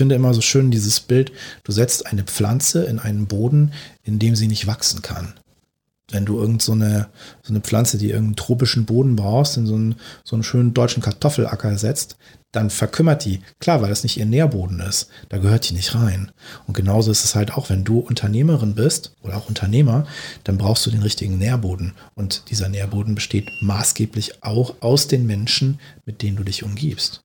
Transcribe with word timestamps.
finde 0.00 0.14
immer 0.14 0.32
so 0.32 0.40
schön 0.40 0.70
dieses 0.70 0.98
Bild, 0.98 1.30
du 1.62 1.72
setzt 1.72 2.06
eine 2.06 2.22
Pflanze 2.22 2.84
in 2.84 2.98
einen 2.98 3.26
Boden, 3.26 3.74
in 4.02 4.18
dem 4.18 4.34
sie 4.34 4.46
nicht 4.46 4.66
wachsen 4.66 5.02
kann. 5.02 5.34
Wenn 6.10 6.24
du 6.24 6.40
irgend 6.40 6.62
so 6.62 6.72
eine, 6.72 7.08
so 7.42 7.52
eine 7.52 7.60
Pflanze, 7.60 7.98
die 7.98 8.08
irgendeinen 8.08 8.36
tropischen 8.36 8.86
Boden 8.86 9.14
brauchst, 9.14 9.58
in 9.58 9.66
so 9.66 9.74
einen, 9.74 9.96
so 10.24 10.36
einen 10.36 10.42
schönen 10.42 10.72
deutschen 10.72 11.02
Kartoffelacker 11.02 11.76
setzt, 11.76 12.16
dann 12.50 12.70
verkümmert 12.70 13.26
die. 13.26 13.42
Klar, 13.58 13.82
weil 13.82 13.90
das 13.90 14.02
nicht 14.02 14.16
ihr 14.16 14.24
Nährboden 14.24 14.80
ist. 14.80 15.10
Da 15.28 15.36
gehört 15.36 15.68
die 15.68 15.74
nicht 15.74 15.94
rein. 15.94 16.32
Und 16.66 16.72
genauso 16.72 17.10
ist 17.10 17.24
es 17.24 17.34
halt 17.34 17.52
auch, 17.52 17.68
wenn 17.68 17.84
du 17.84 17.98
Unternehmerin 17.98 18.74
bist 18.74 19.12
oder 19.22 19.36
auch 19.36 19.50
Unternehmer, 19.50 20.06
dann 20.44 20.56
brauchst 20.56 20.86
du 20.86 20.90
den 20.90 21.02
richtigen 21.02 21.36
Nährboden. 21.36 21.92
Und 22.14 22.44
dieser 22.48 22.70
Nährboden 22.70 23.14
besteht 23.14 23.50
maßgeblich 23.60 24.42
auch 24.42 24.76
aus 24.80 25.08
den 25.08 25.26
Menschen, 25.26 25.78
mit 26.06 26.22
denen 26.22 26.38
du 26.38 26.42
dich 26.42 26.62
umgibst 26.62 27.22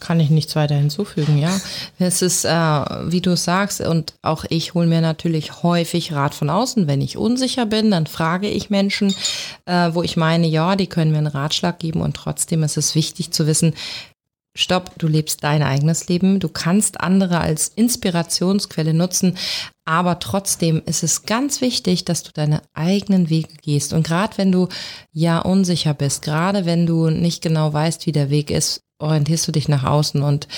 kann 0.00 0.20
ich 0.20 0.30
nichts 0.30 0.56
weiter 0.56 0.74
hinzufügen, 0.74 1.38
ja. 1.38 1.60
Es 1.98 2.22
ist, 2.22 2.44
äh, 2.44 2.50
wie 2.50 3.20
du 3.20 3.36
sagst, 3.36 3.80
und 3.80 4.14
auch 4.22 4.44
ich 4.48 4.74
hole 4.74 4.86
mir 4.86 5.00
natürlich 5.00 5.62
häufig 5.62 6.12
Rat 6.12 6.34
von 6.34 6.50
außen. 6.50 6.86
Wenn 6.86 7.00
ich 7.00 7.16
unsicher 7.16 7.66
bin, 7.66 7.90
dann 7.90 8.06
frage 8.06 8.48
ich 8.48 8.70
Menschen, 8.70 9.14
äh, 9.66 9.90
wo 9.92 10.02
ich 10.02 10.16
meine, 10.16 10.46
ja, 10.46 10.76
die 10.76 10.86
können 10.86 11.12
mir 11.12 11.18
einen 11.18 11.26
Ratschlag 11.26 11.78
geben 11.78 12.00
und 12.00 12.16
trotzdem 12.16 12.62
ist 12.62 12.76
es 12.76 12.94
wichtig 12.94 13.30
zu 13.32 13.46
wissen, 13.46 13.74
Stopp, 14.56 14.98
du 14.98 15.06
lebst 15.06 15.44
dein 15.44 15.62
eigenes 15.62 16.08
Leben. 16.08 16.40
Du 16.40 16.48
kannst 16.48 17.00
andere 17.00 17.40
als 17.40 17.68
Inspirationsquelle 17.68 18.92
nutzen, 18.94 19.36
aber 19.84 20.18
trotzdem 20.18 20.82
ist 20.86 21.02
es 21.02 21.22
ganz 21.24 21.60
wichtig, 21.60 22.04
dass 22.04 22.24
du 22.24 22.32
deine 22.32 22.62
eigenen 22.74 23.30
Wege 23.30 23.54
gehst. 23.62 23.92
Und 23.92 24.06
gerade 24.06 24.36
wenn 24.38 24.50
du 24.50 24.68
ja 25.12 25.38
unsicher 25.38 25.94
bist, 25.94 26.22
gerade 26.22 26.64
wenn 26.64 26.86
du 26.86 27.10
nicht 27.10 27.42
genau 27.42 27.72
weißt, 27.72 28.06
wie 28.06 28.12
der 28.12 28.30
Weg 28.30 28.50
ist, 28.50 28.82
orientierst 29.00 29.48
du 29.48 29.52
dich 29.52 29.68
nach 29.68 29.84
außen 29.84 30.22
und 30.22 30.48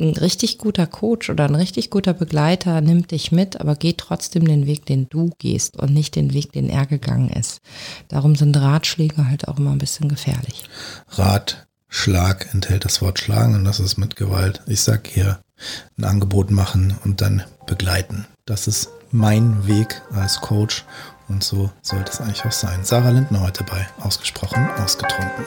ein 0.00 0.14
richtig 0.16 0.58
guter 0.58 0.86
Coach 0.86 1.28
oder 1.28 1.44
ein 1.44 1.54
richtig 1.54 1.90
guter 1.90 2.14
Begleiter 2.14 2.80
nimmt 2.80 3.10
dich 3.10 3.32
mit, 3.32 3.60
aber 3.60 3.74
geht 3.74 3.98
trotzdem 3.98 4.46
den 4.46 4.66
Weg, 4.66 4.86
den 4.86 5.08
du 5.08 5.30
gehst 5.38 5.76
und 5.76 5.92
nicht 5.92 6.14
den 6.14 6.32
Weg, 6.32 6.52
den 6.52 6.68
er 6.68 6.86
gegangen 6.86 7.30
ist. 7.30 7.60
Darum 8.08 8.36
sind 8.36 8.56
Ratschläge 8.56 9.28
halt 9.28 9.48
auch 9.48 9.58
immer 9.58 9.72
ein 9.72 9.78
bisschen 9.78 10.08
gefährlich. 10.08 10.64
Ratschlag 11.08 12.52
enthält 12.54 12.84
das 12.84 13.02
Wort 13.02 13.18
schlagen 13.18 13.54
und 13.54 13.64
das 13.64 13.80
ist 13.80 13.98
mit 13.98 14.16
Gewalt. 14.16 14.62
Ich 14.66 14.82
sag 14.82 15.08
hier 15.08 15.40
ein 15.96 16.04
Angebot 16.04 16.50
machen 16.50 16.96
und 17.04 17.20
dann 17.20 17.42
begleiten. 17.66 18.26
Das 18.46 18.68
ist 18.68 18.90
mein 19.10 19.66
Weg 19.66 20.00
als 20.12 20.40
Coach 20.40 20.84
und 21.28 21.42
so 21.42 21.70
sollte 21.82 22.12
es 22.12 22.20
eigentlich 22.20 22.44
auch 22.44 22.52
sein. 22.52 22.84
Sarah 22.84 23.10
Lindner 23.10 23.40
heute 23.40 23.64
bei 23.64 23.86
Ausgesprochen 24.00 24.68
Ausgetrunken. 24.78 25.44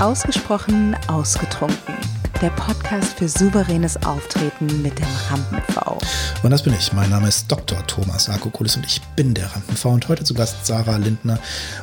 Ausgesprochen 0.00 0.94
ausgetrunken. 1.08 1.94
Der 2.42 2.50
Podcast 2.50 3.16
für 3.16 3.30
souveränes 3.30 3.96
Auftreten 4.04 4.82
mit 4.82 4.98
dem 4.98 5.06
Rampen-V. 5.30 5.98
Und 6.42 6.50
das 6.50 6.62
bin 6.62 6.74
ich. 6.74 6.92
Mein 6.92 7.08
Name 7.08 7.28
ist 7.28 7.50
Dr. 7.50 7.78
Thomas 7.86 8.28
Akokulis 8.28 8.76
und 8.76 8.84
ich 8.84 9.00
bin 9.16 9.32
der 9.32 9.46
Rampen-V. 9.46 9.88
Und 9.88 10.06
heute 10.08 10.22
zu 10.22 10.34
Gast 10.34 10.66
Sarah 10.66 10.98
Lindner, 10.98 11.38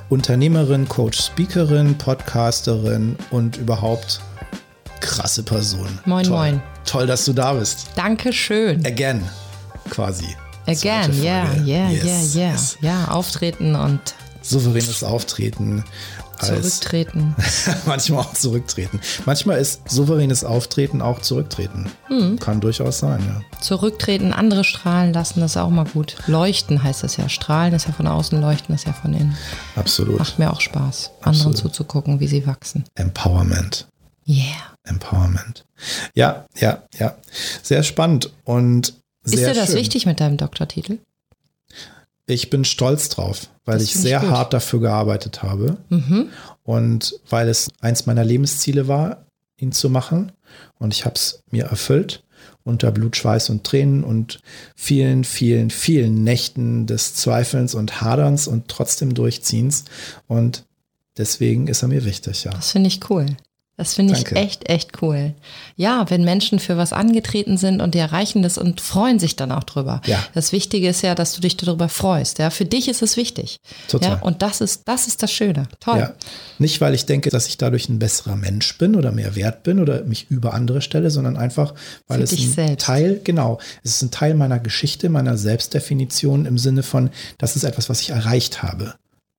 Unternehmerin, 0.10 0.88
Coach, 0.88 1.24
Speakerin, 1.24 1.98
Podcasterin 1.98 3.16
und 3.32 3.58
überhaupt 3.58 4.22
krasse 5.00 5.42
Person. 5.42 5.98
Moin, 6.06 6.24
Toll. 6.24 6.38
moin. 6.38 6.64
Toll, 6.86 7.08
dass 7.08 7.26
du 7.26 7.34
da 7.34 7.54
bist. 7.54 7.88
Dankeschön. 7.96 8.86
Again, 8.86 9.24
quasi. 9.90 10.36
Again, 10.68 11.24
ja, 11.24 11.52
ja, 11.66 11.90
ja, 11.90 12.22
ja. 12.34 12.56
Ja, 12.80 13.08
auftreten 13.08 13.74
und 13.76 14.00
souveränes 14.44 15.04
Auftreten 15.04 15.84
Zurücktreten. 16.40 17.36
manchmal 17.86 18.22
auch 18.22 18.34
zurücktreten. 18.34 19.00
Manchmal 19.26 19.60
ist 19.60 19.90
souveränes 19.90 20.44
Auftreten 20.44 21.02
auch 21.02 21.22
zurücktreten. 21.22 21.92
Hm. 22.08 22.40
Kann 22.40 22.62
durchaus 22.62 23.00
sein, 23.00 23.22
ja. 23.26 23.60
Zurücktreten, 23.62 24.34
andere 24.34 24.64
strahlen 24.64 25.14
lassen, 25.14 25.40
das 25.40 25.52
ist 25.52 25.58
auch 25.58 25.70
mal 25.70 25.86
gut. 25.86 26.18
Leuchten 26.28 26.84
heißt 26.84 27.04
das 27.04 27.18
ja. 27.18 27.30
Strahlen 27.30 27.74
ist 27.74 27.88
ja 27.88 27.94
von 27.94 28.08
außen, 28.08 28.40
leuchten 28.42 28.76
ist 28.76 28.86
ja 28.86 28.94
von 28.94 29.14
innen. 29.14 29.38
Absolut. 29.76 30.20
Macht 30.20 30.40
mir 30.40 30.52
auch 30.52 30.62
Spaß, 30.62 31.12
anderen 31.22 31.52
Absolut. 31.52 31.58
zuzugucken, 31.58 32.20
wie 32.20 32.28
sie 32.28 32.46
wachsen. 32.46 32.84
Empowerment. 32.96 33.88
Yeah. 34.28 34.74
Empowerment. 34.86 35.66
Ja, 36.14 36.46
ja, 36.60 36.84
ja. 36.98 37.16
Sehr 37.62 37.84
spannend 37.84 38.32
und 38.44 38.94
sehr 39.24 39.40
Ist 39.40 39.56
dir 39.56 39.62
das 39.62 39.70
schön. 39.70 39.76
wichtig 39.78 40.06
mit 40.06 40.20
deinem 40.20 40.38
Doktortitel? 40.38 40.98
Ich 42.26 42.50
bin 42.50 42.64
stolz 42.64 43.10
drauf, 43.10 43.50
weil 43.66 43.80
das 43.80 43.88
ich 43.88 43.94
sehr 43.96 44.24
ich 44.24 44.30
hart 44.30 44.54
dafür 44.54 44.80
gearbeitet 44.80 45.44
habe 45.44 45.78
mhm. 45.90 46.30
und 46.64 47.20
weil 47.30 47.50
es 47.50 47.70
eins 47.82 48.06
meiner 48.06 48.24
Lebensziele 48.24 48.88
war, 48.88 49.26
ihn 49.58 49.72
zu 49.72 49.90
machen. 49.90 50.32
Und 50.80 50.94
ich 50.94 51.06
habe 51.06 51.16
es 51.16 51.44
mir 51.52 51.66
erfüllt 51.66 52.24
unter 52.64 52.92
Blut, 52.92 53.16
Schweiß 53.18 53.50
und 53.50 53.64
Tränen 53.64 54.04
und 54.04 54.40
vielen, 54.76 55.24
vielen, 55.24 55.70
vielen 55.70 56.24
Nächten 56.24 56.88
des 56.88 57.14
Zweifelns 57.16 57.76
und 57.76 58.02
Haderns 58.02 58.48
und 58.48 58.68
trotzdem 58.68 59.14
Durchziehens. 59.14 59.86
Und 60.28 60.66
deswegen 61.18 61.68
ist 61.68 61.82
er 61.82 61.90
mir 61.90 62.06
wichtig, 62.06 62.46
ja. 62.46 62.52
Das 62.52 62.72
finde 62.72 62.88
ich 62.88 63.10
cool. 63.10 63.26
Das 63.76 63.96
finde 63.96 64.14
ich 64.14 64.32
echt, 64.34 64.70
echt 64.70 65.02
cool. 65.02 65.34
Ja, 65.76 66.08
wenn 66.12 66.24
Menschen 66.24 66.60
für 66.60 66.78
was 66.78 66.94
angetreten 66.94 67.58
sind 67.58 67.82
und 67.82 67.96
die 67.96 68.00
erreichen 68.00 68.44
das 68.44 68.60
und 68.60 68.82
freuen 68.82 69.18
sich 69.18 69.36
dann 69.36 69.52
auch 69.52 69.64
drüber. 69.64 70.00
Ja. 70.06 70.24
Das 70.36 70.52
Wichtige 70.52 70.88
ist 70.88 71.02
ja, 71.02 71.16
dass 71.16 71.34
du 71.34 71.42
dich 71.42 71.58
darüber 71.58 71.90
freust. 71.90 72.38
Ja, 72.38 72.52
für 72.52 72.66
dich 72.66 72.88
ist 72.88 73.02
es 73.02 73.18
wichtig. 73.18 73.58
Total. 73.88 74.12
Ja, 74.12 74.20
und 74.20 74.44
das 74.44 74.62
ist, 74.62 74.84
das 74.86 75.08
ist 75.08 75.24
das 75.24 75.32
Schöne. 75.32 75.68
Toll. 75.80 75.98
Ja. 75.98 76.14
Nicht, 76.60 76.82
weil 76.82 76.94
ich 76.94 77.08
denke, 77.08 77.32
dass 77.32 77.48
ich 77.48 77.58
dadurch 77.58 77.90
ein 77.90 77.98
besserer 77.98 78.36
Mensch 78.36 78.78
bin 78.78 78.96
oder 78.96 79.12
mehr 79.12 79.36
wert 79.36 79.64
bin 79.64 79.80
oder 79.80 80.04
mich 80.04 80.30
über 80.30 80.54
andere 80.54 80.82
stelle, 80.84 81.10
sondern 81.10 81.36
einfach, 81.36 81.74
weil 82.08 82.20
für 82.20 82.24
es 82.26 82.32
ein 82.34 82.52
selbst. 82.52 82.86
Teil, 82.86 83.22
genau, 83.24 83.60
es 83.84 83.96
ist 83.96 84.04
ein 84.04 84.12
Teil 84.12 84.36
meiner 84.36 84.60
Geschichte, 84.60 85.10
meiner 85.10 85.36
Selbstdefinition 85.36 86.46
im 86.46 86.60
Sinne 86.60 86.84
von, 86.84 87.10
das 87.40 87.56
ist 87.56 87.64
etwas, 87.64 87.90
was 87.90 88.02
ich 88.02 88.12
erreicht 88.12 88.62
habe. 88.62 88.94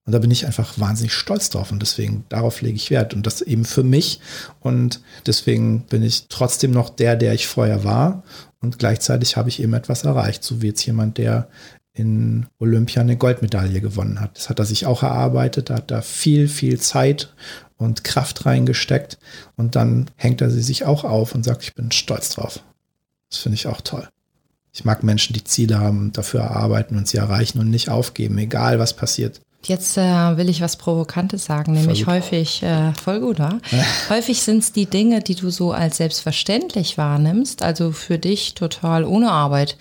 Und 0.06 0.12
da 0.12 0.18
bin 0.18 0.30
ich 0.30 0.44
einfach 0.44 0.78
wahnsinnig 0.78 1.14
stolz 1.14 1.48
drauf 1.48 1.72
und 1.72 1.80
deswegen 1.80 2.24
darauf 2.28 2.60
lege 2.60 2.76
ich 2.76 2.90
Wert 2.90 3.14
und 3.14 3.26
das 3.26 3.40
eben 3.40 3.64
für 3.64 3.82
mich 3.82 4.20
und 4.60 5.00
deswegen 5.26 5.80
bin 5.86 6.02
ich 6.02 6.26
trotzdem 6.28 6.72
noch 6.72 6.90
der, 6.90 7.16
der 7.16 7.32
ich 7.32 7.46
vorher 7.46 7.84
war 7.84 8.22
und 8.60 8.78
gleichzeitig 8.78 9.38
habe 9.38 9.48
ich 9.48 9.62
eben 9.62 9.72
etwas 9.72 10.04
erreicht, 10.04 10.44
so 10.44 10.60
wie 10.60 10.68
jetzt 10.68 10.84
jemand, 10.84 11.16
der 11.16 11.48
in 11.94 12.46
Olympia 12.58 13.00
eine 13.00 13.16
Goldmedaille 13.16 13.80
gewonnen 13.80 14.20
hat. 14.20 14.36
Das 14.36 14.50
hat 14.50 14.58
er 14.58 14.64
sich 14.66 14.84
auch 14.84 15.02
erarbeitet, 15.02 15.70
da 15.70 15.76
hat 15.76 15.90
er 15.90 16.02
viel, 16.02 16.48
viel 16.48 16.78
Zeit 16.80 17.32
und 17.76 18.04
Kraft 18.04 18.44
reingesteckt 18.44 19.18
und 19.56 19.74
dann 19.74 20.10
hängt 20.16 20.40
er 20.40 20.50
sie 20.50 20.62
sich 20.62 20.84
auch 20.84 21.04
auf 21.04 21.34
und 21.34 21.44
sagt, 21.44 21.62
ich 21.62 21.74
bin 21.74 21.92
stolz 21.92 22.30
drauf. 22.30 22.60
Das 23.30 23.38
finde 23.38 23.54
ich 23.54 23.68
auch 23.68 23.80
toll. 23.80 24.06
Ich 24.72 24.84
mag 24.84 25.02
Menschen, 25.04 25.34
die 25.34 25.44
Ziele 25.44 25.78
haben, 25.78 26.12
dafür 26.12 26.40
erarbeiten 26.40 26.98
und 26.98 27.06
sie 27.06 27.16
erreichen 27.16 27.60
und 27.60 27.70
nicht 27.70 27.88
aufgeben, 27.88 28.36
egal 28.38 28.78
was 28.78 28.92
passiert. 28.92 29.40
Jetzt 29.66 29.96
äh, 29.96 30.36
will 30.36 30.48
ich 30.48 30.60
was 30.60 30.76
Provokantes 30.76 31.44
sagen, 31.44 31.72
nämlich 31.72 32.06
häufig, 32.06 32.62
äh, 32.62 32.92
voll 32.94 33.20
gut, 33.20 33.38
wa? 33.38 33.58
häufig 34.10 34.42
sind 34.42 34.58
es 34.58 34.72
die 34.72 34.86
Dinge, 34.86 35.20
die 35.20 35.34
du 35.34 35.50
so 35.50 35.72
als 35.72 35.96
selbstverständlich 35.96 36.98
wahrnimmst, 36.98 37.62
also 37.62 37.92
für 37.92 38.18
dich 38.18 38.54
total 38.54 39.04
ohne 39.04 39.30
Arbeit, 39.30 39.76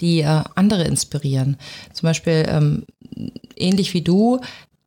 die 0.00 0.20
äh, 0.20 0.42
andere 0.54 0.84
inspirieren. 0.84 1.58
Zum 1.92 2.06
Beispiel 2.06 2.46
ähm, 2.48 2.84
ähnlich 3.56 3.94
wie 3.94 4.02
du 4.02 4.40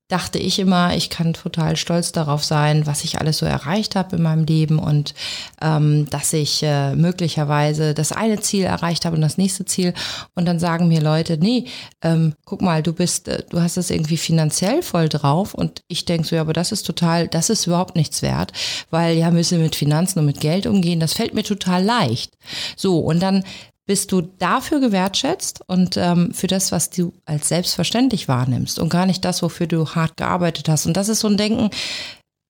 dachte 0.10 0.40
ich 0.40 0.58
immer, 0.58 0.96
ich 0.96 1.12
kann 1.12 1.34
total 1.34 1.78
stolz 1.78 2.12
darauf 2.12 2.44
sein, 2.44 2.88
was 2.88 3.04
ich 3.04 3.20
alles 3.20 3.38
so 3.38 3.46
erreicht 3.46 3.96
habe 3.96 4.16
in 4.16 4.24
meinem 4.24 4.44
Leben 4.44 4.80
und 4.80 5.14
ähm, 5.62 6.08
dass 6.10 6.34
ich 6.34 6.64
äh, 6.64 6.96
möglicherweise 6.96 7.94
das 7.94 8.12
eine 8.12 8.40
Ziel 8.42 8.66
erreicht 8.66 9.06
habe 9.06 9.16
und 9.16 9.22
das 9.22 9.38
nächste 9.38 9.66
Ziel. 9.66 9.94
Und 10.34 10.46
dann 10.46 10.60
sagen 10.60 10.88
mir 10.88 11.00
Leute, 11.00 11.38
nee, 11.38 11.66
ähm, 12.02 12.34
guck 12.44 12.62
mal, 12.62 12.82
du 12.82 12.92
bist, 12.92 13.28
äh, 13.28 13.44
du 13.50 13.62
hast 13.62 13.78
das 13.78 13.92
irgendwie 13.92 14.18
finanziell 14.18 14.82
voll 14.82 15.10
drauf. 15.10 15.54
Und 15.54 15.84
ich 15.88 16.06
denke 16.06 16.28
so, 16.28 16.36
ja, 16.36 16.42
aber 16.42 16.54
das 16.54 16.72
ist 16.72 16.88
total, 16.88 17.28
das 17.28 17.52
ist 17.52 17.68
überhaupt 17.68 17.96
nichts 17.96 18.24
wert, 18.24 18.52
weil 18.90 19.16
ja 19.16 19.30
müssen 19.30 19.62
mit 19.62 19.76
Finanzen 19.76 20.20
und 20.20 20.26
mit 20.26 20.42
Geld 20.42 20.66
umgehen. 20.66 21.00
Das 21.00 21.14
fällt 21.14 21.36
mir 21.36 21.44
total 21.44 21.84
leicht. 21.84 22.36
So, 22.76 22.98
und 22.98 23.22
dann 23.22 23.44
bist 23.90 24.12
du 24.12 24.22
dafür 24.22 24.82
gewertschätzt 24.82 25.62
und 25.66 25.98
ähm, 25.98 26.32
für 26.32 26.46
das, 26.46 26.72
was 26.72 26.92
du 26.92 27.12
als 27.26 27.48
selbstverständlich 27.48 28.28
wahrnimmst 28.28 28.78
und 28.78 28.90
gar 28.90 29.08
nicht 29.08 29.26
das, 29.26 29.42
wofür 29.42 29.66
du 29.66 29.84
hart 29.96 30.16
gearbeitet 30.16 30.70
hast. 30.70 30.86
Und 30.86 30.96
das 30.96 31.10
ist 31.10 31.22
so 31.22 31.28
ein 31.28 31.38
Denken, 31.38 31.72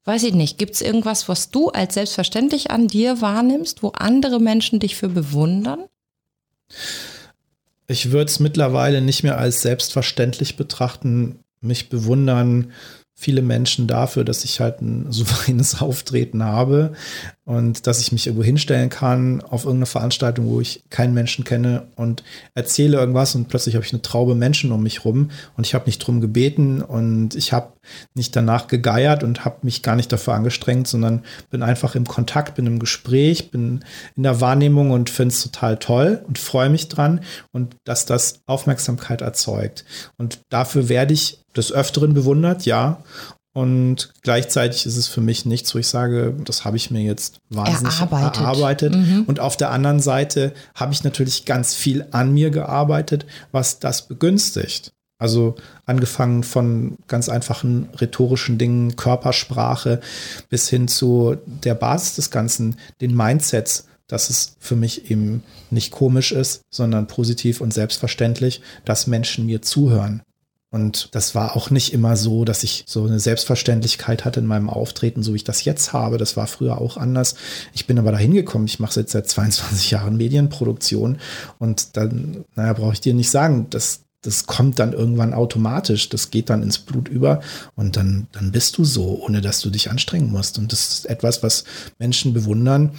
weiß 0.04 0.24
ich 0.24 0.34
nicht, 0.34 0.58
gibt 0.58 0.74
es 0.74 0.82
irgendwas, 0.82 1.30
was 1.30 1.50
du 1.50 1.70
als 1.70 1.94
selbstverständlich 1.94 2.72
an 2.72 2.90
dir 2.90 3.22
wahrnimmst, 3.22 3.84
wo 3.84 3.92
andere 3.92 4.42
Menschen 4.42 4.82
dich 4.82 4.98
für 4.98 5.08
bewundern? 5.08 5.86
Ich 7.88 8.12
würde 8.12 8.30
es 8.30 8.42
mittlerweile 8.42 9.00
nicht 9.00 9.24
mehr 9.24 9.38
als 9.38 9.62
selbstverständlich 9.62 10.58
betrachten. 10.58 11.40
Mich 11.62 11.88
bewundern 11.88 12.74
viele 13.16 13.42
Menschen 13.42 13.88
dafür, 13.88 14.26
dass 14.26 14.44
ich 14.44 14.60
halt 14.60 14.82
ein 14.82 15.06
souveränes 15.10 15.80
Auftreten 15.80 16.44
habe 16.44 16.92
und 17.50 17.88
dass 17.88 18.00
ich 18.00 18.12
mich 18.12 18.28
irgendwo 18.28 18.44
hinstellen 18.44 18.90
kann 18.92 19.42
auf 19.42 19.64
irgendeine 19.64 19.88
Veranstaltung, 19.88 20.46
wo 20.50 20.62
ich 20.62 20.84
keinen 20.92 21.16
Menschen 21.16 21.46
kenne 21.46 21.88
und 21.96 22.24
erzähle 22.54 23.00
irgendwas 23.00 23.34
und 23.34 23.48
plötzlich 23.48 23.74
habe 23.74 23.84
ich 23.84 23.92
eine 23.92 24.04
Traube 24.04 24.36
Menschen 24.36 24.72
um 24.72 24.84
mich 24.84 25.04
rum 25.04 25.32
und 25.58 25.66
ich 25.66 25.74
habe 25.74 25.88
nicht 25.88 25.98
drum 25.98 26.22
gebeten 26.22 26.84
und 26.84 27.34
ich 27.34 27.52
habe 27.52 27.74
nicht 28.14 28.36
danach 28.36 28.68
gegeiert 28.68 29.24
und 29.24 29.46
habe 29.46 29.58
mich 29.64 29.82
gar 29.82 29.96
nicht 29.96 30.12
dafür 30.12 30.36
angestrengt, 30.36 30.88
sondern 30.88 31.24
bin 31.50 31.64
einfach 31.64 31.96
im 31.96 32.06
Kontakt, 32.06 32.54
bin 32.54 32.68
im 32.68 32.78
Gespräch, 32.78 33.50
bin 33.50 33.84
in 34.16 34.22
der 34.22 34.42
Wahrnehmung 34.42 34.92
und 34.92 35.10
finde 35.10 35.34
es 35.34 35.42
total 35.42 35.78
toll 35.78 36.24
und 36.28 36.38
freue 36.38 36.70
mich 36.70 36.88
dran 36.88 37.22
und 37.52 37.78
dass 37.84 38.06
das 38.06 38.42
Aufmerksamkeit 38.46 39.22
erzeugt. 39.22 39.86
Und 40.20 40.42
dafür 40.50 40.88
werde 40.88 41.16
ich 41.16 41.40
des 41.56 41.72
Öfteren 41.72 42.14
bewundert, 42.14 42.68
ja. 42.68 43.04
Und 43.60 44.14
gleichzeitig 44.22 44.86
ist 44.86 44.96
es 44.96 45.10
für 45.10 45.20
mich 45.20 45.46
nichts, 45.46 45.76
wo 45.76 45.80
ich 45.80 45.90
sage, 45.90 46.34
das 46.46 46.64
habe 46.64 46.78
ich 46.78 46.92
mir 46.92 47.02
jetzt 47.02 47.42
wahnsinnig 47.50 48.00
erarbeitet. 48.00 48.42
erarbeitet. 48.42 48.96
Mhm. 48.96 49.24
Und 49.28 49.42
auf 49.42 49.58
der 49.58 49.72
anderen 49.72 50.00
Seite 50.00 50.54
habe 50.76 50.94
ich 50.94 51.04
natürlich 51.04 51.44
ganz 51.44 51.76
viel 51.76 52.06
an 52.12 52.34
mir 52.34 52.52
gearbeitet, 52.52 53.26
was 53.52 53.80
das 53.80 54.08
begünstigt. 54.08 54.94
Also 55.18 55.56
angefangen 55.86 56.44
von 56.44 56.96
ganz 57.10 57.28
einfachen 57.28 57.90
rhetorischen 58.00 58.58
Dingen, 58.58 58.96
Körpersprache 58.96 60.00
bis 60.48 60.70
hin 60.70 60.88
zu 60.88 61.36
der 61.46 61.76
Basis 61.76 62.16
des 62.16 62.32
Ganzen, 62.32 62.78
den 63.02 63.14
Mindsets, 63.14 63.88
dass 64.08 64.30
es 64.30 64.56
für 64.60 64.78
mich 64.78 65.12
eben 65.12 65.44
nicht 65.70 65.92
komisch 65.92 66.32
ist, 66.32 66.62
sondern 66.72 67.08
positiv 67.08 67.60
und 67.60 67.74
selbstverständlich, 67.74 68.62
dass 68.86 69.06
Menschen 69.06 69.48
mir 69.48 69.62
zuhören. 69.62 70.22
Und 70.72 71.16
das 71.16 71.34
war 71.34 71.56
auch 71.56 71.72
nicht 71.72 71.94
immer 71.94 72.16
so, 72.16 72.46
dass 72.46 72.64
ich 72.64 72.84
so 72.88 73.06
eine 73.06 73.20
Selbstverständlichkeit 73.20 74.24
hatte 74.24 74.40
in 74.40 74.46
meinem 74.46 74.70
Auftreten, 74.70 75.24
so 75.24 75.34
wie 75.34 75.38
ich 75.38 75.44
das 75.44 75.66
jetzt 75.66 75.94
habe. 75.94 76.20
Das 76.20 76.38
war 76.38 76.46
früher 76.46 76.80
auch 76.80 76.96
anders. 76.96 77.36
Ich 77.74 77.88
bin 77.88 77.98
aber 77.98 78.12
dahin 78.12 78.34
gekommen. 78.34 78.66
Ich 78.66 78.80
mache 78.80 79.00
jetzt 79.00 79.14
seit 79.14 79.28
22 79.28 79.90
Jahren 79.92 80.18
Medienproduktion 80.18 81.18
und 81.58 81.98
dann, 81.98 82.46
naja, 82.56 82.74
brauche 82.74 82.94
ich 82.94 83.02
dir 83.02 83.16
nicht 83.16 83.32
sagen, 83.32 83.68
das, 83.72 84.02
das 84.22 84.46
kommt 84.46 84.78
dann 84.78 84.94
irgendwann 84.94 85.34
automatisch. 85.34 86.08
Das 86.10 86.30
geht 86.30 86.52
dann 86.52 86.62
ins 86.62 86.78
Blut 86.78 87.08
über 87.08 87.42
und 87.76 87.98
dann, 87.98 88.28
dann 88.32 88.52
bist 88.52 88.78
du 88.78 88.86
so, 88.86 89.24
ohne 89.24 89.42
dass 89.42 89.62
du 89.62 89.72
dich 89.72 89.90
anstrengen 89.90 90.30
musst. 90.30 90.60
Und 90.60 90.72
das 90.72 90.90
ist 90.90 91.06
etwas, 91.08 91.42
was 91.42 91.64
Menschen 91.98 92.32
bewundern. 92.34 92.92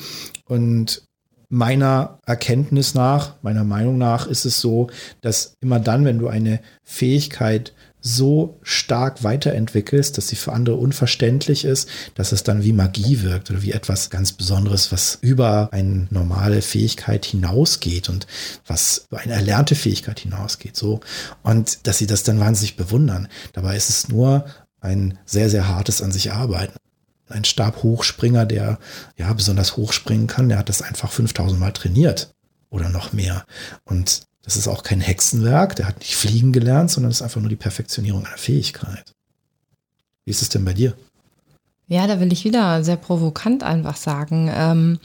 Und 0.46 1.04
meiner 1.50 2.20
Erkenntnis 2.24 2.94
nach, 2.94 3.34
meiner 3.42 3.64
Meinung 3.64 3.98
nach 3.98 4.26
ist 4.26 4.44
es 4.46 4.58
so, 4.58 4.88
dass 5.20 5.54
immer 5.60 5.80
dann, 5.80 6.04
wenn 6.04 6.18
du 6.18 6.28
eine 6.28 6.60
Fähigkeit 6.84 7.74
so 8.00 8.58
stark 8.62 9.24
weiterentwickelst, 9.24 10.16
dass 10.16 10.28
sie 10.28 10.36
für 10.36 10.52
andere 10.52 10.76
unverständlich 10.76 11.64
ist, 11.64 11.88
dass 12.14 12.32
es 12.32 12.44
dann 12.44 12.62
wie 12.62 12.72
Magie 12.72 13.22
wirkt 13.22 13.50
oder 13.50 13.62
wie 13.62 13.72
etwas 13.72 14.08
ganz 14.08 14.32
Besonderes, 14.32 14.90
was 14.90 15.18
über 15.20 15.68
eine 15.72 16.06
normale 16.10 16.62
Fähigkeit 16.62 17.26
hinausgeht 17.26 18.08
und 18.08 18.26
was 18.66 19.06
über 19.08 19.18
eine 19.20 19.34
erlernte 19.34 19.74
Fähigkeit 19.74 20.20
hinausgeht. 20.20 20.76
So. 20.76 21.00
Und 21.42 21.86
dass 21.86 21.98
sie 21.98 22.06
das 22.06 22.22
dann 22.22 22.40
wahnsinnig 22.40 22.76
bewundern. 22.76 23.28
Dabei 23.52 23.76
ist 23.76 23.90
es 23.90 24.08
nur 24.08 24.46
ein 24.80 25.18
sehr, 25.26 25.50
sehr 25.50 25.68
hartes 25.68 26.00
an 26.00 26.12
sich 26.12 26.32
arbeiten 26.32 26.78
ein 27.30 27.44
Stabhochspringer, 27.44 28.46
der 28.46 28.78
ja 29.16 29.32
besonders 29.32 29.76
hoch 29.76 29.92
springen 29.92 30.26
kann, 30.26 30.48
der 30.48 30.58
hat 30.58 30.68
das 30.68 30.82
einfach 30.82 31.10
5000 31.10 31.58
Mal 31.58 31.72
trainiert 31.72 32.34
oder 32.70 32.88
noch 32.88 33.12
mehr. 33.12 33.44
Und 33.84 34.22
das 34.42 34.56
ist 34.56 34.68
auch 34.68 34.82
kein 34.82 35.00
Hexenwerk, 35.00 35.76
der 35.76 35.86
hat 35.86 35.98
nicht 36.00 36.16
fliegen 36.16 36.52
gelernt, 36.52 36.90
sondern 36.90 37.10
ist 37.10 37.22
einfach 37.22 37.40
nur 37.40 37.50
die 37.50 37.56
Perfektionierung 37.56 38.26
einer 38.26 38.38
Fähigkeit. 38.38 39.14
Wie 40.24 40.30
ist 40.30 40.42
es 40.42 40.48
denn 40.48 40.64
bei 40.64 40.72
dir? 40.72 40.94
Ja, 41.86 42.06
da 42.06 42.20
will 42.20 42.32
ich 42.32 42.44
wieder 42.44 42.84
sehr 42.84 42.96
provokant 42.96 43.62
einfach 43.62 43.96
sagen. 43.96 44.50
Ähm, 44.54 44.98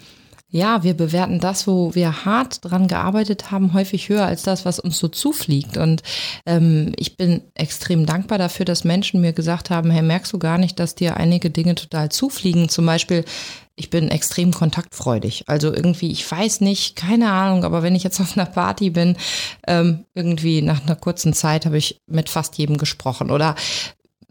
ja, 0.56 0.84
wir 0.84 0.94
bewerten 0.94 1.42
das, 1.42 1.68
wo 1.68 1.94
wir 1.96 2.24
hart 2.24 2.64
dran 2.64 2.88
gearbeitet 2.88 3.52
haben, 3.52 3.74
häufig 3.74 4.08
höher 4.08 4.26
als 4.26 4.44
das, 4.44 4.64
was 4.64 4.80
uns 4.80 4.98
so 4.98 5.10
zufliegt. 5.10 5.76
Und 5.76 6.02
ähm, 6.46 6.94
ich 6.96 7.18
bin 7.18 7.42
extrem 7.56 8.06
dankbar 8.06 8.38
dafür, 8.38 8.64
dass 8.64 8.86
Menschen 8.86 9.20
mir 9.20 9.34
gesagt 9.34 9.70
haben, 9.70 9.92
hey, 9.92 10.02
merkst 10.02 10.32
du 10.32 10.40
gar 10.40 10.58
nicht, 10.58 10.80
dass 10.80 10.96
dir 10.96 11.18
einige 11.18 11.50
Dinge 11.50 11.76
total 11.76 12.08
zufliegen? 12.08 12.70
Zum 12.70 12.86
Beispiel, 12.86 13.26
ich 13.76 13.90
bin 13.90 14.08
extrem 14.08 14.54
kontaktfreudig. 14.54 15.44
Also 15.48 15.74
irgendwie, 15.74 16.10
ich 16.10 16.30
weiß 16.32 16.62
nicht, 16.62 16.96
keine 16.96 17.32
Ahnung, 17.32 17.66
aber 17.66 17.84
wenn 17.84 17.96
ich 17.96 18.04
jetzt 18.04 18.22
auf 18.22 18.38
einer 18.38 18.46
Party 18.46 18.92
bin, 18.92 19.18
ähm, 19.68 20.06
irgendwie 20.14 20.62
nach 20.62 20.86
einer 20.86 20.96
kurzen 20.96 21.34
Zeit 21.34 21.66
habe 21.66 21.78
ich 21.78 22.00
mit 22.08 22.30
fast 22.30 22.58
jedem 22.58 22.78
gesprochen. 22.78 23.30
Oder 23.30 23.56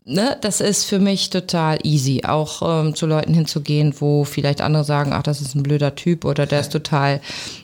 ne, 0.05 0.37
das 0.41 0.61
ist 0.61 0.85
für 0.85 0.99
mich 0.99 1.31
total 1.31 1.79
easy, 1.83 2.23
auch 2.25 2.63
ähm, 2.63 2.95
zu 2.95 3.07
Leuten 3.07 3.35
hinzugehen, 3.35 3.95
wo 3.99 4.25
vielleicht 4.25 4.61
andere 4.61 4.85
sagen, 4.85 5.13
ach, 5.13 5.23
das 5.23 5.41
ist 5.41 5.55
ein 5.55 5.63
blöder 5.63 5.95
Typ 5.95 6.25
oder 6.25 6.47
der 6.47 6.61
ist 6.61 6.73
total 6.73 7.21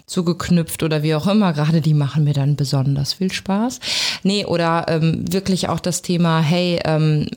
zugeknüpft 0.06 0.82
oder 0.82 1.02
wie 1.02 1.14
auch 1.14 1.26
immer. 1.26 1.52
Gerade 1.52 1.81
die 1.81 1.94
machen 1.94 2.25
mir 2.25 2.34
dann 2.34 2.56
besonders 2.56 3.14
viel 3.14 3.32
Spaß. 3.32 3.81
Nee, 4.22 4.44
oder 4.44 4.87
ähm, 4.88 5.25
wirklich 5.31 5.69
auch 5.69 5.81
das 5.81 6.02
Thema, 6.02 6.40
hey, 6.40 6.81
ähm, 6.84 7.28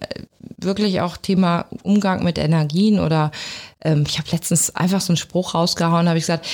wirklich 0.57 1.01
auch 1.01 1.17
Thema 1.17 1.65
Umgang 1.83 2.23
mit 2.23 2.37
Energien 2.37 2.99
oder 2.99 3.31
ähm, 3.83 4.05
ich 4.07 4.17
habe 4.17 4.29
letztens 4.31 4.75
einfach 4.75 5.01
so 5.01 5.11
einen 5.11 5.17
Spruch 5.17 5.53
rausgehauen, 5.53 6.07
habe 6.07 6.17
ich 6.17 6.23
gesagt, 6.23 6.47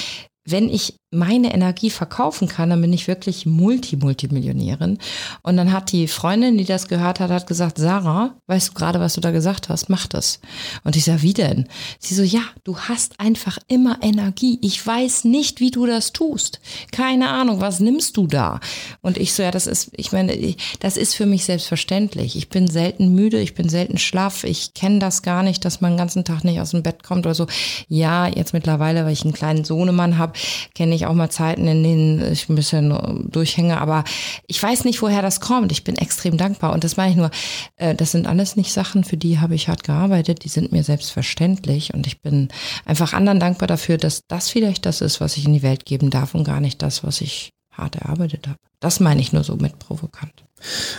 wenn 0.45 0.69
ich 0.69 0.95
meine 1.11 1.53
Energie 1.53 1.89
verkaufen 1.89 2.47
kann, 2.47 2.69
dann 2.69 2.81
bin 2.81 2.93
ich 2.93 3.07
wirklich 3.07 3.47
Multi-Multimillionärin. 3.47 4.99
Und 5.41 5.57
dann 5.57 5.71
hat 5.73 5.91
die 5.91 6.07
Freundin, 6.07 6.57
die 6.57 6.65
das 6.65 6.87
gehört 6.87 7.19
hat, 7.19 7.31
hat 7.31 7.47
gesagt, 7.47 7.79
Sarah, 7.79 8.35
weißt 8.45 8.69
du 8.69 8.73
gerade, 8.73 8.99
was 8.99 9.15
du 9.15 9.21
da 9.21 9.31
gesagt 9.31 9.69
hast? 9.69 9.89
Mach 9.89 10.05
das. 10.05 10.39
Und 10.83 10.95
ich 10.95 11.05
sage, 11.05 11.23
wie 11.23 11.33
denn? 11.33 11.67
Sie 11.97 12.13
so, 12.13 12.21
ja, 12.21 12.41
du 12.63 12.77
hast 12.77 13.19
einfach 13.19 13.57
immer 13.67 13.97
Energie. 14.01 14.59
Ich 14.61 14.85
weiß 14.85 15.23
nicht, 15.23 15.59
wie 15.59 15.71
du 15.71 15.87
das 15.87 16.13
tust. 16.13 16.59
Keine 16.91 17.29
Ahnung, 17.29 17.59
was 17.59 17.79
nimmst 17.79 18.15
du 18.15 18.27
da? 18.27 18.59
Und 19.01 19.17
ich 19.17 19.33
so, 19.33 19.41
ja, 19.41 19.49
das 19.49 19.65
ist, 19.65 19.89
ich 19.95 20.11
meine, 20.11 20.55
das 20.79 20.95
ist 20.95 21.15
für 21.15 21.25
mich 21.25 21.43
selbstverständlich. 21.45 22.35
Ich 22.35 22.49
bin 22.49 22.67
selten 22.67 23.15
müde, 23.15 23.41
ich 23.41 23.55
bin 23.55 23.67
selten 23.67 23.97
schlaff. 23.97 24.43
Ich 24.43 24.75
kenne 24.75 24.99
das 24.99 25.23
gar 25.23 25.41
nicht, 25.41 25.65
dass 25.65 25.81
man 25.81 25.93
den 25.93 25.97
ganzen 25.97 26.23
Tag 26.23 26.43
nicht 26.43 26.61
aus 26.61 26.71
dem 26.71 26.83
Bett 26.83 27.01
kommt 27.01 27.25
oder 27.25 27.33
so. 27.33 27.47
Ja, 27.87 28.27
jetzt 28.27 28.53
mittlerweile, 28.53 29.05
weil 29.05 29.13
ich 29.13 29.23
einen 29.23 29.33
kleinen 29.33 29.65
Sohnemann 29.65 30.19
habe, 30.19 30.33
kenne 30.75 30.93
ich 30.93 30.98
auch 31.05 31.13
mal 31.13 31.29
Zeiten, 31.29 31.67
in 31.67 31.83
denen 31.83 32.31
ich 32.31 32.49
ein 32.49 32.55
bisschen 32.55 33.29
durchhänge, 33.29 33.79
aber 33.79 34.03
ich 34.47 34.61
weiß 34.61 34.85
nicht, 34.85 35.01
woher 35.01 35.21
das 35.21 35.39
kommt. 35.39 35.71
Ich 35.71 35.83
bin 35.83 35.95
extrem 35.95 36.37
dankbar 36.37 36.73
und 36.73 36.83
das 36.83 36.97
meine 36.97 37.11
ich 37.11 37.17
nur, 37.17 37.31
äh, 37.77 37.95
das 37.95 38.11
sind 38.11 38.27
alles 38.27 38.55
nicht 38.55 38.71
Sachen, 38.71 39.03
für 39.03 39.17
die 39.17 39.39
habe 39.39 39.55
ich 39.55 39.67
hart 39.67 39.83
gearbeitet, 39.83 40.43
die 40.43 40.49
sind 40.49 40.71
mir 40.71 40.83
selbstverständlich 40.83 41.93
und 41.93 42.07
ich 42.07 42.21
bin 42.21 42.49
einfach 42.85 43.13
anderen 43.13 43.39
dankbar 43.39 43.67
dafür, 43.67 43.97
dass 43.97 44.21
das 44.27 44.49
vielleicht 44.49 44.85
das 44.85 45.01
ist, 45.01 45.21
was 45.21 45.37
ich 45.37 45.45
in 45.45 45.53
die 45.53 45.63
Welt 45.63 45.85
geben 45.85 46.09
darf 46.09 46.35
und 46.35 46.43
gar 46.43 46.59
nicht 46.59 46.81
das, 46.81 47.03
was 47.03 47.21
ich 47.21 47.51
hart 47.71 47.95
erarbeitet 47.95 48.47
habe. 48.47 48.57
Das 48.79 48.99
meine 48.99 49.21
ich 49.21 49.33
nur 49.33 49.43
so 49.43 49.55
mit 49.55 49.79
provokant. 49.79 50.45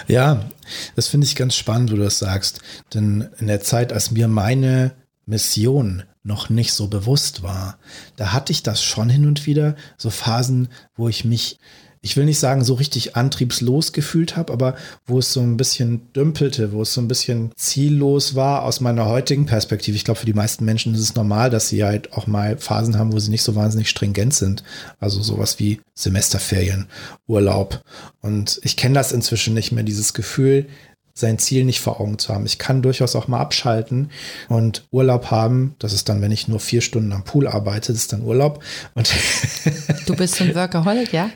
Ja, 0.06 0.44
das 0.96 1.08
finde 1.08 1.26
ich 1.26 1.36
ganz 1.36 1.54
spannend, 1.54 1.92
wo 1.92 1.96
du 1.96 2.02
das 2.02 2.18
sagst. 2.18 2.60
Denn 2.94 3.28
in 3.38 3.46
der 3.46 3.60
Zeit, 3.60 3.92
als 3.92 4.10
mir 4.10 4.28
meine 4.28 4.92
Mission 5.30 6.02
noch 6.22 6.50
nicht 6.50 6.74
so 6.74 6.88
bewusst 6.88 7.42
war. 7.42 7.78
Da 8.16 8.32
hatte 8.32 8.52
ich 8.52 8.62
das 8.62 8.82
schon 8.82 9.08
hin 9.08 9.26
und 9.26 9.46
wieder, 9.46 9.74
so 9.96 10.10
Phasen, 10.10 10.68
wo 10.94 11.08
ich 11.08 11.24
mich, 11.24 11.58
ich 12.02 12.16
will 12.16 12.26
nicht 12.26 12.38
sagen, 12.38 12.62
so 12.62 12.74
richtig 12.74 13.16
antriebslos 13.16 13.92
gefühlt 13.92 14.36
habe, 14.36 14.52
aber 14.52 14.74
wo 15.06 15.18
es 15.18 15.32
so 15.32 15.40
ein 15.40 15.56
bisschen 15.56 16.12
dümpelte, 16.12 16.72
wo 16.72 16.82
es 16.82 16.92
so 16.92 17.00
ein 17.00 17.08
bisschen 17.08 17.52
ziellos 17.56 18.34
war 18.34 18.64
aus 18.64 18.80
meiner 18.80 19.06
heutigen 19.06 19.46
Perspektive. 19.46 19.96
Ich 19.96 20.04
glaube, 20.04 20.20
für 20.20 20.26
die 20.26 20.34
meisten 20.34 20.64
Menschen 20.66 20.94
ist 20.94 21.00
es 21.00 21.14
normal, 21.14 21.48
dass 21.48 21.68
sie 21.68 21.84
halt 21.84 22.12
auch 22.12 22.26
mal 22.26 22.58
Phasen 22.58 22.98
haben, 22.98 23.12
wo 23.12 23.18
sie 23.18 23.30
nicht 23.30 23.42
so 23.42 23.54
wahnsinnig 23.54 23.88
stringent 23.88 24.34
sind. 24.34 24.62
Also 24.98 25.22
sowas 25.22 25.58
wie 25.58 25.80
Semesterferien, 25.94 26.86
Urlaub. 27.26 27.82
Und 28.20 28.60
ich 28.62 28.76
kenne 28.76 28.94
das 28.94 29.12
inzwischen 29.12 29.54
nicht 29.54 29.72
mehr, 29.72 29.84
dieses 29.84 30.12
Gefühl, 30.12 30.66
sein 31.14 31.38
Ziel 31.38 31.64
nicht 31.64 31.80
vor 31.80 32.00
Augen 32.00 32.18
zu 32.18 32.34
haben. 32.34 32.46
Ich 32.46 32.58
kann 32.58 32.82
durchaus 32.82 33.16
auch 33.16 33.28
mal 33.28 33.40
abschalten 33.40 34.10
und 34.48 34.86
Urlaub 34.90 35.30
haben. 35.30 35.74
Das 35.78 35.92
ist 35.92 36.08
dann, 36.08 36.22
wenn 36.22 36.32
ich 36.32 36.48
nur 36.48 36.60
vier 36.60 36.80
Stunden 36.80 37.12
am 37.12 37.24
Pool 37.24 37.46
arbeite, 37.46 37.92
das 37.92 38.02
ist 38.02 38.12
dann 38.12 38.22
Urlaub. 38.22 38.62
Und 38.94 39.12
du 40.06 40.16
bist 40.16 40.40
ein 40.40 40.54
Workaholic, 40.54 41.12
ja? 41.12 41.30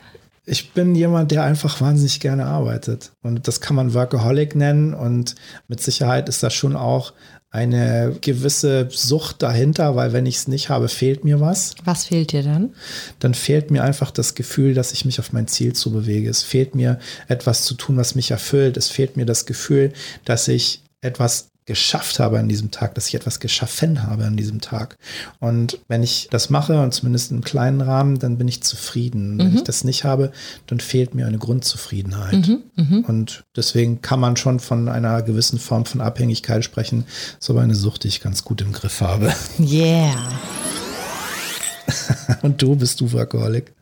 Ich 0.47 0.73
bin 0.73 0.93
jemand, 0.93 1.31
der 1.31 1.43
einfach 1.43 1.81
wahnsinnig 1.81 2.19
gerne 2.19 2.45
arbeitet. 2.45 3.11
Und 3.23 3.47
das 3.47 3.61
kann 3.61 3.75
man 3.75 3.95
Workaholic 3.95 4.55
nennen. 4.55 4.93
Und 4.93 5.35
mit 5.67 5.81
Sicherheit 5.81 6.29
ist 6.29 6.43
das 6.43 6.53
schon 6.53 6.75
auch 6.75 7.13
eine 7.55 8.13
gewisse 8.19 8.89
Sucht 8.91 9.41
dahinter, 9.41 9.95
weil 9.95 10.11
wenn 10.11 10.25
ich 10.25 10.35
es 10.35 10.47
nicht 10.49 10.67
habe, 10.67 10.89
fehlt 10.89 11.23
mir 11.23 11.39
was. 11.39 11.73
Was 11.85 12.05
fehlt 12.05 12.33
dir 12.33 12.43
dann? 12.43 12.73
Dann 13.19 13.33
fehlt 13.33 13.71
mir 13.71 13.81
einfach 13.81 14.11
das 14.11 14.35
Gefühl, 14.35 14.73
dass 14.73 14.91
ich 14.91 15.05
mich 15.05 15.19
auf 15.19 15.31
mein 15.31 15.47
Ziel 15.47 15.71
zu 15.71 15.91
bewege. 15.93 16.29
Es 16.29 16.43
fehlt 16.43 16.75
mir 16.75 16.99
etwas 17.29 17.63
zu 17.63 17.75
tun, 17.75 17.95
was 17.95 18.13
mich 18.13 18.31
erfüllt. 18.31 18.75
Es 18.75 18.89
fehlt 18.89 19.15
mir 19.15 19.25
das 19.25 19.45
Gefühl, 19.45 19.93
dass 20.25 20.49
ich 20.49 20.81
etwas 20.99 21.47
geschafft 21.65 22.19
habe 22.19 22.37
an 22.37 22.47
diesem 22.47 22.69
Tag, 22.69 22.93
dass 22.95 23.07
ich 23.07 23.15
etwas 23.15 23.39
geschaffen 23.39 24.03
habe 24.03 24.25
an 24.25 24.37
diesem 24.37 24.61
Tag. 24.61 24.97
Und 25.39 25.79
wenn 25.87 26.03
ich 26.03 26.27
das 26.29 26.49
mache, 26.49 26.79
und 26.81 26.93
zumindest 26.93 27.31
im 27.31 27.43
kleinen 27.43 27.81
Rahmen, 27.81 28.19
dann 28.19 28.37
bin 28.37 28.47
ich 28.47 28.61
zufrieden. 28.61 29.35
Mhm. 29.35 29.39
Wenn 29.39 29.55
ich 29.55 29.63
das 29.63 29.83
nicht 29.83 30.03
habe, 30.03 30.31
dann 30.67 30.79
fehlt 30.79 31.15
mir 31.15 31.25
eine 31.25 31.39
Grundzufriedenheit. 31.39 32.47
Mhm, 32.47 32.63
mh. 32.75 33.07
Und 33.07 33.43
deswegen 33.55 34.01
kann 34.01 34.19
man 34.19 34.37
schon 34.37 34.59
von 34.59 34.89
einer 34.89 35.23
gewissen 35.23 35.57
Form 35.57 35.85
von 35.85 36.01
Abhängigkeit 36.01 36.63
sprechen. 36.63 37.05
So 37.39 37.57
eine 37.57 37.75
Sucht, 37.75 38.03
die 38.03 38.09
ich 38.09 38.21
ganz 38.21 38.43
gut 38.43 38.61
im 38.61 38.71
Griff 38.71 39.01
habe. 39.01 39.33
Yeah. 39.59 40.13
Und 42.43 42.61
du, 42.61 42.75
bist 42.75 43.01
du 43.01 43.11
Workaholic? 43.11 43.73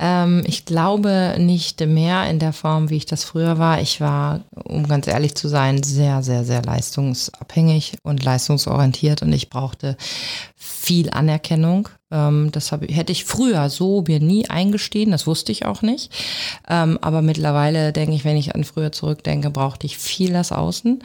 Ähm, 0.00 0.42
ich 0.46 0.64
glaube 0.64 1.36
nicht 1.38 1.80
mehr 1.86 2.28
in 2.28 2.38
der 2.38 2.54
Form, 2.54 2.88
wie 2.88 2.96
ich 2.96 3.06
das 3.06 3.22
früher 3.22 3.58
war. 3.58 3.80
Ich 3.80 4.00
war, 4.00 4.40
um 4.64 4.88
ganz 4.88 5.06
ehrlich 5.06 5.34
zu 5.34 5.46
sein, 5.46 5.82
sehr, 5.82 6.22
sehr, 6.22 6.44
sehr 6.44 6.62
leistungsabhängig 6.62 7.98
und 8.02 8.24
leistungsorientiert 8.24 9.20
und 9.22 9.32
ich 9.32 9.50
brauchte 9.50 9.96
viel 10.56 11.10
Anerkennung. 11.10 11.90
Ähm, 12.10 12.50
das 12.52 12.72
hab, 12.72 12.82
hätte 12.82 13.12
ich 13.12 13.24
früher 13.24 13.68
so 13.70 14.04
mir 14.06 14.20
nie 14.20 14.48
eingestehen, 14.48 15.10
das 15.10 15.26
wusste 15.26 15.52
ich 15.52 15.64
auch 15.64 15.82
nicht. 15.82 16.12
Ähm, 16.68 16.98
aber 17.00 17.22
mittlerweile 17.22 17.92
denke 17.92 18.14
ich, 18.14 18.24
wenn 18.24 18.36
ich 18.36 18.54
an 18.54 18.64
früher 18.64 18.92
zurückdenke, 18.92 19.50
brauchte 19.50 19.86
ich 19.86 19.98
viel 19.98 20.32
das 20.32 20.52
Außen. 20.52 21.02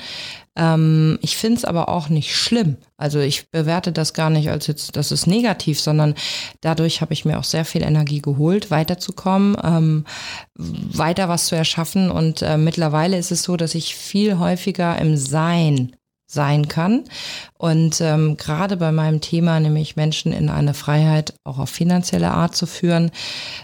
Ähm, 0.55 1.19
ich 1.21 1.38
finde 1.38 1.57
es 1.57 1.65
aber 1.65 1.89
auch 1.89 2.09
nicht 2.09 2.35
schlimm. 2.35 2.77
Also 2.97 3.19
ich 3.19 3.50
bewerte 3.50 3.91
das 3.91 4.13
gar 4.13 4.29
nicht 4.29 4.50
als 4.50 4.67
jetzt, 4.67 4.95
das 4.95 5.12
ist 5.12 5.27
negativ, 5.27 5.79
sondern 5.79 6.15
dadurch 6.62 7.01
habe 7.01 7.13
ich 7.13 7.25
mir 7.25 7.38
auch 7.38 7.43
sehr 7.43 7.65
viel 7.65 7.83
Energie 7.83 8.21
geholt, 8.21 8.71
weiterzukommen, 8.71 9.57
ähm, 9.63 10.05
weiter 10.55 11.29
was 11.29 11.47
zu 11.47 11.55
erschaffen. 11.55 12.09
Und 12.09 12.41
äh, 12.41 12.57
mittlerweile 12.57 13.17
ist 13.17 13.31
es 13.31 13.43
so, 13.43 13.57
dass 13.57 13.75
ich 13.75 13.95
viel 13.95 14.39
häufiger 14.39 14.97
im 15.00 15.17
Sein 15.17 15.95
sein 16.27 16.67
kann. 16.67 17.03
Und 17.58 18.01
ähm, 18.01 18.38
gerade 18.38 18.77
bei 18.77 18.91
meinem 18.91 19.22
Thema, 19.22 19.60
nämlich 19.60 19.96
Menschen 19.96 20.34
in 20.34 20.50
eine 20.50 20.74
Freiheit 20.74 21.34
auch 21.44 21.60
auf 21.60 21.70
finanzielle 21.70 22.32
Art 22.32 22.55
zu 22.55 22.65
führen, 22.65 23.12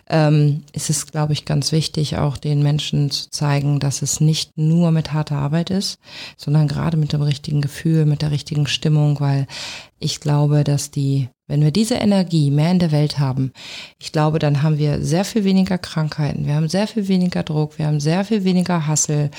ähm, 0.09 0.63
ist 0.71 0.89
es, 0.89 1.07
glaube 1.07 1.33
ich, 1.33 1.45
ganz 1.45 1.71
wichtig, 1.71 2.17
auch 2.17 2.37
den 2.37 2.61
Menschen 2.63 3.09
zu 3.11 3.29
zeigen, 3.29 3.79
dass 3.79 4.01
es 4.01 4.21
nicht 4.21 4.57
nur 4.57 4.91
mit 4.91 5.11
harter 5.11 5.37
Arbeit 5.37 5.69
ist, 5.69 5.99
sondern 6.37 6.67
gerade 6.67 6.97
mit 6.97 7.13
dem 7.13 7.21
richtigen 7.21 7.61
Gefühl, 7.61 8.05
mit 8.05 8.21
der 8.21 8.31
richtigen 8.31 8.67
Stimmung, 8.67 9.19
weil 9.19 9.47
ich 10.01 10.19
glaube, 10.19 10.63
dass 10.63 10.91
die 10.91 11.29
wenn 11.51 11.63
wir 11.63 11.71
diese 11.71 11.95
Energie 11.95 12.49
mehr 12.49 12.71
in 12.71 12.79
der 12.79 12.93
Welt 12.93 13.19
haben, 13.19 13.51
ich 13.99 14.13
glaube, 14.13 14.39
dann 14.39 14.63
haben 14.63 14.77
wir 14.77 15.01
sehr 15.01 15.25
viel 15.25 15.43
weniger 15.43 15.77
Krankheiten, 15.77 16.45
wir 16.47 16.55
haben 16.55 16.69
sehr 16.69 16.87
viel 16.87 17.09
weniger 17.09 17.43
Druck, 17.43 17.77
wir 17.77 17.87
haben 17.87 17.99
sehr 17.99 18.23
viel 18.23 18.45
weniger 18.45 18.87
Hassel, 18.87 19.29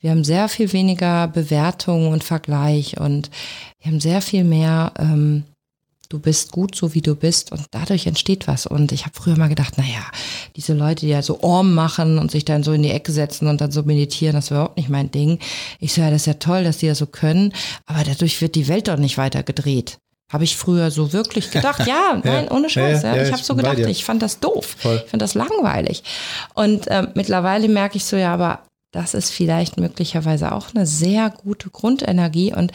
wir 0.00 0.10
haben 0.10 0.24
sehr 0.24 0.48
viel 0.48 0.72
weniger 0.72 1.28
Bewertung 1.28 2.08
und 2.08 2.24
Vergleich 2.24 2.98
und 2.98 3.30
wir 3.82 3.92
haben 3.92 4.00
sehr 4.00 4.22
viel 4.22 4.42
mehr, 4.42 4.94
ähm, 4.98 5.44
du 6.10 6.18
bist 6.18 6.50
gut 6.50 6.74
so 6.74 6.92
wie 6.92 7.00
du 7.00 7.14
bist 7.14 7.52
und 7.52 7.62
dadurch 7.70 8.06
entsteht 8.06 8.46
was. 8.46 8.66
Und 8.66 8.92
ich 8.92 9.06
habe 9.06 9.14
früher 9.14 9.38
mal 9.38 9.48
gedacht, 9.48 9.78
naja, 9.78 10.04
diese 10.56 10.74
Leute, 10.74 11.06
die 11.06 11.12
ja 11.12 11.22
so 11.22 11.42
Orm 11.42 11.72
machen 11.72 12.18
und 12.18 12.30
sich 12.30 12.44
dann 12.44 12.62
so 12.62 12.72
in 12.72 12.82
die 12.82 12.90
Ecke 12.90 13.12
setzen 13.12 13.46
und 13.48 13.60
dann 13.60 13.70
so 13.70 13.84
meditieren, 13.84 14.34
das 14.34 14.50
war 14.50 14.58
überhaupt 14.58 14.76
nicht 14.76 14.90
mein 14.90 15.10
Ding. 15.10 15.38
Ich 15.78 15.94
so, 15.94 16.02
ja, 16.02 16.10
das 16.10 16.22
ist 16.22 16.26
ja 16.26 16.34
toll, 16.34 16.64
dass 16.64 16.78
die 16.78 16.88
das 16.88 16.98
so 16.98 17.06
können, 17.06 17.54
aber 17.86 18.04
dadurch 18.04 18.42
wird 18.42 18.56
die 18.56 18.68
Welt 18.68 18.88
doch 18.88 18.98
nicht 18.98 19.16
weiter 19.16 19.42
gedreht. 19.42 19.98
Habe 20.32 20.44
ich 20.44 20.56
früher 20.56 20.90
so 20.90 21.12
wirklich 21.12 21.50
gedacht. 21.50 21.86
Ja, 21.86 22.20
nein, 22.24 22.48
ohne 22.48 22.68
Scheiß. 22.68 23.02
Ja, 23.02 23.16
ja, 23.16 23.22
ich 23.22 23.32
habe 23.32 23.42
so 23.42 23.54
gedacht, 23.54 23.78
ich 23.78 24.04
fand 24.04 24.22
das 24.22 24.38
doof. 24.38 24.76
Voll. 24.78 25.02
Ich 25.04 25.10
fand 25.10 25.22
das 25.22 25.34
langweilig. 25.34 26.02
Und 26.54 26.86
äh, 26.86 27.06
mittlerweile 27.14 27.68
merke 27.68 27.96
ich 27.96 28.04
so, 28.04 28.16
ja, 28.16 28.32
aber 28.32 28.62
das 28.90 29.14
ist 29.14 29.30
vielleicht 29.30 29.78
möglicherweise 29.78 30.52
auch 30.52 30.74
eine 30.74 30.86
sehr 30.86 31.30
gute 31.30 31.70
Grundenergie 31.70 32.54
und 32.54 32.72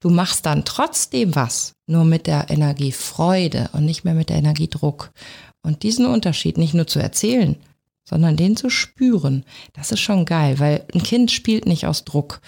du 0.00 0.10
machst 0.10 0.46
dann 0.46 0.64
trotzdem 0.64 1.34
was, 1.34 1.74
nur 1.86 2.04
mit 2.04 2.26
der 2.26 2.50
Energie 2.50 2.92
Freude 2.92 3.70
und 3.72 3.84
nicht 3.84 4.04
mehr 4.04 4.14
mit 4.14 4.28
der 4.28 4.36
Energie 4.36 4.68
Druck. 4.68 5.10
Und 5.62 5.82
diesen 5.82 6.06
Unterschied 6.06 6.58
nicht 6.58 6.74
nur 6.74 6.86
zu 6.86 6.98
erzählen, 6.98 7.56
sondern 8.04 8.36
den 8.36 8.56
zu 8.56 8.68
spüren, 8.68 9.44
das 9.72 9.92
ist 9.92 10.00
schon 10.00 10.26
geil, 10.26 10.58
weil 10.58 10.84
ein 10.92 11.02
Kind 11.02 11.30
spielt 11.30 11.66
nicht 11.66 11.86
aus 11.86 12.04
Druck. 12.04 12.40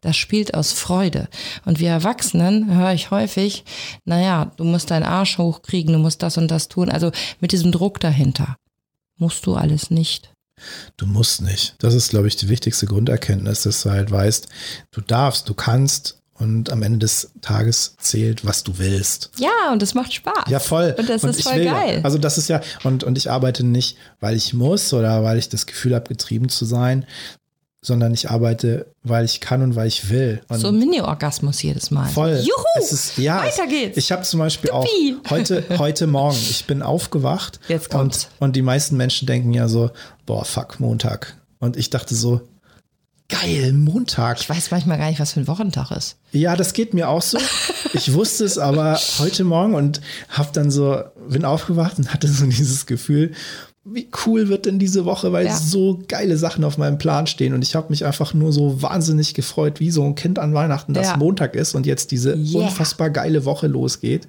Das 0.00 0.16
spielt 0.16 0.54
aus 0.54 0.72
Freude. 0.72 1.28
Und 1.64 1.80
wir 1.80 1.88
Erwachsenen 1.88 2.72
höre 2.72 2.92
ich 2.92 3.10
häufig, 3.10 3.64
naja, 4.04 4.52
du 4.56 4.62
musst 4.62 4.92
deinen 4.92 5.02
Arsch 5.02 5.38
hochkriegen, 5.38 5.92
du 5.92 5.98
musst 5.98 6.22
das 6.22 6.38
und 6.38 6.50
das 6.50 6.68
tun. 6.68 6.88
Also 6.88 7.10
mit 7.40 7.50
diesem 7.50 7.72
Druck 7.72 7.98
dahinter. 7.98 8.56
Musst 9.16 9.44
du 9.46 9.56
alles 9.56 9.90
nicht. 9.90 10.30
Du 10.96 11.06
musst 11.06 11.42
nicht. 11.42 11.74
Das 11.78 11.94
ist, 11.94 12.10
glaube 12.10 12.28
ich, 12.28 12.36
die 12.36 12.48
wichtigste 12.48 12.86
Grunderkenntnis, 12.86 13.62
dass 13.62 13.82
du 13.82 13.90
halt 13.90 14.10
weißt, 14.10 14.48
du 14.90 15.00
darfst, 15.00 15.48
du 15.48 15.54
kannst 15.54 16.18
und 16.38 16.70
am 16.70 16.82
Ende 16.82 16.98
des 16.98 17.32
Tages 17.40 17.96
zählt, 17.98 18.44
was 18.44 18.62
du 18.62 18.78
willst. 18.78 19.30
Ja, 19.38 19.72
und 19.72 19.82
es 19.82 19.94
macht 19.94 20.12
Spaß. 20.12 20.48
Ja, 20.48 20.60
voll. 20.60 20.94
Und 20.96 21.08
das 21.08 21.24
und 21.24 21.30
ist 21.30 21.42
voll 21.42 21.64
geil. 21.64 22.00
Also 22.04 22.16
das 22.16 22.38
ist 22.38 22.48
ja, 22.48 22.60
und, 22.84 23.02
und 23.02 23.18
ich 23.18 23.30
arbeite 23.30 23.64
nicht, 23.64 23.96
weil 24.20 24.36
ich 24.36 24.54
muss 24.54 24.92
oder 24.92 25.24
weil 25.24 25.38
ich 25.38 25.48
das 25.48 25.66
Gefühl 25.66 25.94
habe, 25.94 26.08
getrieben 26.08 26.48
zu 26.48 26.64
sein, 26.64 27.06
sondern 27.88 28.14
ich 28.14 28.30
arbeite, 28.30 28.86
weil 29.02 29.24
ich 29.24 29.40
kann 29.40 29.62
und 29.62 29.74
weil 29.74 29.88
ich 29.88 30.10
will. 30.10 30.40
Und 30.48 30.60
so 30.60 30.68
ein 30.68 30.78
Mini-Orgasmus 30.78 31.60
jedes 31.62 31.90
Mal. 31.90 32.08
Voll. 32.08 32.38
Juhu! 32.40 32.64
Ist, 32.78 33.18
ja, 33.18 33.42
Weiter 33.42 33.66
geht's. 33.66 33.96
Ich 33.96 34.12
habe 34.12 34.22
zum 34.22 34.38
Beispiel 34.38 34.70
Dupi. 34.70 35.16
auch 35.24 35.30
heute, 35.30 35.64
heute 35.78 36.06
Morgen, 36.06 36.38
ich 36.48 36.66
bin 36.66 36.82
aufgewacht 36.82 37.58
Jetzt 37.66 37.90
kommt's. 37.90 38.28
Und, 38.38 38.48
und 38.48 38.56
die 38.56 38.62
meisten 38.62 38.96
Menschen 38.96 39.26
denken 39.26 39.52
ja 39.52 39.66
so, 39.66 39.90
boah, 40.26 40.44
fuck, 40.44 40.78
Montag. 40.78 41.36
Und 41.58 41.76
ich 41.76 41.90
dachte 41.90 42.14
so, 42.14 42.42
geil, 43.28 43.72
Montag. 43.72 44.40
Ich 44.40 44.48
weiß 44.48 44.70
manchmal 44.70 44.98
gar 44.98 45.08
nicht, 45.08 45.20
was 45.20 45.32
für 45.32 45.40
ein 45.40 45.48
Wochentag 45.48 45.90
ist. 45.90 46.16
Ja, 46.32 46.56
das 46.56 46.72
geht 46.72 46.94
mir 46.94 47.08
auch 47.08 47.22
so. 47.22 47.38
Ich 47.94 48.12
wusste 48.12 48.44
es 48.44 48.58
aber 48.58 49.00
heute 49.18 49.44
Morgen 49.44 49.74
und 49.74 50.00
habe 50.28 50.50
dann 50.52 50.70
so, 50.70 51.02
bin 51.28 51.44
aufgewacht 51.44 51.98
und 51.98 52.12
hatte 52.12 52.28
so 52.28 52.44
dieses 52.46 52.86
Gefühl, 52.86 53.32
wie 53.92 54.08
cool 54.26 54.48
wird 54.48 54.66
denn 54.66 54.78
diese 54.78 55.04
Woche, 55.04 55.32
weil 55.32 55.46
ja. 55.46 55.56
so 55.56 56.00
geile 56.08 56.36
Sachen 56.36 56.64
auf 56.64 56.78
meinem 56.78 56.98
Plan 56.98 57.26
stehen 57.26 57.54
und 57.54 57.62
ich 57.62 57.74
habe 57.74 57.88
mich 57.90 58.04
einfach 58.04 58.34
nur 58.34 58.52
so 58.52 58.82
wahnsinnig 58.82 59.34
gefreut, 59.34 59.80
wie 59.80 59.90
so 59.90 60.04
ein 60.04 60.14
Kind 60.14 60.38
an 60.38 60.54
Weihnachten, 60.54 60.94
dass 60.94 61.08
ja. 61.08 61.16
Montag 61.16 61.54
ist 61.54 61.74
und 61.74 61.86
jetzt 61.86 62.10
diese 62.10 62.34
yeah. 62.34 62.62
unfassbar 62.62 63.10
geile 63.10 63.44
Woche 63.44 63.66
losgeht. 63.66 64.28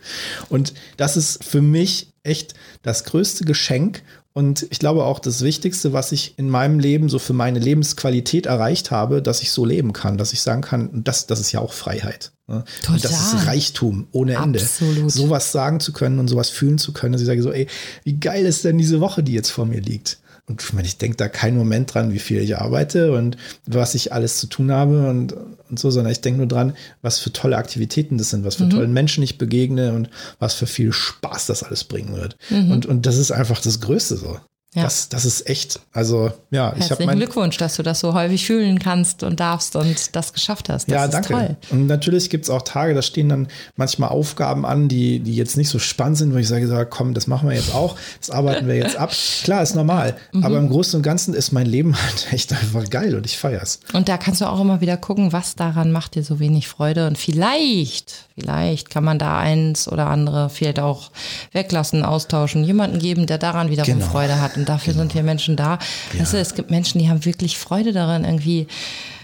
Und 0.50 0.74
das 0.98 1.18
ist 1.18 1.44
für 1.44 1.62
mich 1.62 2.14
echt 2.24 2.54
das 2.84 3.04
größte 3.06 3.46
Geschenk 3.46 4.04
und 4.34 4.68
ich 4.70 4.80
glaube 4.80 5.04
auch 5.04 5.20
das 5.20 5.42
Wichtigste, 5.42 5.92
was 5.92 6.12
ich 6.12 6.38
in 6.38 6.50
meinem 6.50 6.80
Leben 6.80 7.10
so 7.10 7.20
für 7.20 7.34
meine 7.34 7.60
Lebensqualität 7.60 8.46
erreicht 8.46 8.92
habe, 8.92 9.22
dass 9.22 9.42
ich 9.42 9.52
so 9.52 9.66
leben 9.66 9.92
kann, 9.94 10.18
dass 10.18 10.34
ich 10.34 10.42
sagen 10.42 10.62
kann, 10.62 11.04
das, 11.04 11.28
das 11.28 11.40
ist 11.40 11.52
ja 11.52 11.60
auch 11.60 11.74
Freiheit. 11.74 12.32
Ne? 12.50 12.64
Total. 12.82 13.00
das 13.00 13.12
ist 13.12 13.46
Reichtum 13.46 14.08
ohne 14.12 14.34
Ende. 14.34 14.60
Absolut. 14.60 15.12
Sowas 15.12 15.52
sagen 15.52 15.80
zu 15.80 15.94
können 15.94 16.18
und 16.18 16.28
sowas 16.28 16.50
fühlen 16.50 16.80
zu 16.80 16.94
können, 16.94 17.14
dass 17.14 17.22
ich 17.22 17.28
sage 17.28 17.44
so, 17.44 17.52
ey, 17.52 17.68
wie 18.04 18.14
geil 18.14 18.46
ist 18.46 18.66
denn 18.66 18.78
diese 18.78 19.00
Woche, 19.00 19.22
die 19.22 19.34
jetzt 19.34 19.52
vor 19.52 19.66
mir 19.66 19.80
liegt? 19.80 20.18
Und 20.48 20.64
ich 20.64 20.74
meine, 20.74 20.88
ich 20.88 20.98
denke 20.98 21.16
da 21.16 21.30
keinen 21.30 21.58
Moment 21.58 21.94
dran, 21.94 22.12
wie 22.12 22.18
viel 22.18 22.40
ich 22.42 22.58
arbeite 22.58 23.12
und 23.12 23.38
was 23.68 23.94
ich 23.94 24.14
alles 24.14 24.40
zu 24.40 24.48
tun 24.48 24.72
habe 24.72 25.08
und, 25.08 25.36
und 25.70 25.78
so, 25.78 25.92
sondern 25.92 26.12
ich 26.12 26.22
denke 26.22 26.40
nur 26.40 26.48
dran, 26.48 26.74
was 27.04 27.20
für 27.20 27.32
tolle 27.32 27.56
Aktivitäten 27.56 28.18
das 28.18 28.32
sind, 28.32 28.44
was 28.44 28.56
für 28.56 28.66
mhm. 28.66 28.72
tollen 28.72 28.94
Menschen 28.94 29.24
ich 29.24 29.38
begegne 29.38 29.94
und 29.94 30.10
was 30.40 30.56
für 30.56 30.66
viel 30.66 30.92
Spaß 30.92 31.46
das 31.46 31.62
alles 31.62 31.84
bringen 31.84 32.16
wird. 32.16 32.36
Mhm. 32.50 32.72
Und, 32.72 32.86
und 32.88 33.06
das 33.06 33.18
ist 33.18 33.32
einfach 33.32 33.62
das 33.62 33.80
Größte 33.80 34.18
so. 34.18 34.40
Ja. 34.76 34.84
Das, 34.84 35.10
das 35.10 35.26
ist 35.26 35.50
echt, 35.50 35.80
also 35.94 36.32
ja, 36.52 36.76
ich 36.78 36.92
habe 36.92 37.08
Glückwunsch, 37.08 37.58
dass 37.58 37.78
du 37.78 37.82
das 37.82 38.00
so 38.00 38.14
häufig 38.14 38.46
fühlen 38.46 38.78
kannst 38.78 39.24
und 39.24 39.40
darfst 39.40 39.76
und 39.76 40.16
das 40.16 40.32
geschafft 40.32 40.70
hast. 40.70 40.88
Das 40.88 40.94
ja, 40.94 41.08
danke. 41.08 41.34
Toll. 41.34 41.56
Und 41.72 41.88
natürlich 41.88 42.30
gibt 42.30 42.44
es 42.44 42.52
auch 42.52 42.62
Tage, 42.62 42.94
da 42.94 43.02
stehen 43.02 43.30
dann 43.30 43.48
manchmal 43.78 44.10
Aufgaben 44.10 44.68
an, 44.68 44.88
die, 44.88 45.22
die 45.22 45.36
jetzt 45.36 45.58
nicht 45.58 45.70
so 45.70 45.80
spannend 45.80 46.20
sind, 46.20 46.34
wo 46.36 46.38
ich 46.38 46.48
sage, 46.48 46.86
komm, 46.88 47.16
das 47.16 47.26
machen 47.26 47.50
wir 47.50 47.56
jetzt 47.56 47.74
auch, 47.74 47.96
das 48.20 48.30
arbeiten 48.30 48.68
wir 48.68 48.76
jetzt 48.76 48.96
ab. 48.96 49.12
Klar, 49.44 49.64
ist 49.64 49.74
normal. 49.74 50.16
Mhm. 50.34 50.44
Aber 50.44 50.60
im 50.60 50.70
Großen 50.70 50.98
und 50.98 51.02
Ganzen 51.02 51.34
ist 51.34 51.52
mein 51.52 51.66
Leben 51.66 51.96
halt 52.02 52.28
echt 52.32 52.54
einfach 52.54 52.88
geil 52.92 53.16
und 53.16 53.26
ich 53.26 53.40
feier's. 53.40 53.80
Und 53.94 54.08
da 54.08 54.20
kannst 54.20 54.40
du 54.42 54.46
auch 54.46 54.62
immer 54.62 54.82
wieder 54.82 54.98
gucken, 54.98 55.34
was 55.34 55.56
daran 55.56 55.92
macht 55.92 56.14
dir 56.14 56.24
so 56.24 56.40
wenig 56.40 56.68
Freude. 56.68 57.08
Und 57.08 57.18
vielleicht, 57.18 58.28
vielleicht 58.36 58.92
kann 58.92 59.04
man 59.04 59.18
da 59.18 59.40
eins 59.40 59.88
oder 59.88 60.06
andere 60.06 60.52
vielleicht 60.52 60.80
auch 60.80 61.10
weglassen, 61.54 62.06
austauschen, 62.06 62.64
jemanden 62.64 63.00
geben, 63.00 63.26
der 63.26 63.40
daran 63.40 63.72
wiederum 63.72 63.96
genau. 63.96 64.06
Freude 64.06 64.40
hat. 64.40 64.59
Und 64.60 64.70
dafür 64.70 64.94
genau. 64.94 65.04
sind 65.04 65.14
hier 65.14 65.24
Menschen 65.24 65.56
da. 65.56 65.80
Ja. 66.14 66.22
Weißt 66.22 66.34
du, 66.34 66.38
es 66.38 66.56
gibt 66.56 66.70
Menschen, 66.70 67.00
die 67.00 67.10
haben 67.10 67.26
wirklich 67.26 67.58
Freude 67.58 67.94
daran, 67.94 68.26
irgendwie 68.26 68.68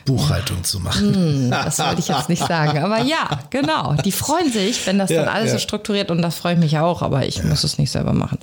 Buchhaltung 0.05 0.63
zu 0.63 0.79
machen. 0.79 1.13
Hm, 1.13 1.51
das 1.51 1.79
wollte 1.79 1.99
ich 1.99 2.07
jetzt 2.07 2.29
nicht 2.29 2.43
sagen. 2.47 2.77
Aber 2.77 3.01
ja, 3.01 3.39
genau. 3.49 3.95
Die 3.95 4.11
freuen 4.11 4.51
sich, 4.51 4.85
wenn 4.85 4.99
das 4.99 5.09
ja, 5.09 5.23
dann 5.23 5.33
alles 5.33 5.47
ja. 5.47 5.53
so 5.53 5.59
strukturiert 5.59 6.11
und 6.11 6.21
das 6.21 6.35
freut 6.35 6.59
mich 6.59 6.77
auch, 6.77 7.01
aber 7.01 7.25
ich 7.25 7.37
ja. 7.37 7.45
muss 7.45 7.63
es 7.63 7.77
nicht 7.77 7.91
selber 7.91 8.13
machen. 8.13 8.37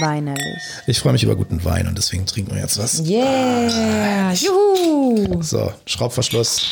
Weinerlich. 0.00 0.62
Ich 0.86 1.00
freue 1.00 1.12
mich 1.12 1.22
über 1.22 1.36
guten 1.36 1.64
Wein 1.64 1.86
und 1.86 1.96
deswegen 1.96 2.26
trinken 2.26 2.54
wir 2.54 2.62
jetzt 2.62 2.78
was. 2.78 3.00
Yeah! 3.00 4.30
Ah, 4.30 4.32
Juhu! 4.32 5.42
So, 5.42 5.72
Schraubverschluss. 5.86 6.66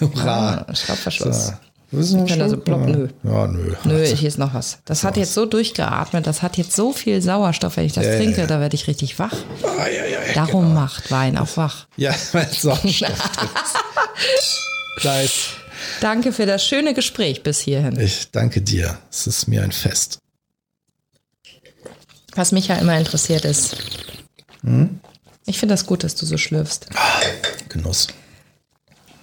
Hurra! 0.00 0.66
Schraubverschluss. 0.74 1.48
So. 1.48 1.52
Wissen 1.96 2.26
wir 2.26 2.42
also 2.42 2.56
plopp, 2.56 2.86
nö. 2.86 3.08
Ja, 3.22 3.46
nö. 3.46 3.74
Nö, 3.84 4.04
hier 4.04 4.28
ist 4.28 4.38
noch 4.38 4.54
was. 4.54 4.78
Das 4.84 5.04
hat 5.04 5.16
jetzt 5.16 5.34
so 5.34 5.46
durchgeatmet, 5.46 6.26
das 6.26 6.42
hat 6.42 6.56
jetzt 6.56 6.74
so 6.74 6.92
viel 6.92 7.20
Sauerstoff, 7.22 7.76
wenn 7.76 7.86
ich 7.86 7.92
das 7.92 8.06
ja, 8.06 8.16
trinke, 8.16 8.42
ja, 8.42 8.46
da 8.46 8.60
werde 8.60 8.74
ich 8.74 8.86
richtig 8.86 9.18
wach. 9.18 9.34
Ah, 9.62 9.86
Darum 10.34 10.68
genau. 10.68 10.80
macht 10.80 11.10
Wein 11.10 11.38
auch 11.38 11.56
wach. 11.56 11.86
Ja, 11.96 12.14
weil 12.32 12.48
Sauerstoff 12.52 12.84
ist. 14.36 15.04
nice. 15.04 15.48
Danke 16.00 16.32
für 16.32 16.46
das 16.46 16.66
schöne 16.66 16.94
Gespräch 16.94 17.42
bis 17.42 17.60
hierhin. 17.60 17.98
Ich 17.98 18.30
danke 18.30 18.60
dir. 18.60 18.98
Es 19.10 19.26
ist 19.26 19.48
mir 19.48 19.62
ein 19.62 19.72
Fest. 19.72 20.18
Was 22.34 22.52
mich 22.52 22.68
ja 22.68 22.76
immer 22.76 22.98
interessiert 22.98 23.44
ist. 23.44 23.76
Hm? 24.62 25.00
Ich 25.46 25.58
finde 25.58 25.74
das 25.74 25.86
gut, 25.86 26.04
dass 26.04 26.14
du 26.14 26.26
so 26.26 26.36
schlürfst. 26.36 26.86
Ah, 26.94 27.20
Genuss. 27.68 28.08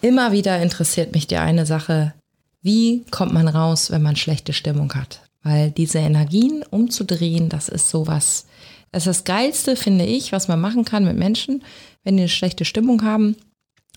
Immer 0.01 0.31
wieder 0.31 0.59
interessiert 0.61 1.13
mich 1.13 1.27
die 1.27 1.37
eine 1.37 1.65
Sache, 1.65 2.13
wie 2.61 3.03
kommt 3.11 3.33
man 3.33 3.47
raus, 3.47 3.91
wenn 3.91 4.01
man 4.01 4.15
schlechte 4.15 4.53
Stimmung 4.53 4.93
hat? 4.93 5.21
Weil 5.43 5.71
diese 5.71 5.99
Energien 5.99 6.63
umzudrehen, 6.69 7.49
das 7.49 7.69
ist 7.69 7.89
sowas, 7.89 8.45
das 8.91 9.03
ist 9.03 9.07
das 9.07 9.23
Geilste, 9.23 9.75
finde 9.75 10.05
ich, 10.05 10.31
was 10.31 10.47
man 10.47 10.59
machen 10.59 10.85
kann 10.85 11.05
mit 11.05 11.17
Menschen, 11.17 11.63
wenn 12.03 12.17
die 12.17 12.23
eine 12.23 12.29
schlechte 12.29 12.65
Stimmung 12.65 13.03
haben. 13.03 13.35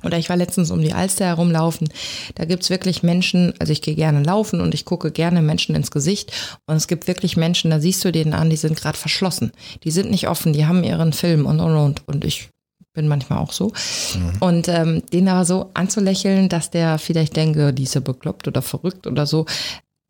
Oder 0.04 0.18
ich 0.18 0.28
war 0.28 0.36
letztens 0.36 0.70
um 0.70 0.80
die 0.80 0.92
Alster 0.92 1.24
herumlaufen. 1.24 1.88
Da 2.34 2.44
gibt's 2.44 2.68
wirklich 2.68 3.02
Menschen, 3.02 3.54
also 3.58 3.72
ich 3.72 3.80
gehe 3.80 3.94
gerne 3.94 4.22
laufen 4.22 4.60
und 4.60 4.74
ich 4.74 4.84
gucke 4.84 5.10
gerne 5.10 5.40
Menschen 5.40 5.74
ins 5.74 5.90
Gesicht. 5.90 6.32
Und 6.66 6.76
es 6.76 6.88
gibt 6.88 7.06
wirklich 7.06 7.36
Menschen, 7.36 7.70
da 7.70 7.80
siehst 7.80 8.04
du 8.04 8.12
denen 8.12 8.34
an, 8.34 8.50
die 8.50 8.56
sind 8.56 8.76
gerade 8.76 8.98
verschlossen. 8.98 9.52
Die 9.82 9.90
sind 9.90 10.10
nicht 10.10 10.28
offen, 10.28 10.52
die 10.52 10.66
haben 10.66 10.84
ihren 10.84 11.12
Film 11.12 11.46
und 11.46 11.60
und 11.60 11.76
und. 11.76 12.06
Und 12.06 12.24
ich 12.24 12.50
bin 12.94 13.08
manchmal 13.08 13.40
auch 13.40 13.52
so. 13.52 13.72
Mhm. 14.14 14.32
Und 14.40 14.68
ähm, 14.68 15.02
den 15.12 15.28
aber 15.28 15.44
so 15.44 15.70
anzulächeln, 15.74 16.48
dass 16.48 16.70
der 16.70 16.98
vielleicht 16.98 17.36
denke, 17.36 17.74
die 17.74 17.82
ist 17.82 17.94
ja 17.94 18.00
bekloppt 18.00 18.48
oder 18.48 18.62
verrückt 18.62 19.06
oder 19.06 19.26
so. 19.26 19.44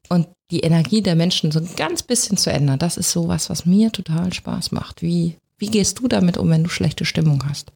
Und 0.09 0.29
die 0.51 0.61
Energie 0.61 1.03
der 1.03 1.17
Menschen 1.17 1.51
so 1.51 1.59
ein 1.59 1.69
ganz 1.77 2.03
bisschen 2.03 2.37
zu 2.37 2.53
ändern, 2.53 2.79
das 2.79 2.97
ist 2.97 3.11
sowas, 3.11 3.51
was 3.51 3.67
mir 3.67 3.91
total 3.91 4.33
Spaß 4.33 4.71
macht. 4.71 5.03
Wie, 5.03 5.39
wie 5.59 5.69
gehst 5.69 5.99
du 5.99 6.09
damit 6.09 6.37
um, 6.37 6.51
wenn 6.51 6.63
du 6.63 6.71
schlechte 6.71 7.05
Stimmung 7.05 7.43
hast? 7.49 7.73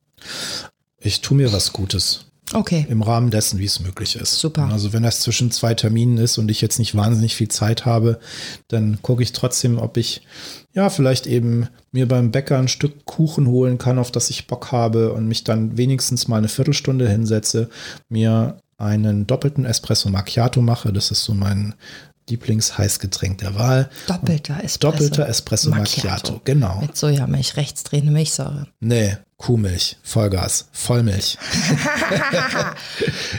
Ich 1.01 1.23
tue 1.23 1.37
mir 1.37 1.53
was 1.53 1.73
Gutes. 1.73 2.27
Okay. 2.55 2.87
Im 2.89 3.03
Rahmen 3.03 3.31
dessen, 3.31 3.59
wie 3.59 3.67
es 3.67 3.81
möglich 3.81 4.17
ist. 4.17 4.39
Super. 4.39 4.69
Also 4.73 4.93
wenn 4.93 5.03
das 5.03 5.21
zwischen 5.21 5.51
zwei 5.51 5.75
Terminen 5.75 6.19
ist 6.19 6.39
und 6.39 6.51
ich 6.51 6.61
jetzt 6.61 6.79
nicht 6.79 6.95
wahnsinnig 6.95 7.37
viel 7.37 7.49
Zeit 7.49 7.85
habe, 7.85 8.21
dann 8.69 9.01
gucke 9.03 9.23
ich 9.23 9.33
trotzdem, 9.33 9.79
ob 9.79 9.97
ich 9.97 10.23
ja 10.73 10.89
vielleicht 10.89 11.27
eben 11.27 11.69
mir 11.93 12.09
beim 12.09 12.31
Bäcker 12.31 12.59
ein 12.59 12.69
Stück 12.69 13.05
Kuchen 13.05 13.49
holen 13.49 13.79
kann, 13.79 13.99
auf 13.99 14.11
das 14.11 14.31
ich 14.31 14.47
Bock 14.47 14.73
habe 14.73 15.13
und 15.13 15.29
mich 15.29 15.45
dann 15.45 15.77
wenigstens 15.77 16.29
mal 16.29 16.39
eine 16.39 16.49
Viertelstunde 16.49 17.09
hinsetze, 17.09 17.69
mir 18.09 18.61
einen 18.79 19.27
doppelten 19.27 19.65
Espresso 19.65 20.09
Macchiato 20.09 20.63
mache. 20.63 20.93
Das 20.93 21.11
ist 21.11 21.25
so 21.25 21.35
mein 21.35 21.75
Lieblingsheißgetränk 22.29 23.39
der 23.39 23.55
Wahl. 23.55 23.91
Doppelter 24.07 24.63
Espresso. 24.63 24.79
Doppelter 24.79 25.29
Espresso 25.29 25.71
Macchiato, 25.71 26.09
Macchiato. 26.09 26.41
genau. 26.45 26.81
Mit 26.81 26.97
Sojamilch, 26.97 27.57
rechtsdrehende 27.57 28.13
Milchsäure. 28.13 28.67
Nee, 28.81 29.17
Kuhmilch, 29.37 29.97
Vollgas, 30.03 30.69
Vollmilch. 30.73 31.39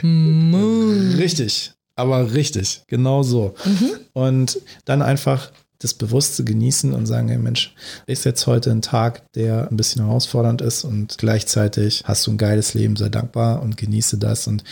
richtig, 1.17 1.73
aber 1.95 2.33
richtig, 2.33 2.83
genau 2.87 3.23
so. 3.23 3.55
Mhm. 3.65 3.91
Und 4.13 4.61
dann 4.85 5.01
einfach 5.01 5.51
das 5.79 5.93
Bewusste 5.93 6.43
genießen 6.43 6.93
und 6.93 7.05
sagen, 7.05 7.29
hey 7.29 7.37
Mensch, 7.37 7.73
ist 8.05 8.25
jetzt 8.25 8.45
heute 8.47 8.69
ein 8.69 8.81
Tag, 8.81 9.31
der 9.33 9.69
ein 9.71 9.77
bisschen 9.77 10.05
herausfordernd 10.05 10.61
ist 10.61 10.83
und 10.83 11.17
gleichzeitig 11.17 12.03
hast 12.05 12.27
du 12.27 12.31
ein 12.31 12.37
geiles 12.37 12.73
Leben, 12.73 12.97
sei 12.97 13.07
dankbar 13.07 13.61
und 13.61 13.77
genieße 13.77 14.17
das. 14.17 14.47
Und 14.47 14.65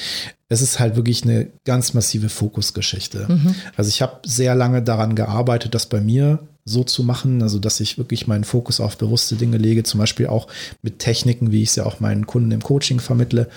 es 0.49 0.61
ist 0.61 0.79
halt 0.79 0.95
wirklich 0.95 1.23
eine 1.23 1.47
ganz 1.65 1.93
massive 1.93 2.29
Fokusgeschichte. 2.29 3.25
Mhm. 3.27 3.55
Also 3.75 3.89
ich 3.89 4.01
habe 4.01 4.19
sehr 4.25 4.55
lange 4.55 4.81
daran 4.81 5.15
gearbeitet, 5.15 5.75
das 5.75 5.87
bei 5.87 5.99
mir 5.99 6.39
so 6.63 6.83
zu 6.83 7.03
machen, 7.03 7.41
also 7.41 7.59
dass 7.59 7.79
ich 7.79 7.97
wirklich 7.97 8.27
meinen 8.27 8.43
Fokus 8.43 8.79
auf 8.79 8.97
bewusste 8.97 9.35
Dinge 9.35 9.57
lege, 9.57 9.83
zum 9.83 9.99
Beispiel 9.99 10.27
auch 10.27 10.47
mit 10.81 10.99
Techniken, 10.99 11.51
wie 11.51 11.63
ich 11.63 11.69
es 11.69 11.75
ja 11.75 11.85
auch 11.85 11.99
meinen 11.99 12.27
Kunden 12.27 12.51
im 12.51 12.61
Coaching 12.61 12.99
vermittle 12.99 13.49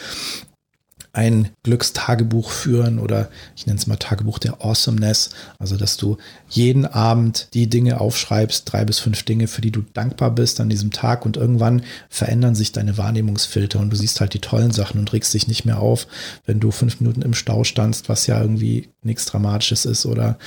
ein 1.12 1.48
Glückstagebuch 1.64 2.50
führen 2.50 2.98
oder 2.98 3.30
ich 3.56 3.66
nenne 3.66 3.78
es 3.78 3.86
mal 3.86 3.96
Tagebuch 3.96 4.38
der 4.38 4.64
Awesomeness. 4.64 5.30
Also, 5.58 5.76
dass 5.76 5.96
du 5.96 6.18
jeden 6.50 6.84
Abend 6.84 7.48
die 7.54 7.68
Dinge 7.68 8.00
aufschreibst, 8.00 8.70
drei 8.70 8.84
bis 8.84 8.98
fünf 8.98 9.22
Dinge, 9.22 9.46
für 9.46 9.60
die 9.60 9.70
du 9.70 9.82
dankbar 9.94 10.32
bist 10.32 10.60
an 10.60 10.68
diesem 10.68 10.90
Tag 10.90 11.24
und 11.24 11.36
irgendwann 11.36 11.82
verändern 12.08 12.54
sich 12.54 12.72
deine 12.72 12.98
Wahrnehmungsfilter 12.98 13.78
und 13.78 13.90
du 13.90 13.96
siehst 13.96 14.20
halt 14.20 14.34
die 14.34 14.40
tollen 14.40 14.72
Sachen 14.72 14.98
und 15.00 15.12
regst 15.12 15.32
dich 15.32 15.48
nicht 15.48 15.64
mehr 15.64 15.78
auf, 15.78 16.06
wenn 16.46 16.60
du 16.60 16.70
fünf 16.70 17.00
Minuten 17.00 17.22
im 17.22 17.34
Stau 17.34 17.64
standst, 17.64 18.08
was 18.08 18.26
ja 18.26 18.40
irgendwie 18.40 18.88
nichts 19.02 19.24
Dramatisches 19.26 19.86
ist 19.86 20.04
oder 20.04 20.38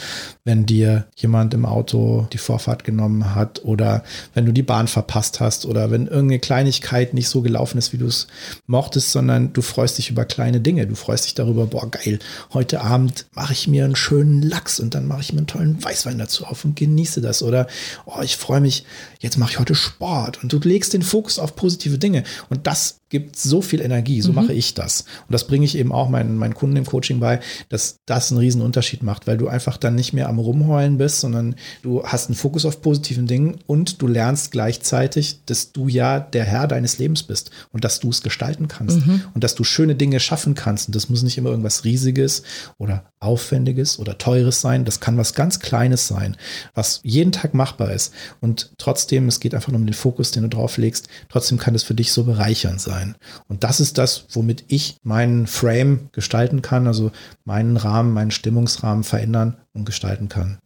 wenn 0.43 0.65
dir 0.65 1.05
jemand 1.15 1.53
im 1.53 1.65
Auto 1.65 2.27
die 2.33 2.37
Vorfahrt 2.37 2.83
genommen 2.83 3.33
hat 3.33 3.63
oder 3.63 4.03
wenn 4.33 4.45
du 4.45 4.51
die 4.51 4.61
Bahn 4.61 4.87
verpasst 4.87 5.39
hast 5.39 5.65
oder 5.65 5.89
wenn 5.89 6.07
irgendeine 6.07 6.39
Kleinigkeit 6.39 7.13
nicht 7.13 7.29
so 7.29 7.41
gelaufen 7.41 7.77
ist, 7.77 7.93
wie 7.93 7.97
du 7.97 8.05
es 8.05 8.27
mochtest, 8.67 9.11
sondern 9.11 9.53
du 9.53 9.61
freust 9.61 9.97
dich 9.97 10.09
über 10.09 10.25
kleine 10.25 10.59
Dinge. 10.59 10.85
Du 10.85 10.95
freust 10.95 11.25
dich 11.25 11.33
darüber, 11.33 11.65
boah, 11.65 11.89
geil, 11.89 12.19
heute 12.53 12.81
Abend 12.81 13.25
mache 13.33 13.53
ich 13.53 13.67
mir 13.67 13.85
einen 13.85 13.95
schönen 13.95 14.41
Lachs 14.41 14.79
und 14.79 14.93
dann 14.93 15.07
mache 15.07 15.21
ich 15.21 15.33
mir 15.33 15.39
einen 15.39 15.47
tollen 15.47 15.83
Weißwein 15.93 16.17
dazu 16.17 16.45
auf 16.45 16.65
und 16.65 16.75
genieße 16.75 17.21
das 17.21 17.43
oder? 17.43 17.67
Oh, 18.05 18.21
ich 18.23 18.37
freue 18.37 18.61
mich, 18.61 18.85
jetzt 19.19 19.37
mache 19.37 19.51
ich 19.51 19.59
heute 19.59 19.75
Sport 19.75 20.41
und 20.41 20.51
du 20.51 20.59
legst 20.59 20.93
den 20.93 21.03
Fokus 21.03 21.37
auf 21.37 21.55
positive 21.55 21.99
Dinge. 21.99 22.23
Und 22.49 22.65
das 22.65 22.99
gibt 23.13 23.37
so 23.37 23.61
viel 23.61 23.79
Energie. 23.79 24.23
So 24.23 24.29
mhm. 24.29 24.35
mache 24.37 24.53
ich 24.53 24.73
das. 24.73 25.01
Und 25.27 25.33
das 25.33 25.45
bringe 25.45 25.65
ich 25.65 25.77
eben 25.77 25.91
auch 25.91 26.09
meinen, 26.09 26.35
meinen 26.35 26.55
Kunden 26.55 26.77
im 26.77 26.85
Coaching 26.85 27.19
bei, 27.19 27.41
dass 27.69 27.97
das 28.07 28.31
einen 28.31 28.39
riesen 28.39 28.63
Unterschied 28.63 29.03
macht, 29.03 29.27
weil 29.27 29.37
du 29.37 29.47
einfach 29.47 29.77
dann 29.77 29.93
nicht 29.93 30.13
mehr 30.13 30.27
am 30.27 30.39
Rumheulen 30.39 30.97
bist, 30.97 31.19
sondern 31.19 31.53
du 31.83 32.03
hast 32.03 32.25
einen 32.25 32.35
Fokus 32.35 32.65
auf 32.65 32.81
positiven 32.81 33.27
Dingen 33.27 33.59
und 33.67 34.01
du 34.01 34.07
lernst 34.07 34.49
gleichzeitig, 34.49 35.45
dass 35.45 35.71
du 35.73 35.87
ja 35.89 36.19
der 36.19 36.43
Herr 36.43 36.67
deines 36.67 36.97
Lebens 36.97 37.21
bist 37.21 37.51
und 37.71 37.83
dass 37.83 37.99
du 37.99 38.09
es 38.09 38.23
gestalten 38.23 38.67
kannst 38.67 39.05
mhm. 39.05 39.21
und 39.35 39.43
dass 39.43 39.53
du 39.53 39.63
schöne 39.63 39.93
Dinge 39.93 40.19
schaffen 40.19 40.55
kannst. 40.55 40.87
Und 40.87 40.95
das 40.95 41.07
muss 41.07 41.21
nicht 41.21 41.37
immer 41.37 41.51
irgendwas 41.51 41.83
Riesiges 41.83 42.41
oder 42.79 43.11
Aufwendiges 43.19 43.99
oder 43.99 44.17
Teures 44.17 44.59
sein. 44.59 44.85
Das 44.85 44.99
kann 44.99 45.19
was 45.19 45.35
ganz 45.35 45.59
Kleines 45.59 46.07
sein, 46.07 46.35
was 46.73 46.99
jeden 47.03 47.31
Tag 47.31 47.53
machbar 47.53 47.91
ist. 47.91 48.11
Und 48.41 48.71
trotzdem, 48.79 49.27
es 49.27 49.39
geht 49.39 49.53
einfach 49.53 49.71
nur 49.71 49.79
um 49.79 49.85
den 49.85 49.93
Fokus, 49.93 50.31
den 50.31 50.41
du 50.41 50.49
drauf 50.49 50.77
legst, 50.77 51.09
trotzdem 51.29 51.59
kann 51.59 51.75
es 51.75 51.83
für 51.83 51.93
dich 51.93 52.11
so 52.11 52.23
bereichernd 52.23 52.81
sein 52.81 53.02
sein. 53.03 53.15
Und 53.47 53.63
das 53.63 53.79
ist 53.79 53.97
das, 53.97 54.25
womit 54.31 54.65
ich 54.67 54.97
meinen 55.03 55.47
Frame 55.47 56.09
gestalten 56.11 56.61
kann, 56.61 56.87
also 56.87 57.11
meinen 57.45 57.77
Rahmen, 57.77 58.13
meinen 58.13 58.31
Stimmungsrahmen 58.31 59.03
verändern 59.03 59.57
und 59.73 59.85
gestalten 59.85 60.29
kann. 60.29 60.59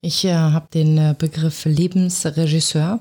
Ich 0.00 0.24
äh, 0.24 0.34
habe 0.34 0.68
den 0.72 0.96
äh, 0.96 1.14
Begriff 1.18 1.64
Lebensregisseur, 1.64 3.00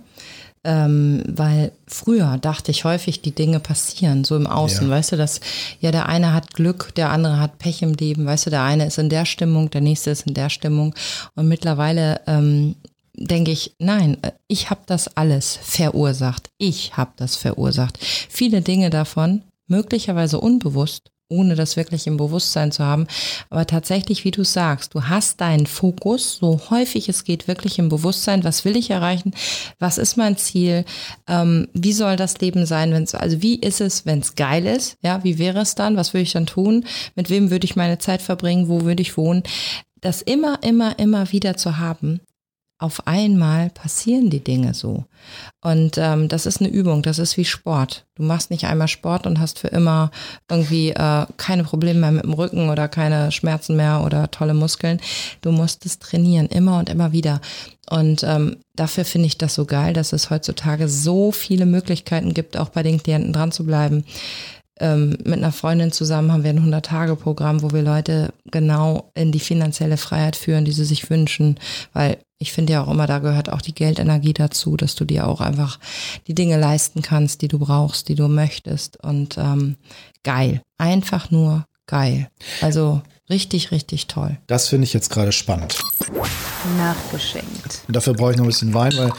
ähm, 0.64 1.24
weil 1.28 1.72
früher 1.86 2.38
dachte 2.40 2.72
ich 2.72 2.84
häufig, 2.84 3.22
die 3.22 3.36
Dinge 3.36 3.60
passieren 3.60 4.24
so 4.24 4.36
im 4.36 4.48
Außen, 4.48 4.88
ja. 4.88 4.96
weißt 4.96 5.12
du, 5.12 5.18
dass 5.18 5.40
ja 5.80 5.92
der 5.92 6.08
eine 6.10 6.34
hat 6.34 6.56
Glück, 6.56 6.94
der 6.96 7.12
andere 7.12 7.40
hat 7.40 7.60
Pech 7.60 7.84
im 7.84 7.94
Leben, 7.94 8.26
weißt 8.26 8.48
du, 8.48 8.50
der 8.50 8.64
eine 8.64 8.88
ist 8.88 8.98
in 8.98 9.10
der 9.10 9.26
Stimmung, 9.26 9.70
der 9.70 9.82
nächste 9.82 10.10
ist 10.10 10.26
in 10.26 10.34
der 10.34 10.50
Stimmung 10.50 10.96
und 11.36 11.48
mittlerweile 11.48 12.22
ähm, 12.26 12.76
denke 13.18 13.52
ich, 13.52 13.76
nein, 13.80 14.18
ich 14.48 14.70
habe 14.70 14.82
das 14.86 15.18
alles 15.18 15.60
verursacht. 15.62 16.50
Ich 16.58 16.96
habe 16.96 17.12
das 17.18 17.36
verursacht. 17.36 17.98
Viele 18.00 18.62
Dinge 18.62 18.90
davon, 18.90 19.42
möglicherweise 19.68 20.40
unbewusst, 20.40 21.12
ohne 21.30 21.56
das 21.56 21.76
wirklich 21.76 22.08
im 22.08 22.16
Bewusstsein 22.16 22.72
zu 22.72 22.86
haben. 22.86 23.08
Aber 23.50 23.66
tatsächlich, 23.66 24.24
wie 24.24 24.32
du 24.32 24.46
sagst, 24.46 24.94
du 24.94 25.04
hast 25.04 25.42
deinen 25.42 25.66
Fokus, 25.66 26.38
so 26.38 26.62
häufig 26.70 27.10
es 27.10 27.24
geht, 27.24 27.48
wirklich 27.48 27.80
im 27.80 27.90
Bewusstsein. 27.90 28.44
Was 28.44 28.64
will 28.64 28.78
ich 28.78 28.92
erreichen? 28.92 29.34
Was 29.80 29.98
ist 29.98 30.16
mein 30.16 30.38
Ziel? 30.38 30.86
Ähm, 31.28 31.68
wie 31.74 31.94
soll 31.94 32.16
das 32.16 32.40
Leben 32.40 32.66
sein, 32.66 32.94
wenn 32.94 33.04
es, 33.04 33.14
also 33.14 33.42
wie 33.42 33.56
ist 33.56 33.82
es, 33.82 34.06
wenn 34.06 34.20
es 34.20 34.36
geil 34.36 34.66
ist? 34.66 34.98
Ja, 35.02 35.24
wie 35.24 35.38
wäre 35.38 35.60
es 35.60 35.76
dann? 35.76 35.98
Was 35.98 36.14
würde 36.14 36.24
ich 36.24 36.34
dann 36.34 36.46
tun? 36.46 36.86
Mit 37.16 37.30
wem 37.30 37.52
würde 37.52 37.66
ich 37.66 37.76
meine 37.76 37.98
Zeit 37.98 38.22
verbringen? 38.22 38.70
Wo 38.70 38.82
würde 38.82 39.02
ich 39.02 39.18
wohnen? 39.18 39.44
Das 40.00 40.22
immer, 40.22 40.64
immer, 40.64 40.98
immer 41.00 41.32
wieder 41.32 41.58
zu 41.58 41.80
haben, 41.80 42.22
auf 42.80 43.08
einmal 43.08 43.72
passieren 43.72 44.30
die 44.30 44.44
Dinge 44.44 44.74
so. 44.74 45.06
Und 45.64 45.98
ähm, 45.98 46.28
das 46.28 46.46
ist 46.46 46.62
eine 46.62 46.70
Übung, 46.70 47.02
das 47.02 47.18
ist 47.18 47.36
wie 47.36 47.46
Sport. 47.46 48.06
Du 48.16 48.24
machst 48.24 48.52
nicht 48.52 48.66
einmal 48.66 48.88
Sport 48.88 49.26
und 49.26 49.40
hast 49.40 49.58
für 49.58 49.70
immer 49.70 50.12
irgendwie 50.50 50.92
äh, 50.92 51.26
keine 51.38 51.64
Probleme 51.64 52.00
mehr 52.00 52.12
mit 52.12 52.24
dem 52.24 52.34
Rücken 52.34 52.70
oder 52.70 52.88
keine 52.88 53.32
Schmerzen 53.32 53.76
mehr 53.76 54.04
oder 54.06 54.30
tolle 54.30 54.54
Muskeln. 54.54 55.00
Du 55.42 55.52
musst 55.52 55.86
es 55.86 55.98
trainieren, 55.98 56.48
immer 56.48 56.78
und 56.78 56.90
immer 56.90 57.12
wieder. 57.12 57.42
Und 57.90 58.24
ähm, 58.24 58.58
dafür 58.76 59.06
finde 59.06 59.28
ich 59.28 59.38
das 59.38 59.56
so 59.56 59.66
geil, 59.66 59.94
dass 59.94 60.14
es 60.14 60.30
heutzutage 60.30 60.88
so 60.88 61.32
viele 61.32 61.66
Möglichkeiten 61.66 62.34
gibt, 62.34 62.58
auch 62.58 62.70
bei 62.70 62.84
den 62.84 63.02
Klienten 63.02 63.34
dran 63.34 63.52
zu 63.52 63.66
bleiben 63.66 64.04
ähm, 64.80 65.18
mit 65.24 65.38
einer 65.38 65.52
Freundin 65.52 65.92
zusammen 65.92 66.32
haben 66.32 66.44
wir 66.44 66.52
ein 66.52 66.72
100-Tage-Programm, 66.72 67.62
wo 67.64 67.72
wir 67.72 67.82
Leute 67.82 68.34
genau 68.52 69.10
in 69.16 69.32
die 69.32 69.40
finanzielle 69.40 69.98
Freiheit 69.98 70.36
führen, 70.36 70.66
die 70.66 70.72
sie 70.72 70.86
sich 70.86 71.10
wünschen, 71.10 71.60
weil 71.94 72.20
ich 72.40 72.52
finde 72.52 72.74
ja 72.74 72.84
auch 72.84 72.92
immer, 72.92 73.08
da 73.08 73.20
gehört 73.20 73.52
auch 73.52 73.62
die 73.62 73.74
Geldenergie 73.74 74.34
dazu, 74.34 74.78
dass 74.78 74.96
du 74.96 75.06
dir 75.06 75.28
auch 75.28 75.42
einfach 75.42 75.80
die 76.28 76.36
Dinge 76.36 76.60
leisten 76.60 77.02
kannst, 77.02 77.42
die 77.42 77.48
du 77.48 77.60
brauchst, 77.60 78.10
die 78.10 78.16
du 78.16 78.28
möchtest. 78.28 79.04
Und 79.04 79.38
ähm, 79.38 79.78
geil. 80.24 80.62
Einfach 80.78 81.32
nur 81.32 81.66
geil. 81.88 82.30
Also 82.62 83.02
richtig, 83.30 83.72
richtig 83.72 84.08
toll. 84.08 84.38
Das 84.48 84.68
finde 84.68 84.86
ich 84.86 84.94
jetzt 84.94 85.10
gerade 85.10 85.32
spannend. 85.32 85.78
Nachgeschenkt. 86.78 87.82
Dafür 87.88 88.14
brauche 88.14 88.32
ich 88.32 88.38
noch 88.38 88.44
ein 88.44 88.50
bisschen 88.50 88.74
Wein, 88.74 88.96
weil 88.98 89.12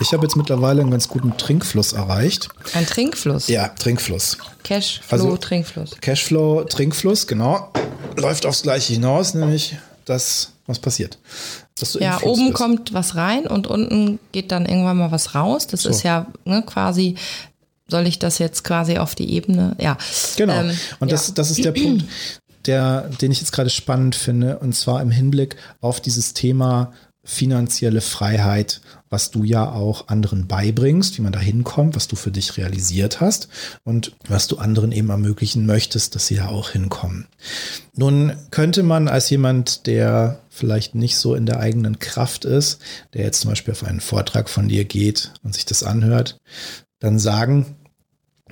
ich 0.00 0.12
habe 0.12 0.24
jetzt 0.24 0.36
mittlerweile 0.36 0.82
einen 0.82 0.90
ganz 0.90 1.08
guten 1.08 1.36
Trinkfluss 1.36 1.92
erreicht. 1.92 2.48
Ein 2.74 2.86
Trinkfluss? 2.86 3.48
Ja, 3.48 3.68
Trinkfluss. 3.68 4.38
Cashflow, 4.64 5.12
also, 5.12 5.36
Trinkfluss. 5.36 5.96
Cashflow, 6.00 6.64
Trinkfluss, 6.64 7.26
genau. 7.26 7.72
Läuft 8.16 8.44
aufs 8.44 8.62
Gleiche 8.62 8.94
hinaus, 8.94 9.34
nämlich 9.34 9.76
das, 10.04 10.52
was 10.66 10.78
passiert 10.78 11.18
ja, 12.00 12.22
oben 12.22 12.46
bist. 12.46 12.54
kommt 12.54 12.94
was 12.94 13.16
rein 13.16 13.46
und 13.46 13.66
unten 13.66 14.18
geht 14.32 14.52
dann 14.52 14.66
irgendwann 14.66 14.96
mal 14.96 15.10
was 15.10 15.34
raus. 15.34 15.66
Das 15.66 15.82
so. 15.82 15.90
ist 15.90 16.02
ja 16.02 16.26
ne, 16.44 16.62
quasi, 16.62 17.16
soll 17.88 18.06
ich 18.06 18.18
das 18.18 18.38
jetzt 18.38 18.64
quasi 18.64 18.98
auf 18.98 19.14
die 19.14 19.30
Ebene? 19.32 19.76
Ja. 19.78 19.98
Genau. 20.36 20.54
Ähm, 20.54 20.78
und 21.00 21.12
das, 21.12 21.28
ja. 21.28 21.34
das 21.34 21.50
ist 21.50 21.64
der 21.64 21.72
Punkt, 21.72 22.04
der, 22.66 23.10
den 23.20 23.30
ich 23.30 23.40
jetzt 23.40 23.52
gerade 23.52 23.70
spannend 23.70 24.16
finde, 24.16 24.58
und 24.58 24.74
zwar 24.74 25.02
im 25.02 25.10
Hinblick 25.10 25.56
auf 25.80 26.00
dieses 26.00 26.32
Thema 26.32 26.92
finanzielle 27.24 28.00
Freiheit, 28.00 28.80
was 29.08 29.30
du 29.30 29.44
ja 29.44 29.70
auch 29.70 30.08
anderen 30.08 30.46
beibringst, 30.46 31.16
wie 31.18 31.22
man 31.22 31.32
da 31.32 31.38
hinkommt, 31.38 31.94
was 31.94 32.08
du 32.08 32.16
für 32.16 32.30
dich 32.30 32.56
realisiert 32.56 33.20
hast 33.20 33.48
und 33.84 34.16
was 34.28 34.48
du 34.48 34.58
anderen 34.58 34.92
eben 34.92 35.10
ermöglichen 35.10 35.66
möchtest, 35.66 36.14
dass 36.14 36.26
sie 36.26 36.36
da 36.36 36.48
auch 36.48 36.70
hinkommen. 36.70 37.26
Nun 37.94 38.32
könnte 38.50 38.82
man 38.82 39.08
als 39.08 39.30
jemand, 39.30 39.86
der 39.86 40.40
vielleicht 40.48 40.94
nicht 40.94 41.16
so 41.16 41.34
in 41.34 41.46
der 41.46 41.60
eigenen 41.60 41.98
Kraft 41.98 42.44
ist, 42.44 42.80
der 43.14 43.24
jetzt 43.24 43.40
zum 43.40 43.50
Beispiel 43.50 43.72
auf 43.72 43.84
einen 43.84 44.00
Vortrag 44.00 44.48
von 44.48 44.68
dir 44.68 44.84
geht 44.84 45.32
und 45.42 45.54
sich 45.54 45.66
das 45.66 45.82
anhört, 45.82 46.38
dann 46.98 47.18
sagen, 47.18 47.75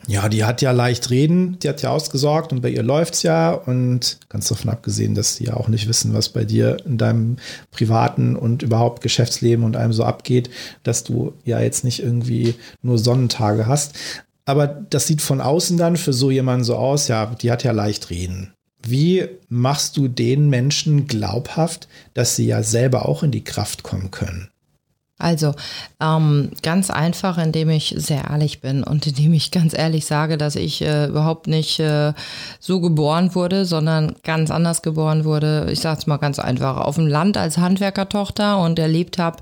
ja, 0.06 0.28
die 0.28 0.44
hat 0.44 0.60
ja 0.60 0.70
leicht 0.72 1.10
reden, 1.10 1.58
die 1.60 1.68
hat 1.68 1.82
ja 1.82 1.90
ausgesorgt 1.90 2.52
und 2.52 2.60
bei 2.60 2.68
ihr 2.68 2.82
läuft's 2.82 3.22
ja 3.22 3.52
und 3.52 4.18
ganz 4.28 4.48
davon 4.48 4.70
abgesehen, 4.70 5.14
dass 5.14 5.36
die 5.36 5.44
ja 5.44 5.54
auch 5.54 5.68
nicht 5.68 5.88
wissen, 5.88 6.12
was 6.12 6.28
bei 6.28 6.44
dir 6.44 6.76
in 6.84 6.98
deinem 6.98 7.36
privaten 7.70 8.36
und 8.36 8.62
überhaupt 8.62 9.02
Geschäftsleben 9.02 9.64
und 9.64 9.76
allem 9.76 9.92
so 9.92 10.04
abgeht, 10.04 10.50
dass 10.82 11.04
du 11.04 11.32
ja 11.44 11.60
jetzt 11.60 11.84
nicht 11.84 12.02
irgendwie 12.02 12.54
nur 12.82 12.98
Sonnentage 12.98 13.66
hast. 13.66 13.94
Aber 14.44 14.66
das 14.66 15.06
sieht 15.06 15.22
von 15.22 15.40
außen 15.40 15.78
dann 15.78 15.96
für 15.96 16.12
so 16.12 16.30
jemanden 16.30 16.64
so 16.64 16.76
aus, 16.76 17.08
ja, 17.08 17.26
die 17.26 17.50
hat 17.50 17.64
ja 17.64 17.72
leicht 17.72 18.10
reden. 18.10 18.52
Wie 18.86 19.26
machst 19.48 19.96
du 19.96 20.08
den 20.08 20.50
Menschen 20.50 21.06
glaubhaft, 21.06 21.88
dass 22.12 22.36
sie 22.36 22.46
ja 22.46 22.62
selber 22.62 23.08
auch 23.08 23.22
in 23.22 23.30
die 23.30 23.44
Kraft 23.44 23.82
kommen 23.82 24.10
können? 24.10 24.50
Also 25.16 25.54
ähm, 26.00 26.50
ganz 26.62 26.90
einfach, 26.90 27.38
indem 27.38 27.70
ich 27.70 27.94
sehr 27.96 28.24
ehrlich 28.30 28.60
bin 28.60 28.82
und 28.82 29.06
indem 29.06 29.32
ich 29.32 29.50
ganz 29.50 29.72
ehrlich 29.76 30.06
sage, 30.06 30.36
dass 30.36 30.56
ich 30.56 30.82
äh, 30.82 31.06
überhaupt 31.06 31.46
nicht 31.46 31.78
äh, 31.78 32.12
so 32.58 32.80
geboren 32.80 33.34
wurde, 33.34 33.64
sondern 33.64 34.16
ganz 34.24 34.50
anders 34.50 34.82
geboren 34.82 35.24
wurde. 35.24 35.68
Ich 35.70 35.80
sage 35.80 36.00
es 36.00 36.06
mal 36.06 36.16
ganz 36.16 36.38
einfach, 36.38 36.78
auf 36.78 36.96
dem 36.96 37.06
Land 37.06 37.36
als 37.36 37.58
Handwerkertochter 37.58 38.58
und 38.58 38.78
erlebt 38.78 39.18
habe, 39.18 39.38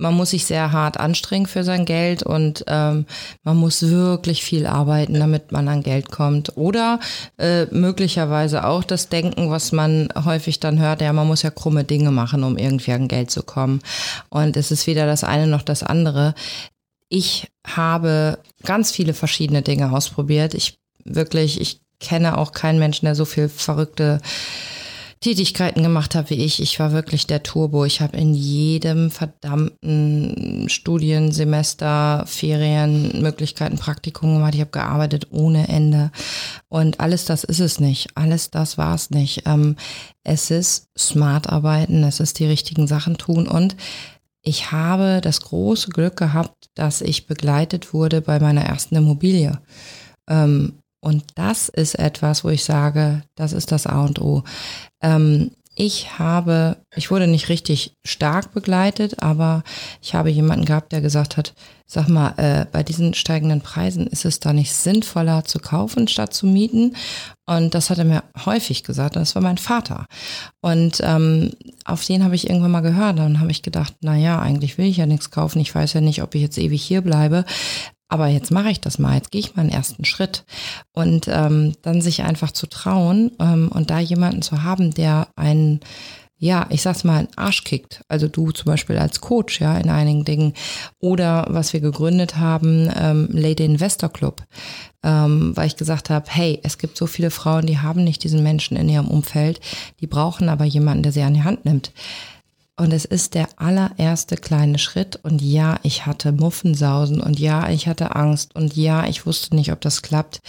man 0.00 0.14
muss 0.14 0.30
sich 0.30 0.46
sehr 0.46 0.72
hart 0.72 0.98
anstrengen 0.98 1.46
für 1.46 1.62
sein 1.62 1.84
Geld 1.84 2.22
und 2.22 2.64
ähm, 2.68 3.04
man 3.44 3.56
muss 3.56 3.82
wirklich 3.82 4.42
viel 4.42 4.66
arbeiten, 4.66 5.20
damit 5.20 5.52
man 5.52 5.68
an 5.68 5.82
Geld 5.82 6.10
kommt. 6.10 6.56
Oder 6.56 7.00
äh, 7.38 7.66
möglicherweise 7.66 8.64
auch 8.66 8.82
das 8.82 9.10
Denken, 9.10 9.50
was 9.50 9.72
man 9.72 10.08
häufig 10.24 10.58
dann 10.58 10.78
hört, 10.78 11.02
ja, 11.02 11.12
man 11.12 11.26
muss 11.26 11.42
ja 11.42 11.50
krumme 11.50 11.84
Dinge 11.84 12.10
machen, 12.10 12.44
um 12.44 12.56
irgendwie 12.56 12.92
an 12.92 13.08
Geld 13.08 13.30
zu 13.30 13.42
kommen. 13.42 13.82
Und 14.30 14.56
es 14.56 14.70
ist 14.70 14.86
weder 14.86 15.06
das 15.10 15.24
eine 15.24 15.46
noch 15.46 15.62
das 15.62 15.82
andere. 15.82 16.34
Ich 17.08 17.48
habe 17.66 18.38
ganz 18.62 18.90
viele 18.90 19.14
verschiedene 19.14 19.62
Dinge 19.62 19.92
ausprobiert. 19.92 20.54
Ich 20.54 20.78
wirklich, 21.04 21.60
ich 21.60 21.80
kenne 21.98 22.38
auch 22.38 22.52
keinen 22.52 22.78
Menschen, 22.78 23.04
der 23.04 23.14
so 23.14 23.24
viel 23.24 23.48
verrückte 23.48 24.20
Tätigkeiten 25.20 25.82
gemacht 25.82 26.14
habe 26.14 26.30
wie 26.30 26.42
ich. 26.42 26.62
Ich 26.62 26.80
war 26.80 26.92
wirklich 26.92 27.26
der 27.26 27.42
Turbo. 27.42 27.84
Ich 27.84 28.00
habe 28.00 28.16
in 28.16 28.32
jedem 28.32 29.10
verdammten 29.10 30.66
Studiensemester, 30.70 32.24
Ferien, 32.26 33.20
Möglichkeiten, 33.20 33.76
Praktikum 33.76 34.34
gemacht. 34.34 34.54
Ich 34.54 34.62
habe 34.62 34.70
gearbeitet 34.70 35.26
ohne 35.30 35.68
Ende. 35.68 36.10
Und 36.68 37.00
alles 37.00 37.26
das 37.26 37.44
ist 37.44 37.60
es 37.60 37.80
nicht. 37.80 38.16
Alles 38.16 38.50
das 38.50 38.78
war 38.78 38.94
es 38.94 39.10
nicht. 39.10 39.42
Ähm, 39.44 39.76
es 40.24 40.50
ist 40.50 40.88
smart 40.98 41.50
arbeiten, 41.50 42.02
es 42.02 42.18
ist 42.18 42.38
die 42.38 42.46
richtigen 42.46 42.86
Sachen 42.86 43.18
tun 43.18 43.46
und 43.46 43.76
ich 44.42 44.72
habe 44.72 45.20
das 45.22 45.40
große 45.42 45.90
Glück 45.90 46.16
gehabt, 46.16 46.70
dass 46.74 47.00
ich 47.00 47.26
begleitet 47.26 47.92
wurde 47.92 48.20
bei 48.20 48.40
meiner 48.40 48.62
ersten 48.62 48.96
Immobilie. 48.96 49.60
Ähm, 50.28 50.74
und 51.00 51.24
das 51.34 51.68
ist 51.68 51.98
etwas, 51.98 52.44
wo 52.44 52.50
ich 52.50 52.64
sage, 52.64 53.22
das 53.34 53.52
ist 53.52 53.72
das 53.72 53.86
A 53.86 54.04
und 54.04 54.20
O. 54.20 54.44
Ich 55.82 56.18
habe, 56.18 56.76
ich 56.94 57.10
wurde 57.10 57.26
nicht 57.26 57.48
richtig 57.48 57.94
stark 58.04 58.52
begleitet, 58.52 59.22
aber 59.22 59.62
ich 60.02 60.14
habe 60.14 60.28
jemanden 60.28 60.66
gehabt, 60.66 60.92
der 60.92 61.00
gesagt 61.00 61.38
hat, 61.38 61.54
sag 61.86 62.06
mal, 62.06 62.34
äh, 62.36 62.66
bei 62.70 62.82
diesen 62.82 63.14
steigenden 63.14 63.62
Preisen 63.62 64.06
ist 64.06 64.26
es 64.26 64.40
da 64.40 64.52
nicht 64.52 64.74
sinnvoller 64.74 65.46
zu 65.46 65.58
kaufen 65.58 66.06
statt 66.06 66.34
zu 66.34 66.44
mieten? 66.44 66.96
Und 67.46 67.72
das 67.72 67.88
hat 67.88 67.96
er 67.96 68.04
mir 68.04 68.24
häufig 68.44 68.84
gesagt. 68.84 69.16
Und 69.16 69.22
das 69.22 69.34
war 69.34 69.40
mein 69.40 69.56
Vater. 69.56 70.04
Und 70.60 71.00
ähm, 71.02 71.52
auf 71.86 72.04
den 72.04 72.24
habe 72.24 72.34
ich 72.34 72.50
irgendwann 72.50 72.72
mal 72.72 72.80
gehört. 72.82 73.18
Dann 73.18 73.40
habe 73.40 73.50
ich 73.50 73.62
gedacht, 73.62 73.94
na 74.02 74.16
ja, 74.16 74.38
eigentlich 74.38 74.76
will 74.76 74.84
ich 74.84 74.98
ja 74.98 75.06
nichts 75.06 75.30
kaufen. 75.30 75.60
Ich 75.60 75.74
weiß 75.74 75.94
ja 75.94 76.02
nicht, 76.02 76.22
ob 76.22 76.34
ich 76.34 76.42
jetzt 76.42 76.58
ewig 76.58 76.82
hier 76.82 77.00
bleibe. 77.00 77.46
Aber 78.10 78.26
jetzt 78.26 78.50
mache 78.50 78.70
ich 78.70 78.80
das 78.80 78.98
mal, 78.98 79.14
jetzt 79.14 79.30
gehe 79.30 79.40
ich 79.40 79.56
meinen 79.56 79.70
ersten 79.70 80.04
Schritt. 80.04 80.44
Und 80.92 81.28
ähm, 81.28 81.74
dann 81.82 82.02
sich 82.02 82.22
einfach 82.22 82.50
zu 82.50 82.66
trauen 82.66 83.30
ähm, 83.38 83.70
und 83.72 83.90
da 83.90 84.00
jemanden 84.00 84.42
zu 84.42 84.62
haben, 84.62 84.92
der 84.92 85.28
einen 85.36 85.80
ja, 86.42 86.66
ich 86.70 86.80
sag's 86.80 87.04
mal, 87.04 87.18
einen 87.18 87.28
Arsch 87.36 87.64
kickt. 87.64 88.02
Also 88.08 88.26
du 88.26 88.50
zum 88.50 88.64
Beispiel 88.64 88.96
als 88.96 89.20
Coach, 89.20 89.60
ja, 89.60 89.76
in 89.76 89.90
einigen 89.90 90.24
Dingen. 90.24 90.54
Oder 90.98 91.46
was 91.50 91.74
wir 91.74 91.80
gegründet 91.80 92.38
haben, 92.38 92.90
ähm, 92.98 93.28
Lady 93.30 93.62
Investor 93.62 94.08
Club, 94.08 94.42
ähm, 95.04 95.54
weil 95.54 95.66
ich 95.66 95.76
gesagt 95.76 96.08
habe, 96.08 96.24
hey, 96.30 96.58
es 96.62 96.78
gibt 96.78 96.96
so 96.96 97.06
viele 97.06 97.30
Frauen, 97.30 97.66
die 97.66 97.78
haben 97.78 98.04
nicht 98.04 98.24
diesen 98.24 98.42
Menschen 98.42 98.78
in 98.78 98.88
ihrem 98.88 99.08
Umfeld, 99.08 99.60
die 100.00 100.06
brauchen 100.06 100.48
aber 100.48 100.64
jemanden, 100.64 101.02
der 101.02 101.12
sie 101.12 101.22
an 101.22 101.34
die 101.34 101.44
Hand 101.44 101.66
nimmt. 101.66 101.92
Und 102.80 102.94
es 102.94 103.04
ist 103.04 103.34
der 103.34 103.46
allererste 103.56 104.36
kleine 104.36 104.78
Schritt. 104.78 105.20
Und 105.22 105.42
ja, 105.42 105.78
ich 105.82 106.06
hatte 106.06 106.32
Muffensausen 106.32 107.20
und 107.20 107.38
ja, 107.38 107.68
ich 107.68 107.86
hatte 107.86 108.16
Angst 108.16 108.56
und 108.56 108.74
ja, 108.74 109.06
ich 109.06 109.26
wusste 109.26 109.54
nicht, 109.54 109.70
ob 109.70 109.82
das 109.82 110.00
klappt. 110.00 110.40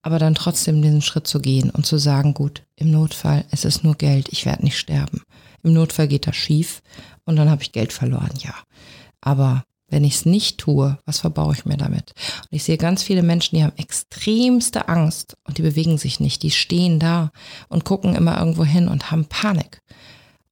Aber 0.00 0.20
dann 0.20 0.36
trotzdem 0.36 0.80
diesen 0.80 1.02
Schritt 1.02 1.26
zu 1.26 1.40
gehen 1.40 1.70
und 1.70 1.84
zu 1.84 1.98
sagen, 1.98 2.34
gut, 2.34 2.62
im 2.76 2.92
Notfall, 2.92 3.44
es 3.50 3.64
ist 3.64 3.82
nur 3.82 3.96
Geld, 3.96 4.28
ich 4.30 4.46
werde 4.46 4.62
nicht 4.62 4.78
sterben. 4.78 5.22
Im 5.64 5.72
Notfall 5.72 6.06
geht 6.06 6.28
das 6.28 6.36
schief 6.36 6.82
und 7.24 7.34
dann 7.34 7.50
habe 7.50 7.62
ich 7.62 7.72
Geld 7.72 7.92
verloren, 7.92 8.30
ja. 8.38 8.54
Aber 9.20 9.64
wenn 9.88 10.04
ich 10.04 10.14
es 10.14 10.24
nicht 10.24 10.58
tue, 10.58 10.98
was 11.04 11.18
verbaue 11.18 11.54
ich 11.54 11.64
mir 11.64 11.78
damit? 11.78 12.12
Und 12.42 12.52
ich 12.52 12.62
sehe 12.62 12.78
ganz 12.78 13.02
viele 13.02 13.24
Menschen, 13.24 13.56
die 13.56 13.64
haben 13.64 13.76
extremste 13.76 14.88
Angst 14.88 15.36
und 15.48 15.58
die 15.58 15.62
bewegen 15.62 15.98
sich 15.98 16.20
nicht. 16.20 16.44
Die 16.44 16.52
stehen 16.52 17.00
da 17.00 17.32
und 17.68 17.84
gucken 17.84 18.14
immer 18.14 18.38
irgendwo 18.38 18.64
hin 18.64 18.86
und 18.86 19.10
haben 19.10 19.26
Panik. 19.26 19.80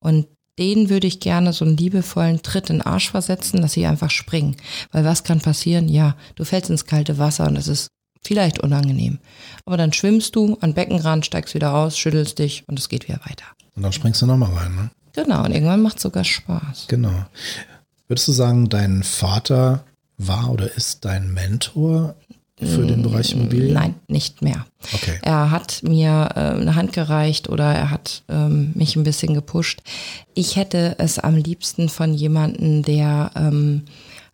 Und 0.01 0.27
denen 0.61 0.91
würde 0.91 1.07
ich 1.07 1.21
gerne 1.21 1.53
so 1.53 1.65
einen 1.65 1.77
liebevollen 1.77 2.43
Tritt 2.43 2.71
in 2.71 2.77
den 2.77 2.87
Arsch 2.87 3.11
versetzen, 3.11 3.63
dass 3.63 3.73
sie 3.73 3.87
einfach 3.87 4.11
springen. 4.11 4.57
Weil 4.93 5.05
was 5.05 5.25
kann 5.25 5.41
passieren? 5.41 5.89
Ja, 5.89 6.17
du 6.37 6.45
fällst 6.45 6.71
ins 6.71 6.85
kalte 6.85 7.19
Wasser 7.19 7.47
und 7.47 7.57
es 7.57 7.67
ist 7.67 7.89
vielleicht 8.23 8.61
unangenehm. 8.61 9.19
Aber 9.65 9.79
dann 9.79 9.93
schwimmst 9.93 10.37
du 10.37 10.59
an 10.61 10.75
Beckenrand, 10.75 11.25
steigst 11.25 11.55
wieder 11.55 11.75
aus, 11.75 11.99
schüttelst 11.99 12.39
dich 12.39 12.65
und 12.69 12.79
es 12.79 12.91
geht 12.91 13.09
wieder 13.09 13.21
weiter. 13.21 13.47
Und 13.75 13.83
dann 13.83 13.93
springst 13.93 14.21
du 14.21 14.27
nochmal 14.27 14.53
rein, 14.53 14.75
ne? 14.75 14.91
Genau, 15.15 15.45
und 15.45 15.53
irgendwann 15.53 15.83
macht 15.83 15.97
es 15.97 16.03
sogar 16.03 16.25
Spaß. 16.25 16.87
Genau. 16.89 17.27
Würdest 18.07 18.29
du 18.29 18.33
sagen, 18.33 18.69
dein 18.69 19.03
Vater 19.03 19.85
war 20.19 20.51
oder 20.51 20.77
ist 20.77 21.05
dein 21.05 21.33
Mentor 21.33 22.15
für 22.67 22.87
den 22.87 23.03
Bereich 23.03 23.33
Immobilien? 23.33 23.75
Nein, 23.75 23.95
nicht 24.09 24.43
mehr. 24.43 24.67
Okay. 24.95 25.19
Er 25.23 25.51
hat 25.51 25.83
mir 25.83 26.29
äh, 26.35 26.41
eine 26.41 26.75
Hand 26.75 26.93
gereicht 26.93 27.49
oder 27.49 27.65
er 27.65 27.91
hat 27.91 28.23
ähm, 28.29 28.73
mich 28.75 28.97
ein 28.97 29.05
bisschen 29.05 29.35
gepusht. 29.35 29.83
Ich 30.35 30.57
hätte 30.57 30.97
es 30.99 31.19
am 31.19 31.37
liebsten 31.37 31.89
von 31.89 32.15
jemandem, 32.15 32.83
der 32.83 33.31
ähm, 33.35 33.83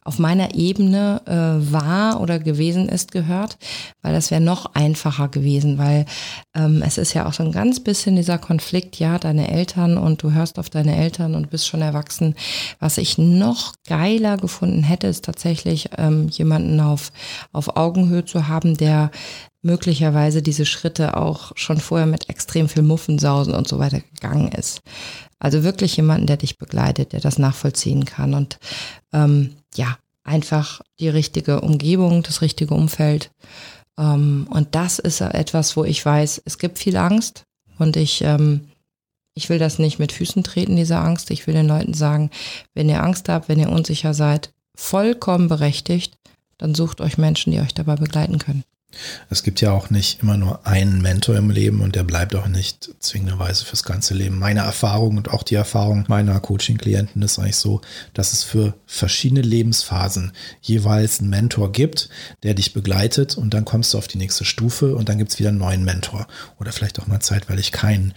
auf 0.06 0.18
meiner 0.18 0.54
Ebene 0.54 1.20
äh, 1.26 1.72
war 1.72 2.20
oder 2.20 2.38
gewesen 2.38 2.88
ist, 2.88 3.10
gehört, 3.10 3.58
weil 4.02 4.12
das 4.12 4.30
wäre 4.30 4.40
noch 4.40 4.74
einfacher 4.74 5.28
gewesen, 5.28 5.78
weil 5.78 6.06
ähm, 6.54 6.82
es 6.86 6.96
ist 6.96 7.12
ja 7.12 7.26
auch 7.26 7.32
so 7.32 7.42
ein 7.42 7.52
ganz 7.52 7.80
bisschen 7.80 8.16
dieser 8.16 8.38
Konflikt, 8.38 8.98
ja, 8.98 9.18
deine 9.18 9.50
Eltern 9.50 9.98
und 9.98 10.22
du 10.22 10.32
hörst 10.32 10.58
auf 10.58 10.70
deine 10.70 10.96
Eltern 10.96 11.34
und 11.34 11.50
bist 11.50 11.66
schon 11.66 11.82
erwachsen. 11.82 12.34
Was 12.78 12.98
ich 12.98 13.18
noch 13.18 13.74
geiler 13.88 14.36
gefunden 14.36 14.84
hätte, 14.84 15.08
ist 15.08 15.24
tatsächlich 15.24 15.90
ähm, 15.98 16.28
jemanden 16.28 16.80
auf, 16.80 17.10
auf 17.52 17.76
Augenhöhe 17.76 18.24
zu 18.24 18.48
haben, 18.48 18.76
der 18.76 19.10
möglicherweise 19.66 20.42
diese 20.42 20.64
Schritte 20.64 21.16
auch 21.16 21.52
schon 21.56 21.78
vorher 21.78 22.06
mit 22.06 22.30
extrem 22.30 22.68
viel 22.68 22.82
Muffensausen 22.82 23.52
und 23.52 23.66
so 23.66 23.78
weiter 23.78 24.00
gegangen 24.14 24.52
ist. 24.52 24.80
Also 25.38 25.62
wirklich 25.62 25.96
jemanden, 25.96 26.26
der 26.26 26.38
dich 26.38 26.58
begleitet, 26.58 27.12
der 27.12 27.20
das 27.20 27.38
nachvollziehen 27.38 28.04
kann. 28.04 28.34
Und 28.34 28.58
ähm, 29.12 29.56
ja, 29.74 29.98
einfach 30.24 30.80
die 30.98 31.08
richtige 31.08 31.60
Umgebung, 31.60 32.22
das 32.22 32.42
richtige 32.42 32.74
Umfeld. 32.74 33.30
Ähm, 33.98 34.46
und 34.50 34.74
das 34.74 34.98
ist 34.98 35.20
etwas, 35.20 35.76
wo 35.76 35.84
ich 35.84 36.04
weiß, 36.04 36.42
es 36.44 36.58
gibt 36.58 36.78
viel 36.78 36.96
Angst 36.96 37.44
und 37.78 37.96
ich, 37.96 38.22
ähm, 38.22 38.68
ich 39.34 39.48
will 39.48 39.58
das 39.58 39.78
nicht 39.78 39.98
mit 39.98 40.12
Füßen 40.12 40.42
treten, 40.42 40.76
diese 40.76 40.98
Angst. 40.98 41.30
Ich 41.30 41.46
will 41.46 41.54
den 41.54 41.68
Leuten 41.68 41.94
sagen, 41.94 42.30
wenn 42.74 42.88
ihr 42.88 43.02
Angst 43.02 43.28
habt, 43.28 43.48
wenn 43.48 43.58
ihr 43.58 43.70
unsicher 43.70 44.14
seid, 44.14 44.52
vollkommen 44.74 45.48
berechtigt, 45.48 46.16
dann 46.58 46.74
sucht 46.74 47.00
euch 47.00 47.18
Menschen, 47.18 47.52
die 47.52 47.60
euch 47.60 47.74
dabei 47.74 47.96
begleiten 47.96 48.38
können. 48.38 48.64
Es 49.28 49.42
gibt 49.42 49.60
ja 49.60 49.72
auch 49.72 49.90
nicht 49.90 50.22
immer 50.22 50.36
nur 50.36 50.66
einen 50.66 51.02
Mentor 51.02 51.36
im 51.36 51.50
Leben 51.50 51.80
und 51.80 51.94
der 51.94 52.04
bleibt 52.04 52.34
auch 52.34 52.46
nicht 52.46 52.94
zwingenderweise 53.00 53.64
fürs 53.64 53.82
ganze 53.82 54.14
Leben. 54.14 54.38
Meine 54.38 54.60
Erfahrung 54.60 55.16
und 55.16 55.30
auch 55.30 55.42
die 55.42 55.54
Erfahrung 55.54 56.04
meiner 56.08 56.38
Coaching-Klienten 56.40 57.20
ist 57.22 57.38
eigentlich 57.38 57.56
so, 57.56 57.80
dass 58.14 58.32
es 58.32 58.42
für 58.42 58.74
verschiedene 58.86 59.42
Lebensphasen 59.42 60.32
jeweils 60.60 61.20
einen 61.20 61.30
Mentor 61.30 61.72
gibt, 61.72 62.08
der 62.42 62.54
dich 62.54 62.72
begleitet 62.72 63.36
und 63.36 63.54
dann 63.54 63.64
kommst 63.64 63.94
du 63.94 63.98
auf 63.98 64.08
die 64.08 64.18
nächste 64.18 64.44
Stufe 64.44 64.94
und 64.94 65.08
dann 65.08 65.18
gibt 65.18 65.32
es 65.32 65.38
wieder 65.38 65.50
einen 65.50 65.58
neuen 65.58 65.84
Mentor 65.84 66.26
oder 66.58 66.72
vielleicht 66.72 67.00
auch 67.00 67.06
mal 67.06 67.20
zeitweilig 67.20 67.72
keinen. 67.72 68.14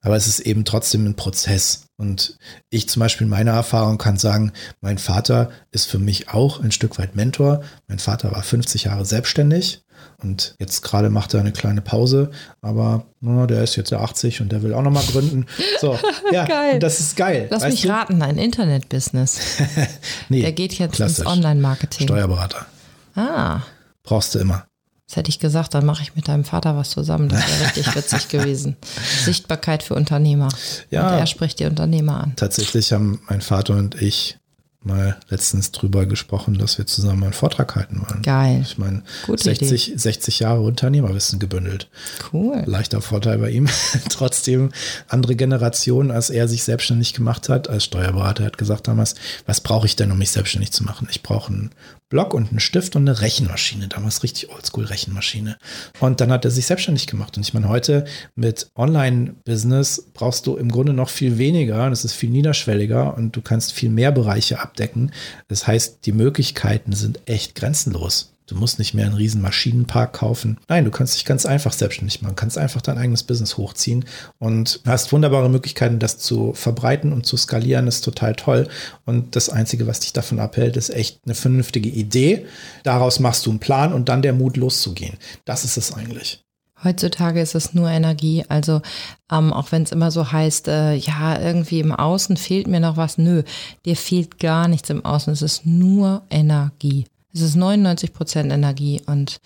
Aber 0.00 0.16
es 0.16 0.26
ist 0.26 0.40
eben 0.40 0.64
trotzdem 0.64 1.06
ein 1.06 1.16
Prozess. 1.16 1.86
Und 1.96 2.36
ich 2.70 2.88
zum 2.88 2.98
Beispiel 2.98 3.26
in 3.26 3.30
meiner 3.30 3.52
Erfahrung 3.52 3.98
kann 3.98 4.16
sagen, 4.16 4.52
mein 4.80 4.98
Vater 4.98 5.50
ist 5.70 5.86
für 5.86 6.00
mich 6.00 6.28
auch 6.28 6.60
ein 6.60 6.72
Stück 6.72 6.98
weit 6.98 7.14
Mentor. 7.14 7.62
Mein 7.86 8.00
Vater 8.00 8.32
war 8.32 8.42
50 8.42 8.84
Jahre 8.84 9.04
selbstständig 9.04 9.81
und 10.22 10.54
jetzt 10.58 10.82
gerade 10.82 11.10
macht 11.10 11.34
er 11.34 11.40
eine 11.40 11.52
kleine 11.52 11.80
Pause, 11.80 12.30
aber 12.60 13.06
na, 13.20 13.46
der 13.46 13.62
ist 13.62 13.76
jetzt 13.76 13.90
ja 13.90 14.00
80 14.00 14.40
und 14.40 14.52
der 14.52 14.62
will 14.62 14.74
auch 14.74 14.82
nochmal 14.82 15.04
gründen. 15.04 15.46
So, 15.80 15.98
ja, 16.32 16.44
geil. 16.44 16.78
das 16.78 17.00
ist 17.00 17.16
geil. 17.16 17.48
Lass 17.50 17.64
mich 17.64 17.82
du? 17.82 17.88
raten, 17.88 18.22
ein 18.22 18.38
Internet-Business. 18.38 19.58
nee, 20.28 20.42
der 20.42 20.52
geht 20.52 20.74
jetzt 20.74 21.00
ins 21.00 21.24
Online-Marketing. 21.24 22.06
Steuerberater. 22.06 22.66
Ah. 23.14 23.60
Brauchst 24.02 24.34
du 24.34 24.38
immer. 24.38 24.66
Das 25.12 25.18
hätte 25.18 25.28
ich 25.28 25.38
gesagt, 25.38 25.74
dann 25.74 25.84
mache 25.84 26.02
ich 26.02 26.14
mit 26.16 26.26
deinem 26.26 26.44
Vater 26.44 26.74
was 26.74 26.88
zusammen. 26.88 27.28
Das 27.28 27.46
wäre 27.46 27.66
richtig 27.66 27.94
witzig 27.94 28.28
gewesen. 28.28 28.76
Sichtbarkeit 29.24 29.82
für 29.82 29.94
Unternehmer. 29.94 30.48
Ja. 30.90 31.10
Und 31.12 31.18
er 31.18 31.26
spricht 31.26 31.60
die 31.60 31.66
Unternehmer 31.66 32.22
an. 32.22 32.32
Tatsächlich 32.36 32.94
haben 32.94 33.20
mein 33.28 33.42
Vater 33.42 33.76
und 33.76 34.00
ich 34.00 34.38
mal 34.84 35.16
letztens 35.28 35.72
drüber 35.72 36.06
gesprochen, 36.06 36.58
dass 36.58 36.78
wir 36.78 36.86
zusammen 36.86 37.24
einen 37.24 37.32
Vortrag 37.32 37.76
halten 37.76 38.00
wollen. 38.00 38.22
Geil. 38.22 38.60
Ich 38.62 38.78
meine, 38.78 39.02
60, 39.26 39.94
60 39.96 40.40
Jahre 40.40 40.60
Unternehmerwissen 40.60 41.38
gebündelt. 41.38 41.88
Cool. 42.32 42.62
Leichter 42.66 43.00
Vorteil 43.00 43.38
bei 43.38 43.50
ihm. 43.50 43.68
Trotzdem 44.08 44.70
andere 45.08 45.36
Generation, 45.36 46.10
als 46.10 46.30
er 46.30 46.48
sich 46.48 46.64
selbstständig 46.64 47.14
gemacht 47.14 47.48
hat, 47.48 47.68
als 47.68 47.84
Steuerberater, 47.84 48.44
hat 48.44 48.58
gesagt 48.58 48.88
damals, 48.88 49.14
was 49.46 49.60
brauche 49.60 49.86
ich 49.86 49.96
denn, 49.96 50.10
um 50.10 50.18
mich 50.18 50.30
selbstständig 50.30 50.72
zu 50.72 50.84
machen? 50.84 51.08
Ich 51.10 51.22
brauche 51.22 51.52
einen 51.52 51.70
Block 52.12 52.34
und 52.34 52.50
einen 52.50 52.60
Stift 52.60 52.94
und 52.94 53.08
eine 53.08 53.22
Rechenmaschine. 53.22 53.88
Damals 53.88 54.22
richtig 54.22 54.50
oldschool 54.50 54.84
Rechenmaschine. 54.84 55.56
Und 55.98 56.20
dann 56.20 56.30
hat 56.30 56.44
er 56.44 56.50
sich 56.50 56.66
selbstständig 56.66 57.06
gemacht. 57.06 57.38
Und 57.38 57.42
ich 57.42 57.54
meine, 57.54 57.70
heute 57.70 58.04
mit 58.34 58.70
Online-Business 58.76 60.10
brauchst 60.12 60.46
du 60.46 60.56
im 60.56 60.70
Grunde 60.70 60.92
noch 60.92 61.08
viel 61.08 61.38
weniger. 61.38 61.88
Das 61.88 62.04
ist 62.04 62.12
viel 62.12 62.28
niederschwelliger 62.28 63.16
und 63.16 63.34
du 63.34 63.40
kannst 63.40 63.72
viel 63.72 63.88
mehr 63.88 64.12
Bereiche 64.12 64.60
abdecken. 64.60 65.10
Das 65.48 65.66
heißt, 65.66 66.04
die 66.04 66.12
Möglichkeiten 66.12 66.92
sind 66.92 67.20
echt 67.24 67.54
grenzenlos. 67.54 68.31
Du 68.52 68.58
musst 68.58 68.78
nicht 68.78 68.92
mehr 68.92 69.06
einen 69.06 69.14
riesen 69.14 69.40
Maschinenpark 69.40 70.12
kaufen. 70.12 70.58
Nein, 70.68 70.84
du 70.84 70.90
kannst 70.90 71.14
dich 71.14 71.24
ganz 71.24 71.46
einfach 71.46 71.72
selbstständig 71.72 72.20
machen, 72.20 72.36
kannst 72.36 72.58
einfach 72.58 72.82
dein 72.82 72.98
eigenes 72.98 73.22
Business 73.22 73.56
hochziehen 73.56 74.04
und 74.38 74.80
hast 74.84 75.10
wunderbare 75.10 75.48
Möglichkeiten, 75.48 75.98
das 75.98 76.18
zu 76.18 76.52
verbreiten 76.52 77.14
und 77.14 77.24
zu 77.24 77.38
skalieren. 77.38 77.86
Das 77.86 77.96
ist 77.96 78.04
total 78.04 78.34
toll. 78.34 78.68
Und 79.06 79.36
das 79.36 79.48
Einzige, 79.48 79.86
was 79.86 80.00
dich 80.00 80.12
davon 80.12 80.38
abhält, 80.38 80.76
ist 80.76 80.90
echt 80.90 81.20
eine 81.24 81.34
vernünftige 81.34 81.88
Idee. 81.88 82.44
Daraus 82.82 83.20
machst 83.20 83.46
du 83.46 83.50
einen 83.50 83.58
Plan 83.58 83.94
und 83.94 84.10
dann 84.10 84.20
der 84.20 84.34
Mut 84.34 84.58
loszugehen. 84.58 85.16
Das 85.46 85.64
ist 85.64 85.78
es 85.78 85.94
eigentlich. 85.94 86.44
Heutzutage 86.84 87.40
ist 87.40 87.54
es 87.54 87.74
nur 87.74 87.88
Energie. 87.88 88.44
Also 88.48 88.82
ähm, 89.30 89.52
auch 89.52 89.72
wenn 89.72 89.84
es 89.84 89.92
immer 89.92 90.10
so 90.10 90.32
heißt, 90.32 90.68
äh, 90.68 90.94
ja, 90.94 91.40
irgendwie 91.40 91.80
im 91.80 91.92
Außen 91.92 92.36
fehlt 92.36 92.66
mir 92.66 92.80
noch 92.80 92.96
was. 92.96 93.18
Nö, 93.18 93.44
dir 93.86 93.96
fehlt 93.96 94.38
gar 94.38 94.68
nichts 94.68 94.90
im 94.90 95.04
Außen. 95.04 95.32
Es 95.32 95.42
ist 95.42 95.64
nur 95.64 96.22
Energie. 96.28 97.06
Es 97.34 97.40
ist 97.40 97.56
99 97.56 98.12
Prozent 98.12 98.52
Energie 98.52 99.02
und 99.06 99.38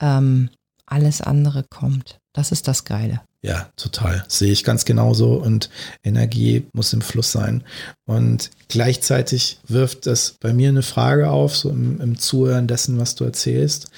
ähm, 0.00 0.50
alles 0.86 1.20
andere 1.20 1.64
kommt. 1.64 2.18
Das 2.32 2.52
ist 2.52 2.68
das 2.68 2.84
Geile. 2.84 3.20
Ja, 3.42 3.70
total. 3.76 4.24
Sehe 4.28 4.52
ich 4.52 4.62
ganz 4.62 4.84
genauso. 4.84 5.34
Und 5.34 5.68
Energie 6.04 6.66
muss 6.72 6.92
im 6.92 7.00
Fluss 7.00 7.32
sein. 7.32 7.64
Und 8.06 8.50
gleichzeitig 8.68 9.58
wirft 9.66 10.06
es 10.06 10.36
bei 10.40 10.52
mir 10.52 10.68
eine 10.68 10.82
Frage 10.82 11.30
auf, 11.30 11.56
so 11.56 11.70
im, 11.70 12.00
im 12.00 12.18
Zuhören 12.18 12.68
dessen, 12.68 12.98
was 12.98 13.16
du 13.16 13.24
erzählst. 13.24 13.90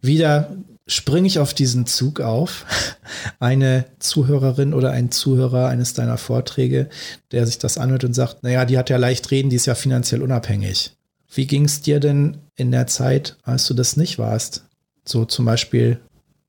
Wieder 0.00 0.56
springe 0.86 1.26
ich 1.26 1.38
auf 1.38 1.52
diesen 1.52 1.86
Zug 1.86 2.20
auf. 2.20 2.64
Eine 3.40 3.86
Zuhörerin 3.98 4.72
oder 4.72 4.92
ein 4.92 5.10
Zuhörer 5.10 5.68
eines 5.68 5.94
deiner 5.94 6.16
Vorträge, 6.18 6.88
der 7.32 7.46
sich 7.46 7.58
das 7.58 7.76
anhört 7.78 8.04
und 8.04 8.14
sagt, 8.14 8.42
naja, 8.42 8.64
die 8.64 8.78
hat 8.78 8.90
ja 8.90 8.96
leicht 8.96 9.30
reden, 9.30 9.50
die 9.50 9.56
ist 9.56 9.66
ja 9.66 9.74
finanziell 9.74 10.22
unabhängig. 10.22 10.95
Wie 11.36 11.46
ging 11.46 11.66
es 11.66 11.82
dir 11.82 12.00
denn 12.00 12.38
in 12.56 12.70
der 12.70 12.86
Zeit, 12.86 13.36
als 13.42 13.66
du 13.66 13.74
das 13.74 13.96
nicht 13.96 14.18
warst? 14.18 14.64
So 15.04 15.24
zum 15.26 15.44
Beispiel 15.44 16.00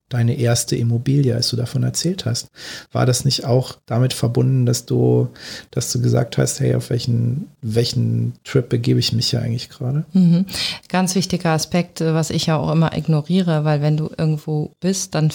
deine 0.10 0.36
erste 0.36 0.78
Immobilie, 0.78 1.36
als 1.36 1.50
du 1.50 1.58
davon 1.58 1.84
erzählt 1.84 2.26
hast. 2.26 2.48
War 2.94 3.06
das 3.06 3.26
nicht 3.26 3.44
auch 3.44 3.74
damit 3.86 4.14
verbunden, 4.14 4.66
dass 4.66 4.86
du, 4.86 5.28
dass 5.72 5.92
du 5.92 6.02
gesagt 6.02 6.38
hast, 6.38 6.62
hey, 6.62 6.76
auf 6.76 6.90
welchen, 6.90 7.50
welchen 7.62 8.34
Trip 8.46 8.70
begebe 8.70 9.02
ich 9.02 9.12
mich 9.12 9.34
ja 9.34 9.42
eigentlich 9.42 9.68
gerade? 9.68 10.06
Mhm. 10.14 10.46
Ganz 10.88 11.16
wichtiger 11.16 11.50
Aspekt, 11.50 12.00
was 12.00 12.30
ich 12.30 12.46
ja 12.46 12.58
auch 12.58 12.72
immer 12.72 12.96
ignoriere, 12.96 13.66
weil 13.66 13.82
wenn 13.82 13.98
du 13.98 14.10
irgendwo 14.18 14.72
bist, 14.80 15.14
dann 15.14 15.30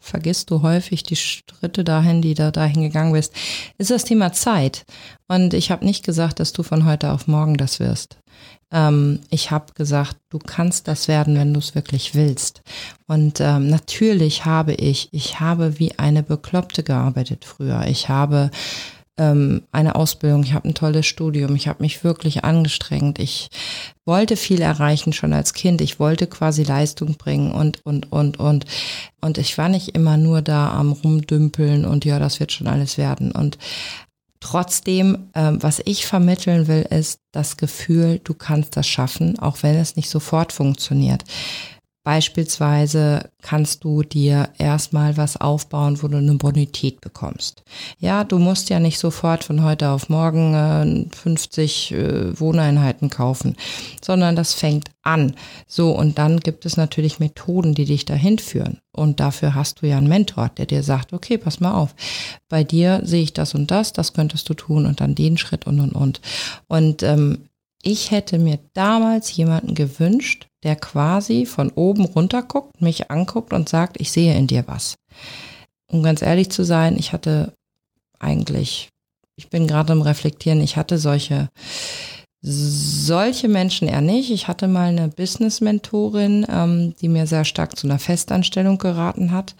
vergisst 0.00 0.50
du 0.50 0.60
häufig 0.60 1.02
die 1.02 1.16
Schritte 1.16 1.82
dahin, 1.82 2.20
die 2.20 2.34
du 2.34 2.52
dahin 2.52 2.82
gegangen 2.82 3.14
bist, 3.14 3.32
ist 3.78 3.90
das 3.90 4.04
Thema 4.04 4.34
Zeit. 4.34 4.84
Und 5.28 5.54
ich 5.54 5.70
habe 5.70 5.86
nicht 5.86 6.04
gesagt, 6.04 6.40
dass 6.40 6.52
du 6.52 6.62
von 6.62 6.84
heute 6.84 7.12
auf 7.12 7.26
morgen 7.26 7.56
das 7.56 7.80
wirst. 7.80 8.18
Ähm, 8.72 9.20
ich 9.30 9.50
habe 9.50 9.72
gesagt, 9.74 10.16
du 10.28 10.38
kannst 10.38 10.88
das 10.88 11.08
werden, 11.08 11.36
wenn 11.36 11.52
du 11.52 11.58
es 11.60 11.74
wirklich 11.74 12.14
willst. 12.14 12.62
Und 13.06 13.40
ähm, 13.40 13.68
natürlich 13.68 14.44
habe 14.44 14.74
ich, 14.74 15.08
ich 15.12 15.40
habe 15.40 15.78
wie 15.78 15.98
eine 15.98 16.22
Bekloppte 16.22 16.82
gearbeitet 16.82 17.44
früher. 17.44 17.86
Ich 17.86 18.08
habe 18.08 18.50
ähm, 19.20 19.62
eine 19.70 19.96
Ausbildung, 19.96 20.42
ich 20.44 20.54
habe 20.54 20.68
ein 20.68 20.74
tolles 20.74 21.06
Studium, 21.06 21.54
ich 21.54 21.68
habe 21.68 21.82
mich 21.82 22.02
wirklich 22.04 22.44
angestrengt. 22.44 23.18
Ich 23.18 23.48
wollte 24.06 24.36
viel 24.36 24.62
erreichen 24.62 25.12
schon 25.12 25.34
als 25.34 25.52
Kind. 25.52 25.82
Ich 25.82 26.00
wollte 26.00 26.26
quasi 26.26 26.62
Leistung 26.62 27.16
bringen 27.16 27.52
und, 27.52 27.84
und, 27.84 28.10
und, 28.10 28.38
und. 28.38 28.64
Und 29.20 29.36
ich 29.36 29.58
war 29.58 29.68
nicht 29.68 29.94
immer 29.94 30.16
nur 30.16 30.40
da 30.40 30.72
am 30.72 30.92
Rumdümpeln 30.92 31.84
und 31.84 32.04
ja, 32.06 32.18
das 32.18 32.40
wird 32.40 32.52
schon 32.52 32.66
alles 32.66 32.96
werden. 32.96 33.30
Und 33.32 33.58
Trotzdem, 34.40 35.30
ähm, 35.34 35.62
was 35.62 35.82
ich 35.84 36.06
vermitteln 36.06 36.66
will, 36.66 36.86
ist 36.88 37.20
das 37.30 37.58
Gefühl, 37.58 38.20
du 38.24 38.32
kannst 38.32 38.76
das 38.76 38.88
schaffen, 38.88 39.38
auch 39.38 39.62
wenn 39.62 39.76
es 39.76 39.96
nicht 39.96 40.08
sofort 40.08 40.52
funktioniert. 40.52 41.24
Beispielsweise 42.02 43.28
kannst 43.42 43.84
du 43.84 44.02
dir 44.02 44.48
erstmal 44.56 45.18
was 45.18 45.36
aufbauen, 45.36 46.02
wo 46.02 46.08
du 46.08 46.16
eine 46.16 46.34
Bonität 46.34 47.02
bekommst. 47.02 47.62
Ja, 47.98 48.24
du 48.24 48.38
musst 48.38 48.70
ja 48.70 48.80
nicht 48.80 48.98
sofort 48.98 49.44
von 49.44 49.62
heute 49.62 49.90
auf 49.90 50.08
morgen 50.08 50.54
äh, 50.54 51.14
50 51.14 51.92
äh, 51.92 52.40
Wohneinheiten 52.40 53.10
kaufen, 53.10 53.54
sondern 54.02 54.34
das 54.34 54.54
fängt 54.54 54.90
an. 55.02 55.34
So, 55.66 55.90
und 55.90 56.16
dann 56.16 56.40
gibt 56.40 56.64
es 56.64 56.78
natürlich 56.78 57.20
Methoden, 57.20 57.74
die 57.74 57.84
dich 57.84 58.06
dahin 58.06 58.38
führen. 58.38 58.78
Und 58.92 59.20
dafür 59.20 59.54
hast 59.54 59.82
du 59.82 59.86
ja 59.86 59.98
einen 59.98 60.08
Mentor, 60.08 60.50
der 60.56 60.66
dir 60.66 60.82
sagt, 60.82 61.12
okay, 61.12 61.36
pass 61.36 61.60
mal 61.60 61.74
auf, 61.74 61.94
bei 62.48 62.64
dir 62.64 63.02
sehe 63.04 63.22
ich 63.22 63.34
das 63.34 63.54
und 63.54 63.70
das, 63.70 63.92
das 63.92 64.14
könntest 64.14 64.48
du 64.48 64.54
tun 64.54 64.86
und 64.86 65.00
dann 65.00 65.14
den 65.14 65.36
Schritt 65.36 65.66
und 65.66 65.80
und 65.80 65.92
und. 65.92 66.20
Und 66.66 67.02
ähm, 67.02 67.49
ich 67.82 68.10
hätte 68.10 68.38
mir 68.38 68.58
damals 68.74 69.34
jemanden 69.34 69.74
gewünscht, 69.74 70.46
der 70.62 70.76
quasi 70.76 71.46
von 71.46 71.70
oben 71.70 72.04
runter 72.04 72.42
guckt, 72.42 72.80
mich 72.82 73.10
anguckt 73.10 73.52
und 73.52 73.68
sagt, 73.68 74.00
ich 74.00 74.12
sehe 74.12 74.36
in 74.36 74.46
dir 74.46 74.64
was. 74.66 74.96
Um 75.90 76.02
ganz 76.02 76.22
ehrlich 76.22 76.50
zu 76.50 76.64
sein, 76.64 76.96
ich 76.98 77.12
hatte 77.12 77.54
eigentlich, 78.18 78.90
ich 79.36 79.48
bin 79.48 79.66
gerade 79.66 79.92
im 79.92 80.02
Reflektieren, 80.02 80.60
ich 80.60 80.76
hatte 80.76 80.98
solche, 80.98 81.48
solche 82.42 83.48
Menschen 83.48 83.88
eher 83.88 84.02
nicht. 84.02 84.30
Ich 84.30 84.46
hatte 84.46 84.68
mal 84.68 84.88
eine 84.88 85.08
Business-Mentorin, 85.08 86.46
ähm, 86.48 86.94
die 87.00 87.08
mir 87.08 87.26
sehr 87.26 87.44
stark 87.44 87.76
zu 87.76 87.86
einer 87.86 87.98
Festanstellung 87.98 88.78
geraten 88.78 89.32
hat 89.32 89.54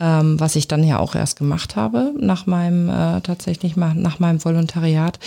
ähm, 0.00 0.38
was 0.38 0.54
ich 0.56 0.68
dann 0.68 0.84
ja 0.84 0.98
auch 0.98 1.14
erst 1.14 1.38
gemacht 1.38 1.74
habe 1.74 2.14
nach 2.18 2.46
meinem 2.46 2.88
äh, 2.88 3.20
tatsächlich 3.20 3.76
nach 3.76 4.18
meinem 4.18 4.44
Volontariat. 4.44 5.18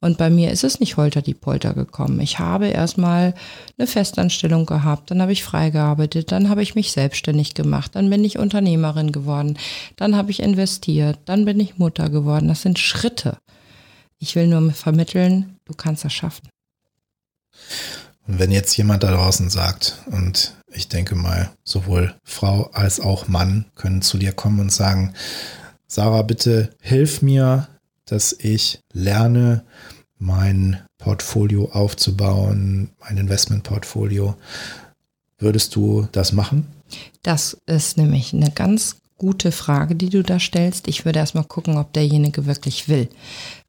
Und 0.00 0.16
bei 0.18 0.30
mir 0.30 0.50
ist 0.50 0.64
es 0.64 0.80
nicht 0.80 0.96
holter 0.96 1.20
die 1.20 1.34
Polter 1.34 1.74
gekommen. 1.74 2.20
Ich 2.20 2.38
habe 2.38 2.68
erstmal 2.68 3.34
eine 3.76 3.86
Festanstellung 3.86 4.66
gehabt, 4.66 5.10
dann 5.10 5.20
habe 5.20 5.32
ich 5.32 5.44
freigearbeitet, 5.44 6.32
dann 6.32 6.48
habe 6.48 6.62
ich 6.62 6.74
mich 6.74 6.92
selbstständig 6.92 7.54
gemacht, 7.54 7.94
dann 7.94 8.08
bin 8.08 8.24
ich 8.24 8.38
Unternehmerin 8.38 9.12
geworden, 9.12 9.58
dann 9.96 10.16
habe 10.16 10.30
ich 10.30 10.40
investiert, 10.40 11.18
dann 11.26 11.44
bin 11.44 11.60
ich 11.60 11.78
Mutter 11.78 12.08
geworden. 12.08 12.48
Das 12.48 12.62
sind 12.62 12.78
Schritte. 12.78 13.38
Ich 14.18 14.36
will 14.36 14.46
nur 14.46 14.72
vermitteln, 14.72 15.56
du 15.66 15.74
kannst 15.74 16.04
das 16.04 16.12
schaffen. 16.12 16.48
Und 18.26 18.38
wenn 18.38 18.50
jetzt 18.50 18.76
jemand 18.76 19.02
da 19.02 19.10
draußen 19.10 19.50
sagt, 19.50 19.98
und 20.06 20.54
ich 20.72 20.88
denke 20.88 21.14
mal, 21.14 21.50
sowohl 21.62 22.14
Frau 22.24 22.70
als 22.72 23.00
auch 23.00 23.28
Mann 23.28 23.66
können 23.74 24.02
zu 24.02 24.18
dir 24.18 24.32
kommen 24.32 24.60
und 24.60 24.72
sagen, 24.72 25.12
Sarah, 25.86 26.22
bitte 26.22 26.70
hilf 26.80 27.22
mir, 27.22 27.68
dass 28.06 28.34
ich 28.38 28.80
lerne, 28.92 29.64
mein 30.18 30.82
Portfolio 30.98 31.70
aufzubauen, 31.72 32.90
mein 33.00 33.18
Investmentportfolio. 33.18 34.36
Würdest 35.38 35.76
du 35.76 36.08
das 36.12 36.32
machen? 36.32 36.66
Das 37.22 37.58
ist 37.66 37.96
nämlich 37.96 38.32
eine 38.32 38.50
ganz 38.50 38.96
gute 39.24 39.52
Frage, 39.52 39.94
die 39.94 40.10
du 40.10 40.22
da 40.22 40.38
stellst. 40.38 40.86
Ich 40.86 41.06
würde 41.06 41.18
erstmal 41.18 41.44
gucken, 41.44 41.78
ob 41.78 41.94
derjenige 41.94 42.44
wirklich 42.44 42.90
will. 42.90 43.08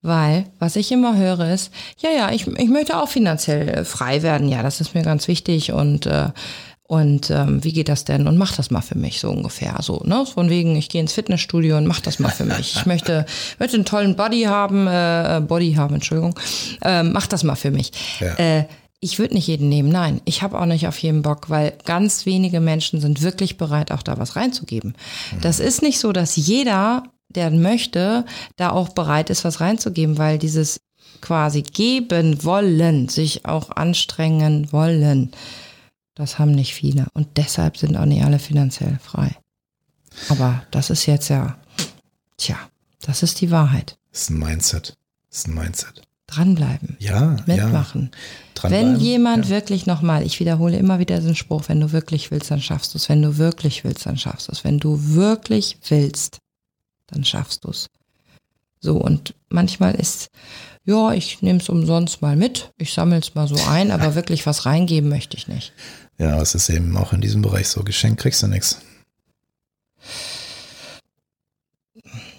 Weil, 0.01 0.47
was 0.59 0.75
ich 0.75 0.91
immer 0.91 1.15
höre, 1.17 1.49
ist, 1.53 1.71
ja, 1.99 2.09
ja, 2.09 2.29
ich, 2.31 2.45
ich 2.45 2.69
möchte 2.69 2.97
auch 2.97 3.07
finanziell 3.07 3.69
äh, 3.69 3.85
frei 3.85 4.21
werden. 4.21 4.49
Ja, 4.49 4.63
das 4.63 4.81
ist 4.81 4.93
mir 4.93 5.03
ganz 5.03 5.29
wichtig 5.29 5.71
und 5.71 6.07
äh, 6.07 6.29
und 6.87 7.31
ähm, 7.31 7.63
wie 7.63 7.73
geht 7.73 7.89
das 7.89 8.05
denn? 8.05 8.27
Und 8.27 8.37
mach 8.37 8.55
das 8.55 8.69
mal 8.69 8.81
für 8.81 8.97
mich, 8.97 9.19
so 9.19 9.31
ungefähr. 9.31 9.77
So, 9.81 10.03
ne? 10.05 10.23
Von 10.31 10.51
wegen, 10.51 10.75
ich 10.75 10.87
gehe 10.87 11.01
ins 11.01 11.13
Fitnessstudio 11.13 11.77
und 11.77 11.87
mach 11.87 11.99
das 11.99 12.19
mal 12.19 12.29
für 12.29 12.45
mich. 12.45 12.75
Ich 12.75 12.85
möchte, 12.85 13.25
möchte 13.57 13.77
einen 13.77 13.85
tollen 13.85 14.15
Body 14.15 14.43
haben, 14.43 14.85
äh, 14.85 15.41
Body 15.47 15.73
haben, 15.73 15.95
Entschuldigung. 15.95 16.39
Äh, 16.83 17.01
mach 17.01 17.25
das 17.25 17.43
mal 17.43 17.55
für 17.55 17.71
mich. 17.71 17.91
Ja. 18.19 18.35
Äh, 18.35 18.65
ich 18.99 19.19
würde 19.19 19.35
nicht 19.35 19.47
jeden 19.47 19.69
nehmen, 19.69 19.89
nein. 19.89 20.21
Ich 20.25 20.41
habe 20.41 20.59
auch 20.59 20.65
nicht 20.65 20.87
auf 20.87 20.97
jeden 20.99 21.21
Bock, 21.21 21.49
weil 21.49 21.77
ganz 21.85 22.25
wenige 22.25 22.59
Menschen 22.59 23.01
sind 23.01 23.21
wirklich 23.21 23.57
bereit, 23.57 23.91
auch 23.91 24.03
da 24.03 24.17
was 24.17 24.35
reinzugeben. 24.35 24.95
Das 25.41 25.59
ist 25.59 25.81
nicht 25.81 25.99
so, 25.99 26.11
dass 26.11 26.35
jeder, 26.35 27.03
der 27.29 27.51
möchte, 27.51 28.25
da 28.55 28.71
auch 28.71 28.89
bereit 28.89 29.29
ist, 29.29 29.43
was 29.43 29.61
reinzugeben, 29.61 30.17
weil 30.17 30.39
dieses 30.39 30.79
quasi 31.21 31.61
geben 31.61 32.43
wollen, 32.43 33.09
sich 33.09 33.45
auch 33.45 33.71
anstrengen 33.71 34.71
wollen, 34.71 35.31
das 36.15 36.39
haben 36.39 36.51
nicht 36.51 36.73
viele. 36.73 37.07
Und 37.13 37.37
deshalb 37.37 37.77
sind 37.77 37.97
auch 37.97 38.05
nicht 38.05 38.23
alle 38.23 38.39
finanziell 38.39 38.97
frei. 39.03 39.35
Aber 40.29 40.63
das 40.71 40.89
ist 40.89 41.05
jetzt 41.05 41.29
ja, 41.29 41.57
tja, 42.37 42.57
das 43.01 43.21
ist 43.21 43.41
die 43.41 43.51
Wahrheit. 43.51 43.97
Das 44.11 44.21
ist 44.23 44.29
ein 44.29 44.39
Mindset. 44.39 44.95
Das 45.29 45.39
ist 45.39 45.47
ein 45.47 45.55
Mindset. 45.55 46.01
Dranbleiben. 46.27 46.97
Ja. 46.99 47.37
Mitmachen. 47.45 48.11
Ja. 48.63 48.69
Wenn 48.69 48.99
jemand 48.99 49.45
ja. 49.45 49.51
wirklich 49.51 49.85
nochmal, 49.85 50.23
ich 50.23 50.39
wiederhole 50.39 50.77
immer 50.77 50.99
wieder 50.99 51.17
diesen 51.19 51.35
Spruch, 51.35 51.63
wenn 51.67 51.79
du 51.79 51.91
wirklich 51.91 52.31
willst, 52.31 52.49
dann 52.49 52.61
schaffst 52.61 52.93
du 52.93 52.97
es. 52.97 53.09
Wenn 53.09 53.21
du 53.21 53.37
wirklich 53.37 53.83
willst, 53.83 54.05
dann 54.05 54.17
schaffst 54.17 54.47
du 54.47 54.51
es. 54.51 54.63
Wenn 54.63 54.79
du 54.79 55.13
wirklich 55.13 55.77
willst, 55.87 56.39
dann 57.07 57.23
schaffst 57.23 57.63
du 57.63 57.69
es. 57.69 57.87
So, 58.79 58.97
und 58.97 59.35
manchmal 59.49 59.95
ist, 59.95 60.29
ja, 60.83 61.11
ich 61.13 61.41
nehme 61.41 61.59
es 61.59 61.69
umsonst 61.69 62.21
mal 62.21 62.35
mit, 62.35 62.71
ich 62.77 62.93
sammle 62.93 63.17
es 63.17 63.33
mal 63.35 63.47
so 63.47 63.57
ein, 63.67 63.91
aber 63.91 64.15
wirklich 64.15 64.45
was 64.45 64.65
reingeben 64.65 65.09
möchte 65.09 65.37
ich 65.37 65.47
nicht. 65.47 65.73
Ja, 66.17 66.41
es 66.41 66.55
ist 66.55 66.69
eben 66.69 66.95
auch 66.97 67.13
in 67.13 67.21
diesem 67.21 67.41
Bereich 67.41 67.67
so, 67.67 67.83
geschenkt 67.83 68.21
kriegst 68.21 68.41
du 68.43 68.47
nichts. 68.47 68.79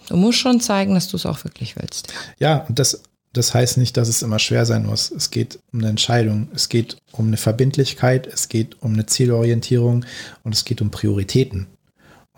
Du 0.08 0.16
musst 0.16 0.38
schon 0.38 0.60
zeigen, 0.60 0.94
dass 0.94 1.08
du 1.08 1.16
es 1.16 1.26
auch 1.26 1.42
wirklich 1.44 1.76
willst. 1.76 2.12
Ja, 2.38 2.58
und 2.68 2.78
das, 2.78 3.02
das 3.36 3.54
heißt 3.54 3.76
nicht, 3.76 3.96
dass 3.96 4.08
es 4.08 4.22
immer 4.22 4.38
schwer 4.38 4.66
sein 4.66 4.86
muss. 4.86 5.10
Es 5.10 5.30
geht 5.30 5.58
um 5.72 5.80
eine 5.80 5.88
Entscheidung, 5.88 6.48
es 6.54 6.68
geht 6.68 6.96
um 7.12 7.26
eine 7.26 7.36
Verbindlichkeit, 7.36 8.26
es 8.26 8.48
geht 8.48 8.82
um 8.82 8.94
eine 8.94 9.06
Zielorientierung 9.06 10.04
und 10.42 10.54
es 10.54 10.64
geht 10.64 10.80
um 10.80 10.90
Prioritäten. 10.90 11.66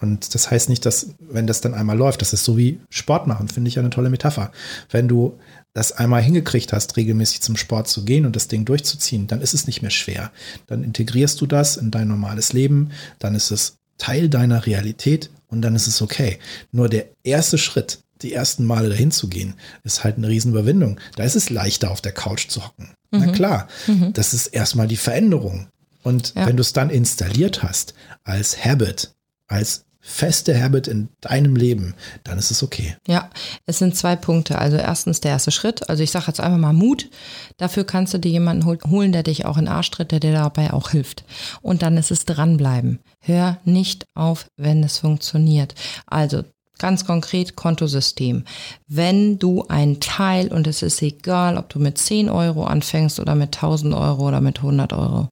Und 0.01 0.35
das 0.35 0.51
heißt 0.51 0.69
nicht, 0.69 0.87
dass, 0.87 1.15
wenn 1.19 1.47
das 1.47 1.61
dann 1.61 1.75
einmal 1.75 1.97
läuft, 1.97 2.21
das 2.21 2.33
ist 2.33 2.45
so 2.45 2.57
wie 2.57 2.79
Sport 2.89 3.27
machen, 3.27 3.49
finde 3.49 3.69
ich 3.69 3.79
eine 3.79 3.91
tolle 3.91 4.11
Metapher. 4.11 4.53
Wenn 4.91 5.09
du 5.09 5.39
das 5.73 5.93
einmal 5.93 6.23
hingekriegt 6.23 6.73
hast, 6.73 6.97
regelmäßig 6.97 7.41
zum 7.41 7.57
Sport 7.57 7.89
zu 7.89 8.05
gehen 8.05 8.25
und 8.25 8.37
das 8.37 8.49
Ding 8.49 8.65
durchzuziehen, 8.65 9.27
dann 9.27 9.41
ist 9.41 9.55
es 9.55 9.67
nicht 9.67 9.83
mehr 9.83 9.91
schwer. 9.91 10.31
Dann 10.67 10.85
integrierst 10.85 11.41
du 11.41 11.47
das 11.47 11.77
in 11.77 11.91
dein 11.91 12.09
normales 12.09 12.53
Leben, 12.53 12.91
dann 13.19 13.35
ist 13.35 13.51
es 13.51 13.77
Teil 13.99 14.29
deiner 14.29 14.67
Realität 14.67 15.31
und 15.49 15.63
dann 15.63 15.75
ist 15.75 15.89
es 15.89 16.01
okay. 16.01 16.39
Nur 16.71 16.89
der 16.89 17.07
erste 17.25 17.59
Schritt, 17.59 18.01
die 18.23 18.33
ersten 18.33 18.65
Male 18.65 18.89
dahin 18.89 19.11
zu 19.11 19.29
gehen, 19.29 19.55
ist 19.85 20.05
halt 20.05 20.17
eine 20.17 20.29
Riesenüberwindung. 20.29 21.01
Da 21.17 21.25
ist 21.25 21.37
es 21.37 21.51
leichter, 21.51 21.91
auf 21.91 22.01
der 22.01 22.13
Couch 22.13 22.49
zu 22.49 22.65
hocken. 22.65 22.91
Mhm. 23.11 23.21
Na 23.25 23.33
klar, 23.33 23.69
mhm. 23.87 24.13
das 24.13 24.35
ist 24.35 24.49
erstmal 24.49 24.89
die 24.89 24.97
Veränderung. 24.97 25.69
Und 26.03 26.35
ja. 26.35 26.47
wenn 26.47 26.57
du 26.57 26.63
es 26.63 26.73
dann 26.73 26.91
installiert 26.91 27.63
hast 27.63 27.95
als 28.25 28.65
Habit, 28.65 29.15
als 29.47 29.85
feste 30.09 30.59
Habit 30.61 30.89
in 30.89 31.09
deinem 31.21 31.55
Leben, 31.55 31.95
dann 32.25 32.39
ist 32.39 32.51
es 32.51 32.63
okay. 32.63 32.97
Ja, 33.07 33.29
es 33.67 33.79
sind 33.79 33.95
zwei 33.95 34.17
Punkte. 34.17 34.59
Also 34.59 34.79
erstens 34.79 35.21
der 35.21 35.33
erste 35.33 35.51
Schritt. 35.51 35.89
Also 35.91 36.03
ich 36.03 36.11
sage 36.11 36.27
jetzt 36.29 36.41
einfach 36.41 36.59
mal 36.59 36.73
Mut. 36.73 37.11
Dafür 37.59 37.85
kannst 37.85 38.15
du 38.15 38.19
dir 38.19 38.31
jemanden 38.31 38.65
holen, 38.91 39.13
der 39.13 39.23
dich 39.23 39.45
auch 39.45 39.59
in 39.59 39.69
Arsch 39.69 39.91
tritt, 39.91 40.11
der 40.11 40.21
dir 40.21 40.33
dabei 40.33 40.73
auch 40.73 40.91
hilft. 40.91 41.25
Und 41.61 41.83
dann 41.83 41.99
ist 41.99 42.11
es 42.11 42.25
dranbleiben. 42.25 43.01
Hör 43.21 43.59
nicht 43.65 44.07
auf, 44.15 44.47
wenn 44.57 44.83
es 44.83 44.99
funktioniert. 44.99 45.75
Also 46.07 46.45
Ganz 46.79 47.05
konkret 47.05 47.57
Kontosystem. 47.57 48.45
Wenn 48.87 49.39
du 49.39 49.65
ein 49.69 50.01
Teil, 50.01 50.53
und 50.53 50.67
es 50.67 50.83
ist 50.83 51.03
egal, 51.03 51.57
ob 51.57 51.69
du 51.69 51.79
mit 51.79 51.99
10 51.99 52.31
Euro 52.31 52.65
anfängst 52.65 53.21
oder 53.21 53.35
mit 53.35 53.57
1000 53.57 53.95
Euro 53.95 54.29
oder 54.29 54.41
mit 54.41 54.59
100 54.59 54.93
Euro, 54.93 55.29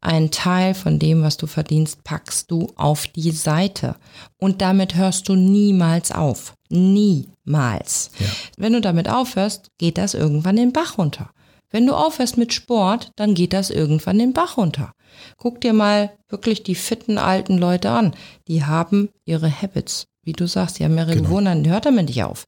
ein 0.00 0.30
Teil 0.30 0.74
von 0.74 0.98
dem, 0.98 1.22
was 1.22 1.36
du 1.36 1.46
verdienst, 1.46 2.02
packst 2.04 2.50
du 2.50 2.72
auf 2.76 3.06
die 3.06 3.32
Seite. 3.32 3.96
Und 4.38 4.62
damit 4.62 4.94
hörst 4.94 5.28
du 5.28 5.34
niemals 5.34 6.10
auf. 6.10 6.54
Niemals. 6.70 8.10
Ja. 8.18 8.26
Wenn 8.56 8.72
du 8.72 8.80
damit 8.80 9.10
aufhörst, 9.10 9.68
geht 9.78 9.98
das 9.98 10.14
irgendwann 10.14 10.56
den 10.56 10.72
Bach 10.72 10.96
runter. 10.96 11.30
Wenn 11.70 11.86
du 11.86 11.94
aufhörst 11.94 12.36
mit 12.36 12.52
Sport, 12.52 13.12
dann 13.16 13.34
geht 13.34 13.52
das 13.52 13.70
irgendwann 13.70 14.18
den 14.18 14.32
Bach 14.32 14.56
runter. 14.56 14.92
Guck 15.36 15.60
dir 15.60 15.72
mal 15.72 16.10
wirklich 16.28 16.62
die 16.62 16.74
fitten 16.74 17.18
alten 17.18 17.58
Leute 17.58 17.90
an. 17.90 18.12
Die 18.48 18.64
haben 18.64 19.10
ihre 19.24 19.50
Habits. 19.50 20.06
Wie 20.22 20.32
du 20.32 20.46
sagst, 20.46 20.78
die 20.78 20.84
haben 20.84 20.98
ihre 20.98 21.14
genau. 21.14 21.28
Gewohnheiten, 21.28 21.64
die 21.64 21.70
hört 21.70 21.86
damit 21.86 22.08
nicht 22.08 22.24
auf. 22.24 22.46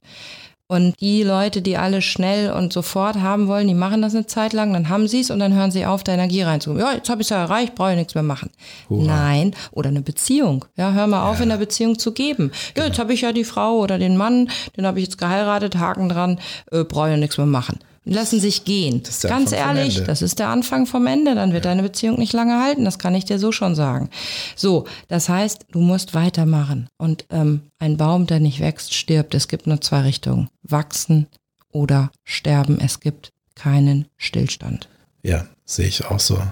Und 0.69 1.01
die 1.01 1.23
Leute, 1.23 1.61
die 1.61 1.77
alle 1.77 2.01
schnell 2.01 2.51
und 2.51 2.73
sofort 2.73 3.17
haben 3.17 3.47
wollen, 3.47 3.69
die 3.69 3.75
machen 3.75 4.01
das 4.01 4.15
eine 4.15 4.27
Zeit 4.27 4.55
lang, 4.55 4.73
dann 4.73 4.89
haben 4.89 5.07
sie 5.07 5.21
es 5.21 5.31
und 5.31 5.39
dann 5.39 5.53
hören 5.53 5.71
sie 5.71 5.85
auf, 5.85 6.03
da 6.03 6.13
Energie 6.13 6.43
reinzugeben. 6.43 6.87
Ja, 6.87 6.95
jetzt 6.95 7.11
habe 7.11 7.21
ich 7.21 7.27
es 7.27 7.31
ja 7.31 7.43
erreicht, 7.43 7.75
brauche 7.75 7.91
ich 7.91 7.97
nichts 7.97 8.15
mehr 8.15 8.25
machen. 8.25 8.51
Hurra. 8.89 9.05
Nein, 9.05 9.55
oder 9.71 9.91
eine 9.91 10.01
Beziehung. 10.01 10.65
Ja, 10.77 10.93
hör 10.93 11.07
mal 11.07 11.29
auf, 11.29 11.39
ja. 11.39 11.43
in 11.43 11.51
der 11.51 11.59
Beziehung 11.59 11.99
zu 11.99 12.13
geben. 12.13 12.53
Ja, 12.53 12.73
genau. 12.75 12.87
jetzt 12.87 12.99
habe 12.99 13.13
ich 13.13 13.21
ja 13.21 13.33
die 13.33 13.45
Frau 13.45 13.81
oder 13.81 13.99
den 13.99 14.17
Mann, 14.17 14.49
den 14.77 14.87
habe 14.87 14.99
ich 14.99 15.07
jetzt 15.07 15.19
geheiratet, 15.19 15.77
Haken 15.77 16.09
dran, 16.09 16.39
äh, 16.71 16.85
brauche 16.85 17.13
ich 17.13 17.19
nichts 17.19 17.37
mehr 17.37 17.47
machen 17.47 17.79
lassen 18.05 18.41
sich 18.41 18.65
gehen. 18.65 19.03
Ganz 19.23 19.53
ehrlich, 19.53 20.03
das 20.05 20.23
ist 20.23 20.39
der 20.39 20.49
Anfang 20.49 20.87
vom 20.87 21.07
Ende. 21.07 21.35
Dann 21.35 21.53
wird 21.53 21.65
ja. 21.65 21.71
deine 21.71 21.83
Beziehung 21.83 22.19
nicht 22.19 22.33
lange 22.33 22.61
halten. 22.61 22.85
Das 22.85 22.99
kann 22.99 23.15
ich 23.15 23.25
dir 23.25 23.39
so 23.39 23.53
schon 23.53 23.75
sagen. 23.75 24.11
So, 24.57 24.87
das 25.09 25.29
heißt, 25.29 25.67
du 25.71 25.81
musst 25.81 26.15
weitermachen. 26.15 26.89
Und 26.97 27.27
ähm, 27.31 27.63
ein 27.79 27.97
Baum, 27.97 28.27
der 28.27 28.41
nicht 28.41 28.61
wächst, 28.61 28.95
stirbt. 28.95 29.35
Es 29.35 29.49
gibt 29.49 29.67
nur 29.67 29.81
zwei 29.81 30.01
Richtungen. 30.01 30.49
Wachsen 30.63 31.27
oder 31.71 32.11
sterben. 32.25 32.81
Es 32.81 33.01
gibt 33.01 33.33
keinen 33.55 34.09
Stillstand. 34.17 34.89
Ja, 35.23 35.47
sehe 35.65 35.87
ich 35.87 36.05
auch 36.05 36.21
so. 36.21 36.43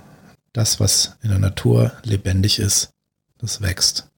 Das, 0.52 0.80
was 0.80 1.16
in 1.22 1.30
der 1.30 1.38
Natur 1.38 1.92
lebendig 2.04 2.58
ist, 2.58 2.90
das 3.38 3.60
wächst. 3.60 4.08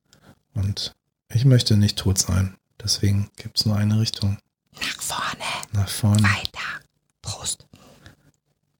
Und 0.54 0.92
ich 1.32 1.44
möchte 1.44 1.76
nicht 1.76 1.98
tot 1.98 2.18
sein. 2.18 2.56
Deswegen 2.82 3.30
gibt 3.36 3.58
es 3.58 3.66
nur 3.66 3.76
eine 3.76 4.00
Richtung. 4.00 4.38
Nach 4.74 5.02
vorne. 5.02 5.44
Nach 5.72 5.88
vorne. 5.88 6.22
Weiter. 6.22 6.82
Prost. 7.22 7.66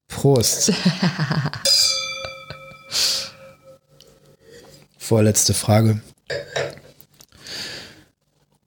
Prost. 0.07 0.71
Vorletzte 4.97 5.53
Frage. 5.53 6.01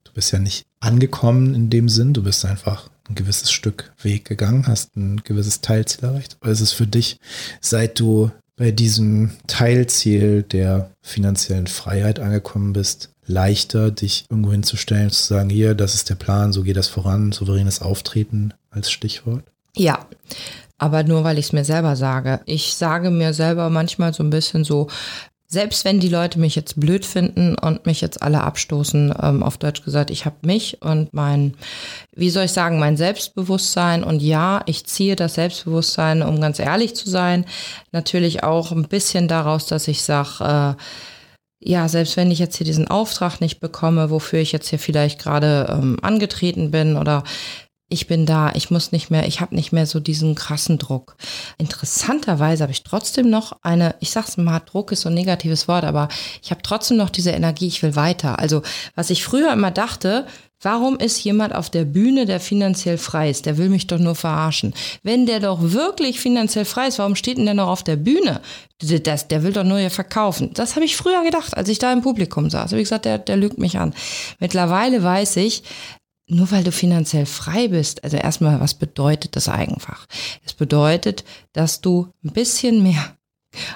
Du 0.03 0.11
bist 0.13 0.31
ja 0.31 0.39
nicht 0.39 0.65
angekommen 0.79 1.55
in 1.55 1.69
dem 1.69 1.89
Sinn, 1.89 2.13
du 2.13 2.23
bist 2.23 2.43
einfach 2.45 2.89
ein 3.09 3.15
gewisses 3.15 3.51
Stück 3.51 3.93
Weg 4.01 4.25
gegangen, 4.25 4.67
hast 4.67 4.95
ein 4.95 5.21
gewisses 5.23 5.61
Teilziel 5.61 6.03
erreicht. 6.05 6.37
Aber 6.41 6.51
ist 6.51 6.61
es 6.61 6.73
für 6.73 6.87
dich, 6.87 7.19
seit 7.61 7.99
du 7.99 8.31
bei 8.55 8.71
diesem 8.71 9.31
Teilziel 9.45 10.43
der 10.43 10.91
finanziellen 11.01 11.67
Freiheit 11.67 12.19
angekommen 12.19 12.73
bist, 12.73 13.11
leichter, 13.25 13.91
dich 13.91 14.25
irgendwo 14.29 14.51
hinzustellen, 14.51 15.11
zu 15.11 15.23
sagen, 15.23 15.49
hier, 15.49 15.75
das 15.75 15.93
ist 15.93 16.09
der 16.09 16.15
Plan, 16.15 16.53
so 16.53 16.63
geht 16.63 16.77
das 16.77 16.87
voran, 16.87 17.31
souveränes 17.31 17.81
Auftreten 17.81 18.53
als 18.69 18.91
Stichwort? 18.91 19.43
Ja, 19.77 19.99
aber 20.77 21.03
nur 21.03 21.23
weil 21.23 21.37
ich 21.37 21.47
es 21.47 21.53
mir 21.53 21.65
selber 21.65 21.95
sage. 21.95 22.41
Ich 22.45 22.75
sage 22.75 23.11
mir 23.11 23.33
selber 23.33 23.69
manchmal 23.69 24.13
so 24.13 24.23
ein 24.23 24.29
bisschen 24.29 24.63
so, 24.63 24.87
selbst 25.49 25.85
wenn 25.85 26.01
die 26.01 26.09
Leute 26.09 26.39
mich 26.39 26.55
jetzt 26.55 26.79
blöd 26.79 27.05
finden 27.05 27.55
und 27.57 27.85
mich 27.85 28.01
jetzt 28.01 28.21
alle 28.21 28.41
abstoßen, 28.41 29.13
ähm, 29.21 29.43
auf 29.43 29.57
Deutsch 29.57 29.83
gesagt, 29.83 30.11
ich 30.11 30.25
habe 30.25 30.35
mich 30.41 30.81
und 30.81 31.13
mein, 31.13 31.53
wie 32.13 32.29
soll 32.29 32.45
ich 32.45 32.51
sagen, 32.51 32.79
mein 32.79 32.97
Selbstbewusstsein 32.97 34.03
und 34.03 34.21
ja, 34.21 34.61
ich 34.65 34.85
ziehe 34.85 35.15
das 35.15 35.35
Selbstbewusstsein, 35.35 36.21
um 36.21 36.41
ganz 36.41 36.59
ehrlich 36.59 36.95
zu 36.95 37.09
sein, 37.09 37.45
natürlich 37.93 38.43
auch 38.43 38.73
ein 38.73 38.89
bisschen 38.89 39.29
daraus, 39.29 39.67
dass 39.67 39.87
ich 39.87 40.03
sage, 40.03 40.75
äh, 40.77 40.81
ja, 41.59 41.87
selbst 41.87 42.17
wenn 42.17 42.29
ich 42.29 42.39
jetzt 42.39 42.57
hier 42.57 42.65
diesen 42.65 42.87
Auftrag 42.87 43.39
nicht 43.39 43.59
bekomme, 43.59 44.09
wofür 44.09 44.39
ich 44.39 44.51
jetzt 44.51 44.67
hier 44.67 44.79
vielleicht 44.79 45.19
gerade 45.19 45.67
ähm, 45.71 45.97
angetreten 46.01 46.71
bin 46.71 46.97
oder 46.97 47.23
ich 47.89 48.07
bin 48.07 48.25
da, 48.25 48.51
ich 48.53 48.69
muss 48.69 48.91
nicht 48.91 49.09
mehr, 49.09 49.27
ich 49.27 49.39
habe 49.39 49.55
nicht 49.55 49.71
mehr 49.71 49.85
so 49.85 49.99
diesen 49.99 50.35
krassen 50.35 50.77
Druck. 50.77 51.15
Interessanterweise 51.57 52.63
habe 52.63 52.73
ich 52.73 52.83
trotzdem 52.83 53.29
noch 53.29 53.57
eine, 53.61 53.95
ich 53.99 54.11
sag's 54.11 54.35
mal, 54.37 54.59
Druck 54.59 54.91
ist 54.91 55.01
so 55.01 55.09
ein 55.09 55.15
negatives 55.15 55.67
Wort, 55.67 55.85
aber 55.85 56.09
ich 56.43 56.51
habe 56.51 56.61
trotzdem 56.61 56.97
noch 56.97 57.09
diese 57.09 57.31
Energie, 57.31 57.67
ich 57.67 57.81
will 57.83 57.95
weiter. 57.95 58.39
Also, 58.39 58.61
was 58.95 59.09
ich 59.09 59.23
früher 59.23 59.53
immer 59.53 59.71
dachte, 59.71 60.25
Warum 60.59 60.97
ist 60.97 61.23
jemand 61.23 61.53
auf 61.53 61.69
der 61.69 61.85
Bühne, 61.85 62.25
der 62.25 62.39
finanziell 62.39 62.97
frei 62.97 63.29
ist? 63.29 63.45
Der 63.45 63.59
will 63.59 63.69
mich 63.69 63.85
doch 63.85 63.99
nur 63.99 64.15
verarschen. 64.15 64.73
Wenn 65.03 65.27
der 65.27 65.39
doch 65.39 65.59
wirklich 65.61 66.19
finanziell 66.19 66.65
frei 66.65 66.87
ist, 66.87 66.97
warum 66.97 67.15
steht 67.15 67.37
denn 67.37 67.45
der 67.45 67.53
noch 67.53 67.67
auf 67.67 67.83
der 67.83 67.95
Bühne? 67.95 68.41
Das, 68.79 69.27
der 69.27 69.43
will 69.43 69.53
doch 69.53 69.63
nur 69.63 69.77
hier 69.77 69.91
verkaufen. 69.91 70.51
Das 70.55 70.75
habe 70.75 70.85
ich 70.85 70.95
früher 70.95 71.23
gedacht, 71.23 71.55
als 71.55 71.69
ich 71.69 71.77
da 71.77 71.93
im 71.93 72.01
Publikum 72.01 72.49
saß. 72.49 72.71
Ich 72.71 72.79
gesagt, 72.79 73.05
der, 73.05 73.19
der 73.19 73.37
lügt 73.37 73.59
mich 73.59 73.77
an. 73.77 73.93
Mittlerweile 74.39 75.03
weiß 75.03 75.35
ich, 75.37 75.61
nur 76.29 76.51
weil 76.51 76.63
du 76.63 76.71
finanziell 76.71 77.25
frei 77.25 77.69
bist, 77.69 78.03
also 78.03 78.17
erstmal, 78.17 78.59
was 78.59 78.73
bedeutet 78.73 79.35
das 79.35 79.47
einfach? 79.47 80.05
Es 80.45 80.53
bedeutet, 80.53 81.23
dass 81.53 81.81
du 81.81 82.09
ein 82.23 82.33
bisschen 82.33 82.83
mehr 82.83 83.15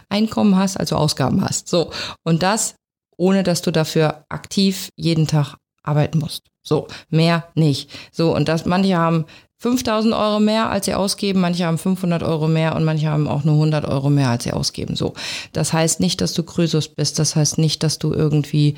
Einkommen 0.09 0.57
hast, 0.57 0.77
also 0.77 0.95
Ausgaben 0.97 1.41
hast. 1.41 1.67
So. 1.67 1.91
Und 2.23 2.43
das, 2.43 2.75
ohne 3.17 3.43
dass 3.43 3.61
du 3.61 3.71
dafür 3.71 4.25
aktiv 4.29 4.89
jeden 4.95 5.27
Tag 5.27 5.55
arbeiten 5.83 6.19
musst. 6.19 6.43
So, 6.61 6.87
mehr 7.09 7.47
nicht. 7.55 7.89
So, 8.11 8.35
und 8.35 8.47
das, 8.47 8.65
manche 8.65 8.97
haben 8.97 9.25
5000 9.57 10.13
Euro 10.13 10.39
mehr, 10.39 10.69
als 10.69 10.85
sie 10.85 10.93
ausgeben, 10.93 11.39
manche 11.39 11.65
haben 11.65 11.77
500 11.77 12.23
Euro 12.23 12.47
mehr 12.47 12.75
und 12.75 12.83
manche 12.83 13.07
haben 13.07 13.27
auch 13.27 13.43
nur 13.43 13.55
100 13.55 13.85
Euro 13.85 14.09
mehr, 14.09 14.29
als 14.29 14.43
sie 14.43 14.53
ausgeben. 14.53 14.95
So, 14.95 15.13
das 15.53 15.73
heißt 15.73 15.99
nicht, 15.99 16.21
dass 16.21 16.33
du 16.33 16.43
Krösus 16.43 16.87
bist, 16.87 17.17
das 17.17 17.35
heißt 17.35 17.57
nicht, 17.57 17.81
dass 17.83 17.97
du 17.97 18.13
irgendwie 18.13 18.75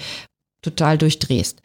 total 0.62 0.98
durchdrehst. 0.98 1.60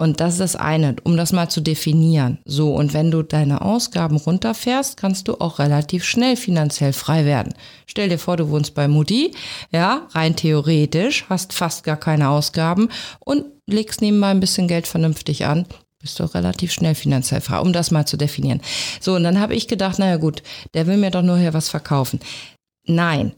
Und 0.00 0.20
das 0.20 0.34
ist 0.34 0.40
das 0.40 0.56
eine, 0.56 0.94
um 1.02 1.16
das 1.16 1.32
mal 1.32 1.48
zu 1.48 1.60
definieren. 1.60 2.38
So, 2.44 2.72
und 2.72 2.94
wenn 2.94 3.10
du 3.10 3.22
deine 3.22 3.62
Ausgaben 3.62 4.16
runterfährst, 4.16 4.96
kannst 4.96 5.26
du 5.26 5.40
auch 5.40 5.58
relativ 5.58 6.04
schnell 6.04 6.36
finanziell 6.36 6.92
frei 6.92 7.24
werden. 7.24 7.54
Stell 7.86 8.08
dir 8.08 8.18
vor, 8.18 8.36
du 8.36 8.48
wohnst 8.48 8.74
bei 8.74 8.86
Mutti, 8.86 9.34
ja, 9.72 10.06
rein 10.12 10.36
theoretisch, 10.36 11.26
hast 11.28 11.52
fast 11.52 11.82
gar 11.82 11.96
keine 11.96 12.28
Ausgaben 12.28 12.88
und 13.18 13.44
legst 13.66 14.00
nebenbei 14.00 14.28
ein 14.28 14.40
bisschen 14.40 14.68
Geld 14.68 14.86
vernünftig 14.86 15.46
an, 15.46 15.66
bist 16.00 16.20
du 16.20 16.24
relativ 16.32 16.72
schnell 16.72 16.94
finanziell 16.94 17.40
frei, 17.40 17.58
um 17.58 17.72
das 17.72 17.90
mal 17.90 18.06
zu 18.06 18.16
definieren. 18.16 18.62
So, 19.00 19.16
und 19.16 19.24
dann 19.24 19.40
habe 19.40 19.56
ich 19.56 19.66
gedacht, 19.66 19.98
naja 19.98 20.16
gut, 20.16 20.44
der 20.74 20.86
will 20.86 20.96
mir 20.96 21.10
doch 21.10 21.22
nur 21.22 21.38
hier 21.38 21.54
was 21.54 21.68
verkaufen. 21.68 22.20
Nein, 22.86 23.32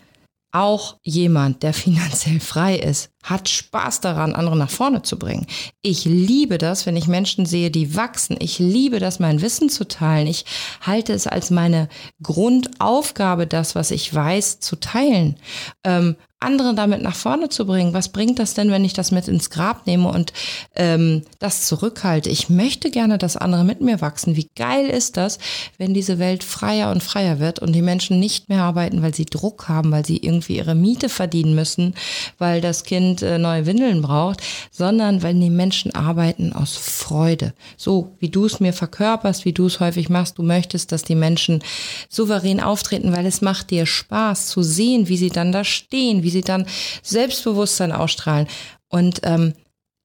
auch 0.52 0.96
jemand, 1.02 1.62
der 1.62 1.72
finanziell 1.74 2.40
frei 2.40 2.76
ist, 2.76 3.10
hat 3.22 3.48
Spaß 3.48 4.00
daran, 4.00 4.34
andere 4.34 4.56
nach 4.56 4.70
vorne 4.70 5.02
zu 5.02 5.18
bringen. 5.18 5.46
Ich 5.82 6.04
liebe 6.04 6.58
das, 6.58 6.86
wenn 6.86 6.96
ich 6.96 7.06
Menschen 7.06 7.46
sehe, 7.46 7.70
die 7.70 7.94
wachsen. 7.96 8.36
Ich 8.40 8.58
liebe 8.58 8.98
das, 8.98 9.18
mein 9.18 9.42
Wissen 9.42 9.68
zu 9.68 9.86
teilen. 9.86 10.26
Ich 10.26 10.44
halte 10.80 11.12
es 11.12 11.26
als 11.26 11.50
meine 11.50 11.88
Grundaufgabe, 12.22 13.46
das, 13.46 13.74
was 13.74 13.90
ich 13.90 14.12
weiß, 14.12 14.60
zu 14.60 14.76
teilen. 14.76 15.36
Ähm, 15.84 16.16
andere 16.40 16.74
damit 16.74 17.02
nach 17.02 17.14
vorne 17.14 17.50
zu 17.50 17.66
bringen. 17.66 17.92
Was 17.92 18.08
bringt 18.08 18.38
das 18.38 18.54
denn, 18.54 18.70
wenn 18.70 18.84
ich 18.84 18.94
das 18.94 19.10
mit 19.10 19.28
ins 19.28 19.50
Grab 19.50 19.86
nehme 19.86 20.08
und 20.08 20.32
ähm, 20.74 21.22
das 21.38 21.66
zurückhalte? 21.66 22.30
Ich 22.30 22.48
möchte 22.48 22.90
gerne, 22.90 23.18
dass 23.18 23.36
andere 23.36 23.62
mit 23.62 23.82
mir 23.82 24.00
wachsen. 24.00 24.36
Wie 24.36 24.48
geil 24.56 24.86
ist 24.86 25.18
das, 25.18 25.38
wenn 25.76 25.92
diese 25.92 26.18
Welt 26.18 26.42
freier 26.42 26.90
und 26.90 27.02
freier 27.02 27.38
wird 27.40 27.58
und 27.58 27.72
die 27.74 27.82
Menschen 27.82 28.18
nicht 28.18 28.48
mehr 28.48 28.62
arbeiten, 28.62 29.02
weil 29.02 29.14
sie 29.14 29.26
Druck 29.26 29.68
haben, 29.68 29.92
weil 29.92 30.06
sie 30.06 30.16
irgendwie 30.16 30.56
ihre 30.56 30.74
Miete 30.74 31.10
verdienen 31.10 31.54
müssen, 31.54 31.94
weil 32.38 32.62
das 32.62 32.84
Kind 32.84 33.09
äh, 33.18 33.36
neue 33.38 33.66
Windeln 33.66 34.00
braucht, 34.00 34.40
sondern 34.70 35.22
weil 35.22 35.34
die 35.34 35.50
Menschen 35.50 35.94
arbeiten 35.94 36.54
aus 36.54 36.76
Freude. 36.76 37.52
So 37.76 38.16
wie 38.18 38.30
du 38.30 38.46
es 38.46 38.60
mir 38.60 38.72
verkörperst, 38.72 39.44
wie 39.44 39.52
du 39.52 39.66
es 39.66 39.78
häufig 39.78 40.08
machst. 40.08 40.38
Du 40.38 40.42
möchtest, 40.42 40.90
dass 40.90 41.02
die 41.02 41.14
Menschen 41.14 41.62
souverän 42.08 42.60
auftreten, 42.60 43.12
weil 43.12 43.26
es 43.26 43.42
macht 43.42 43.70
dir 43.70 43.84
Spaß 43.84 44.46
zu 44.46 44.62
sehen, 44.62 45.08
wie 45.08 45.18
sie 45.18 45.28
dann 45.28 45.52
da 45.52 45.64
stehen, 45.64 46.22
wie 46.22 46.30
wie 46.30 46.32
sie 46.32 46.42
dann 46.42 46.66
Selbstbewusstsein 47.02 47.92
ausstrahlen. 47.92 48.46
Und 48.88 49.20
ähm, 49.24 49.54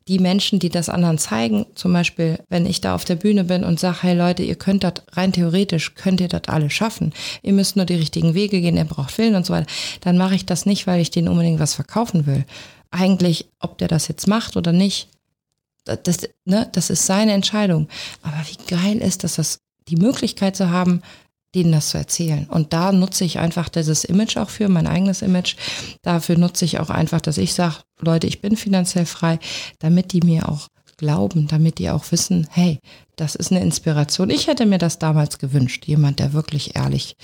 die 0.07 0.19
Menschen, 0.19 0.59
die 0.59 0.69
das 0.69 0.89
anderen 0.89 1.17
zeigen, 1.17 1.65
zum 1.75 1.93
Beispiel, 1.93 2.39
wenn 2.49 2.65
ich 2.65 2.81
da 2.81 2.93
auf 2.93 3.05
der 3.05 3.15
Bühne 3.15 3.43
bin 3.43 3.63
und 3.63 3.79
sage, 3.79 3.97
hey 4.01 4.15
Leute, 4.15 4.43
ihr 4.43 4.55
könnt 4.55 4.83
das 4.83 4.93
rein 5.13 5.31
theoretisch, 5.31 5.95
könnt 5.95 6.21
ihr 6.21 6.27
das 6.27 6.43
alle 6.47 6.69
schaffen. 6.69 7.13
Ihr 7.41 7.53
müsst 7.53 7.75
nur 7.75 7.85
die 7.85 7.95
richtigen 7.95 8.33
Wege 8.33 8.61
gehen, 8.61 8.77
ihr 8.77 8.85
braucht 8.85 9.17
Willen 9.17 9.35
und 9.35 9.45
so 9.45 9.53
weiter. 9.53 9.67
Dann 10.01 10.17
mache 10.17 10.35
ich 10.35 10.45
das 10.45 10.65
nicht, 10.65 10.85
weil 10.85 11.01
ich 11.01 11.11
denen 11.11 11.27
unbedingt 11.27 11.59
was 11.59 11.73
verkaufen 11.73 12.27
will. 12.27 12.45
Eigentlich, 12.91 13.49
ob 13.59 13.77
der 13.77 13.87
das 13.87 14.07
jetzt 14.07 14.27
macht 14.27 14.57
oder 14.57 14.71
nicht, 14.71 15.09
das, 15.85 16.27
ne, 16.45 16.67
das 16.71 16.89
ist 16.89 17.05
seine 17.05 17.33
Entscheidung. 17.33 17.87
Aber 18.23 18.37
wie 18.47 18.75
geil 18.75 18.97
ist 18.97 19.23
das, 19.23 19.35
das 19.35 19.59
die 19.87 19.97
Möglichkeit 19.97 20.55
zu 20.55 20.71
haben, 20.71 21.01
denen 21.53 21.71
das 21.71 21.89
zu 21.89 21.97
erzählen. 21.97 22.47
Und 22.49 22.73
da 22.73 22.91
nutze 22.91 23.23
ich 23.23 23.39
einfach 23.39 23.69
dieses 23.69 24.03
Image 24.03 24.37
auch 24.37 24.49
für, 24.49 24.67
mein 24.67 24.87
eigenes 24.87 25.21
Image. 25.21 25.55
Dafür 26.01 26.37
nutze 26.37 26.65
ich 26.65 26.79
auch 26.79 26.89
einfach, 26.89 27.21
dass 27.21 27.37
ich 27.37 27.53
sage, 27.53 27.75
Leute, 28.01 28.27
ich 28.27 28.41
bin 28.41 28.57
finanziell 28.57 29.05
frei, 29.05 29.39
damit 29.79 30.11
die 30.11 30.21
mir 30.21 30.49
auch 30.49 30.67
glauben, 30.97 31.47
damit 31.47 31.79
die 31.79 31.89
auch 31.89 32.11
wissen, 32.11 32.47
hey, 32.51 32.79
das 33.15 33.35
ist 33.35 33.51
eine 33.51 33.61
Inspiration. 33.61 34.29
Ich 34.29 34.47
hätte 34.47 34.65
mir 34.65 34.77
das 34.77 34.99
damals 34.99 35.39
gewünscht. 35.39 35.85
Jemand, 35.85 36.19
der 36.19 36.33
wirklich 36.33 36.75
ehrlich 36.75 37.15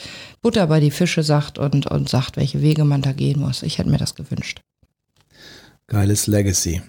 Butter 0.42 0.68
bei 0.68 0.80
die 0.80 0.92
Fische 0.92 1.24
sagt 1.24 1.58
und, 1.58 1.88
und 1.88 2.10
sagt, 2.10 2.38
welche 2.38 2.62
Wege 2.62 2.86
man 2.86 3.02
da 3.02 3.12
gehen 3.12 3.40
muss. 3.40 3.64
Ich 3.64 3.78
hätte 3.78 3.90
mir 3.90 3.98
das 3.98 4.16
gewünscht. 4.16 4.62
Geiles 5.92 6.26
Legacy. 6.28 6.82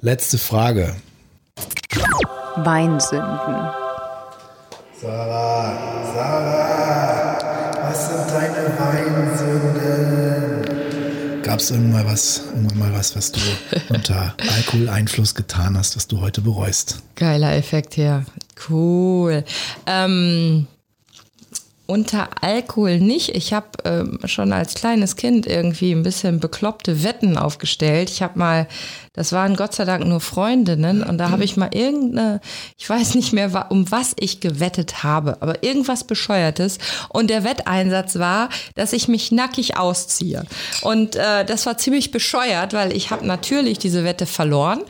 Letzte 0.00 0.38
Frage. 0.38 0.94
Weinsünden. 2.58 3.68
Sarah, 5.02 6.04
Sarah, 6.14 7.82
was 7.82 8.08
sind 8.08 8.30
deine 8.30 8.78
Weinsünden? 8.78 10.62
Gab 11.42 11.58
es 11.58 11.72
irgendwann 11.72 12.04
mal 12.04 12.12
was, 12.12 12.42
irgendwann 12.54 12.78
mal 12.78 12.92
was, 12.92 13.16
was 13.16 13.32
du 13.32 13.40
unter 13.92 14.36
Alkoholeinfluss 14.38 15.34
getan 15.34 15.76
hast, 15.76 15.96
was 15.96 16.06
du 16.06 16.20
heute 16.20 16.42
bereust? 16.42 17.02
Geiler 17.16 17.56
Effekt 17.56 17.94
hier. 17.94 18.24
Cool. 18.68 19.42
Ähm, 19.86 20.68
unter 21.90 22.28
Alkohol 22.40 23.00
nicht. 23.00 23.34
Ich 23.34 23.52
habe 23.52 23.66
ähm, 23.84 24.20
schon 24.24 24.52
als 24.52 24.74
kleines 24.74 25.16
Kind 25.16 25.46
irgendwie 25.46 25.90
ein 25.90 26.04
bisschen 26.04 26.38
bekloppte 26.38 27.02
Wetten 27.02 27.36
aufgestellt. 27.36 28.10
Ich 28.10 28.22
habe 28.22 28.38
mal 28.38 28.68
das 29.20 29.32
waren 29.32 29.54
Gott 29.54 29.74
sei 29.74 29.84
Dank 29.84 30.06
nur 30.06 30.22
Freundinnen 30.22 31.02
und 31.02 31.18
da 31.18 31.28
habe 31.28 31.44
ich 31.44 31.58
mal 31.58 31.68
irgendeine, 31.74 32.40
ich 32.78 32.88
weiß 32.88 33.16
nicht 33.16 33.34
mehr, 33.34 33.66
um 33.68 33.90
was 33.90 34.14
ich 34.18 34.40
gewettet 34.40 35.02
habe, 35.02 35.36
aber 35.40 35.62
irgendwas 35.62 36.04
Bescheuertes. 36.04 36.78
Und 37.10 37.28
der 37.28 37.44
Wetteinsatz 37.44 38.18
war, 38.18 38.48
dass 38.76 38.94
ich 38.94 39.08
mich 39.08 39.30
nackig 39.30 39.76
ausziehe. 39.76 40.46
Und 40.80 41.16
äh, 41.16 41.44
das 41.44 41.66
war 41.66 41.76
ziemlich 41.76 42.12
bescheuert, 42.12 42.72
weil 42.72 42.96
ich 42.96 43.10
habe 43.10 43.26
natürlich 43.26 43.78
diese 43.78 44.04
Wette 44.04 44.24
verloren. 44.24 44.80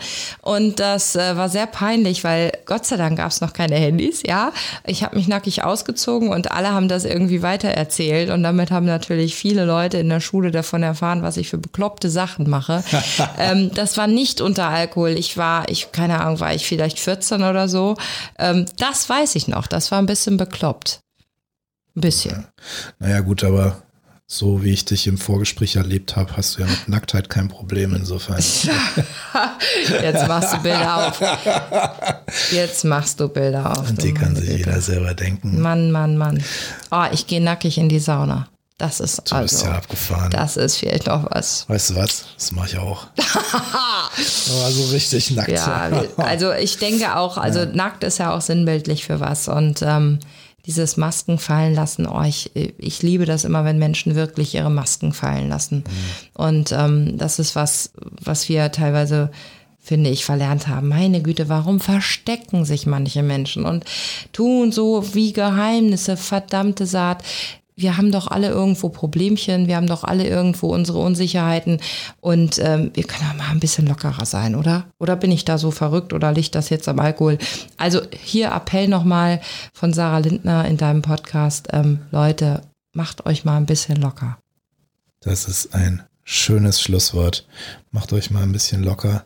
Und 0.43 0.79
das 0.79 1.17
äh, 1.17 1.37
war 1.37 1.49
sehr 1.49 1.67
peinlich, 1.67 2.23
weil 2.23 2.53
Gott 2.67 2.87
sei 2.87 2.99
Dank 2.99 3.19
gab 3.19 3.33
es 3.33 3.41
noch 3.41 3.53
keine 3.53 3.75
Handys, 3.75 4.23
ja. 4.25 4.53
Ich 4.87 5.03
habe 5.03 5.17
mich 5.17 5.27
nackig 5.27 5.65
ausgezogen 5.65 6.29
und 6.29 6.53
alle 6.53 6.69
haben 6.69 6.87
das 6.87 7.05
irgendwie 7.05 7.43
weitererzählt. 7.43 8.31
Und 8.31 8.45
damit 8.45 8.71
haben 8.71 8.87
natürlich 8.87 9.35
viele 9.35 9.65
Leute 9.65 9.99
in 9.99 10.09
der 10.09 10.21
Schule 10.21 10.53
davon 10.53 10.85
erfahren, 10.85 11.25
was 11.25 11.37
ich 11.37 11.49
für 11.49 11.59
bekloppte 11.59 12.09
Sachen 12.09 12.49
mache. 12.49 12.85
ähm, 13.41 13.73
das 13.75 13.97
war 13.97 14.07
nicht 14.07 14.20
unter 14.41 14.69
Alkohol. 14.69 15.11
Ich 15.11 15.37
war, 15.37 15.69
ich, 15.69 15.93
keine 15.93 16.21
Ahnung, 16.21 16.41
war 16.41 16.55
ich 16.55 16.67
vielleicht 16.67 16.99
14 16.99 17.43
oder 17.43 17.69
so. 17.69 17.97
Ähm, 18.39 18.67
das 18.79 19.09
weiß 19.09 19.35
ich 19.35 19.49
noch. 19.49 19.67
Das 19.67 19.91
war 19.91 19.99
ein 19.99 20.07
bisschen 20.07 20.37
bekloppt. 20.37 21.01
Ein 21.97 22.01
bisschen. 22.03 22.47
Naja, 22.99 23.21
gut, 23.21 23.43
aber 23.43 23.83
so 24.33 24.63
wie 24.63 24.71
ich 24.71 24.85
dich 24.85 25.09
im 25.09 25.19
Vorgespräch 25.19 25.75
erlebt 25.75 26.15
habe, 26.15 26.37
hast 26.37 26.57
du 26.57 26.63
ja 26.63 26.69
mit 26.69 26.89
Nacktheit 26.89 27.29
kein 27.29 27.49
Problem 27.49 27.97
insofern. 27.97 28.39
Jetzt 29.89 30.29
machst 30.29 30.53
du 30.55 30.59
Bilder 30.59 31.09
auf. 31.09 31.21
Jetzt 32.53 32.85
machst 32.85 33.19
du 33.19 33.29
Bilder 33.29 33.77
auf. 33.77 33.91
Und 33.91 34.01
die 34.03 34.15
kann 34.15 34.37
sich 34.37 34.49
jeder 34.59 34.81
selber 34.81 35.15
denken. 35.15 35.61
Mann, 35.61 35.91
Mann, 35.91 36.17
Mann. 36.17 36.45
Oh, 36.93 37.07
ich 37.11 37.27
gehe 37.27 37.43
nackig 37.43 37.77
in 37.77 37.89
die 37.89 37.99
Sauna. 37.99 38.49
Das 38.81 38.99
ist 38.99 39.31
du 39.31 39.35
also, 39.35 39.55
bist 39.55 39.67
ja 39.67 39.73
abgefahren. 39.73 40.31
Das 40.31 40.57
ist 40.57 40.77
vielleicht 40.77 41.07
noch 41.07 41.27
was. 41.31 41.69
Weißt 41.69 41.91
du 41.91 41.97
was? 41.97 42.25
Das 42.35 42.51
mache 42.53 42.69
ich 42.69 42.79
auch. 42.79 43.09
Aber 43.19 44.71
so 44.71 44.85
richtig 44.91 45.33
nackt. 45.33 45.51
Ja, 45.51 45.91
also 46.17 46.55
ich 46.55 46.79
denke 46.79 47.15
auch, 47.15 47.37
also 47.37 47.61
ja. 47.61 47.67
nackt 47.67 48.05
ist 48.05 48.17
ja 48.17 48.35
auch 48.35 48.41
sinnbildlich 48.41 49.05
für 49.05 49.21
was. 49.21 49.49
Und 49.49 49.83
ähm, 49.83 50.19
dieses 50.65 50.97
Masken 50.97 51.39
fallen 51.39 51.75
lassen, 51.75 52.07
oh, 52.07 52.23
ich, 52.23 52.53
ich 52.55 53.03
liebe 53.03 53.27
das 53.27 53.45
immer, 53.45 53.67
wenn 53.67 53.79
Menschen 53.79 54.15
wirklich 54.15 54.55
ihre 54.55 54.71
Masken 54.71 55.13
fallen 55.13 55.51
lassen. 55.51 55.85
Mhm. 55.87 56.43
Und 56.43 56.73
ähm, 56.73 57.19
das 57.19 57.39
ist 57.39 57.55
was, 57.55 57.91
was 58.23 58.49
wir 58.49 58.73
teilweise 58.73 59.31
finde 59.83 60.11
ich, 60.11 60.25
verlernt 60.25 60.69
haben. 60.69 60.89
Meine 60.89 61.21
Güte, 61.21 61.49
warum 61.49 61.81
verstecken 61.81 62.65
sich 62.65 62.87
manche 62.87 63.23
Menschen 63.23 63.65
und 63.65 63.85
tun 64.33 64.73
so 64.73 65.15
wie 65.15 65.33
Geheimnisse, 65.33 66.17
verdammte 66.17 66.87
Saat 66.87 67.25
wir 67.81 67.97
haben 67.97 68.13
doch 68.13 68.29
alle 68.29 68.49
irgendwo 68.49 68.89
Problemchen, 68.89 69.67
wir 69.67 69.77
haben 69.77 69.87
doch 69.87 70.05
alle 70.05 70.27
irgendwo 70.27 70.73
unsere 70.73 70.99
Unsicherheiten 70.99 71.81
und 72.21 72.59
ähm, 72.59 72.91
wir 72.95 73.05
können 73.05 73.37
mal 73.37 73.51
ein 73.51 73.61
bisschen 73.61 73.87
lockerer 73.87 74.27
sein, 74.27 74.55
oder? 74.55 74.87
Oder 74.99 75.17
bin 75.17 75.33
ich 75.33 75.45
da 75.45 75.59
so 75.59 75.71
verrückt 75.71 76.13
oder 76.13 76.33
liegt 76.33 76.55
das 76.55 76.71
jetzt 76.71 76.89
am 76.89 76.99
Alkohol? 76.99 77.39
Also 77.77 78.03
hier 78.11 78.53
Appell 78.53 78.89
nochmal 78.89 79.41
von 79.73 79.93
Sarah 79.93 80.19
Lindner 80.19 80.67
in 80.67 80.77
deinem 80.77 81.03
Podcast. 81.03 81.69
Ähm, 81.73 82.01
Leute, 82.11 82.63
macht 82.93 83.27
euch 83.27 83.45
mal 83.45 83.57
ein 83.57 83.67
bisschen 83.67 83.97
locker. 83.97 84.39
Das 85.21 85.47
ist 85.47 85.75
ein 85.75 86.03
schönes 86.25 86.81
Schlusswort. 86.81 87.47
Macht 87.91 88.13
euch 88.13 88.31
mal 88.31 88.43
ein 88.43 88.53
bisschen 88.53 88.83
locker 88.83 89.25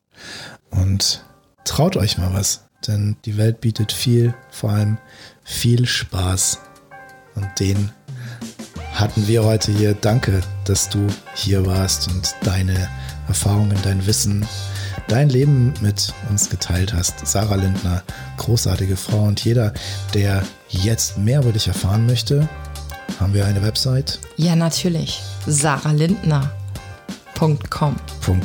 und 0.70 1.24
traut 1.64 1.96
euch 1.96 2.18
mal 2.18 2.32
was 2.32 2.64
denn 2.86 3.16
die 3.24 3.36
Welt 3.36 3.60
bietet 3.60 3.92
viel, 3.92 4.34
vor 4.50 4.70
allem 4.70 4.98
viel 5.42 5.86
Spaß. 5.86 6.60
Und 7.34 7.48
den 7.58 7.90
hatten 8.94 9.26
wir 9.26 9.44
heute 9.44 9.72
hier. 9.72 9.94
Danke, 9.94 10.40
dass 10.64 10.88
du 10.88 11.06
hier 11.34 11.66
warst 11.66 12.08
und 12.08 12.34
deine 12.44 12.88
Erfahrungen, 13.28 13.76
dein 13.82 14.06
Wissen, 14.06 14.46
dein 15.08 15.28
Leben 15.28 15.74
mit 15.80 16.14
uns 16.30 16.48
geteilt 16.48 16.94
hast. 16.94 17.26
Sarah 17.26 17.56
Lindner, 17.56 18.02
großartige 18.36 18.96
Frau. 18.96 19.24
Und 19.24 19.44
jeder, 19.44 19.72
der 20.14 20.42
jetzt 20.68 21.18
mehr 21.18 21.40
über 21.40 21.52
dich 21.52 21.68
erfahren 21.68 22.06
möchte, 22.06 22.48
haben 23.20 23.34
wir 23.34 23.46
eine 23.46 23.62
Website? 23.62 24.18
Ja, 24.36 24.56
natürlich. 24.56 25.20
Sarah 25.46 25.92
Lindner. 25.92 26.50
.com. 27.38 27.96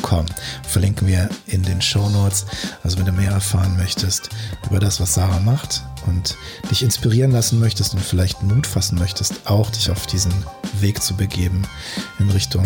.com. 0.02 0.26
Verlinken 0.68 1.08
wir 1.08 1.30
in 1.48 1.64
den 1.64 1.82
Show 1.82 2.10
Notes. 2.10 2.46
Also 2.84 2.98
wenn 2.98 3.06
du 3.06 3.12
mehr 3.12 3.32
erfahren 3.32 3.78
möchtest 3.78 4.30
über 4.70 4.80
das, 4.80 5.00
was 5.00 5.14
Sarah 5.14 5.40
macht 5.40 5.84
und 6.08 6.36
dich 6.70 6.84
inspirieren 6.84 7.32
lassen 7.32 7.60
möchtest 7.60 7.94
und 7.94 8.02
vielleicht 8.02 8.44
Mut 8.44 8.68
fassen 8.68 8.98
möchtest, 8.98 9.50
auch 9.50 9.70
dich 9.70 9.90
auf 9.90 10.08
diesen 10.08 10.34
Weg 10.80 11.02
zu 11.02 11.16
begeben 11.16 11.64
in 12.20 12.30
Richtung 12.30 12.66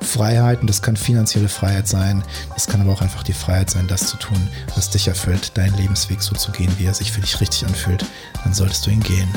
Freiheit. 0.00 0.60
Und 0.60 0.68
das 0.68 0.82
kann 0.82 0.96
finanzielle 0.96 1.48
Freiheit 1.48 1.88
sein. 1.88 2.24
Es 2.56 2.66
kann 2.66 2.80
aber 2.80 2.92
auch 2.92 3.02
einfach 3.02 3.22
die 3.22 3.32
Freiheit 3.32 3.70
sein, 3.70 3.86
das 3.86 4.06
zu 4.06 4.16
tun, 4.16 4.48
was 4.74 4.90
dich 4.90 5.08
erfüllt, 5.08 5.56
deinen 5.56 5.76
Lebensweg 5.76 6.22
so 6.22 6.34
zu 6.34 6.50
gehen, 6.52 6.72
wie 6.78 6.86
er 6.86 6.94
sich 6.94 7.12
für 7.12 7.20
dich 7.20 7.40
richtig 7.40 7.66
anfühlt. 7.66 8.04
Dann 8.44 8.54
solltest 8.54 8.86
du 8.86 8.90
ihn 8.90 9.00
gehen. 9.00 9.28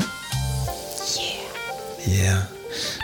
Yeah. 2.06 2.24
Yeah. 2.24 2.53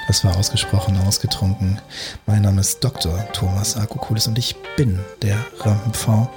Das 0.07 0.25
war 0.25 0.37
ausgesprochen 0.37 0.99
ausgetrunken. 1.07 1.81
Mein 2.27 2.43
Name 2.43 2.61
ist 2.61 2.83
Dr. 2.83 3.27
Thomas 3.33 3.77
Akokulis 3.77 4.27
und 4.27 4.39
ich 4.39 4.57
bin 4.77 4.99
der 5.23 5.39
Rampenv. 5.61 6.29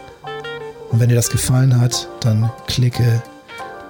Und 0.91 0.99
wenn 0.99 1.09
dir 1.09 1.15
das 1.15 1.29
gefallen 1.29 1.79
hat, 1.79 2.07
dann 2.21 2.51
klicke 2.67 3.21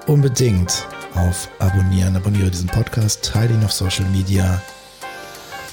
unbedingt 0.07 0.87
auf 1.15 1.49
Abonnieren. 1.59 2.15
Abonniere 2.15 2.49
diesen 2.49 2.67
Podcast, 2.67 3.23
teile 3.25 3.53
ihn 3.53 3.63
auf 3.63 3.73
Social 3.73 4.05
Media. 4.05 4.61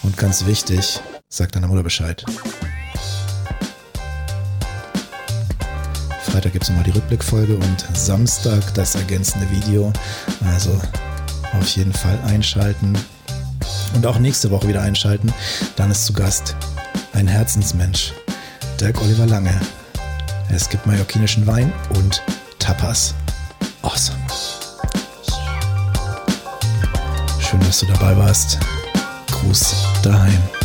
Und 0.02 0.16
ganz 0.16 0.46
wichtig, 0.46 1.00
sag 1.28 1.52
deiner 1.52 1.68
Mutter 1.68 1.82
Bescheid. 1.82 2.24
Freitag 6.22 6.52
gibt 6.52 6.64
es 6.64 6.70
nochmal 6.70 6.84
die 6.84 6.92
Rückblickfolge 6.92 7.56
und 7.56 7.86
Samstag 7.96 8.62
das 8.74 8.94
ergänzende 8.94 9.50
Video. 9.50 9.92
Also 10.52 10.80
auf 11.52 11.68
jeden 11.76 11.92
Fall 11.92 12.18
einschalten 12.26 12.96
und 13.94 14.06
auch 14.06 14.18
nächste 14.18 14.50
Woche 14.50 14.68
wieder 14.68 14.82
einschalten. 14.82 15.32
Dann 15.76 15.90
ist 15.90 16.06
zu 16.06 16.12
Gast 16.12 16.56
ein 17.12 17.26
Herzensmensch, 17.26 18.12
Dirk 18.80 19.00
Oliver 19.02 19.26
Lange. 19.26 19.58
Es 20.48 20.68
gibt 20.68 20.86
mallorquinischen 20.86 21.46
Wein 21.46 21.72
und 21.96 22.22
Tapas. 22.58 23.14
Awesome. 23.82 24.18
Schön, 27.38 27.60
dass 27.60 27.80
du 27.80 27.86
dabei 27.86 28.16
warst. 28.16 28.58
Gruß 29.30 29.74
daheim. 30.02 30.59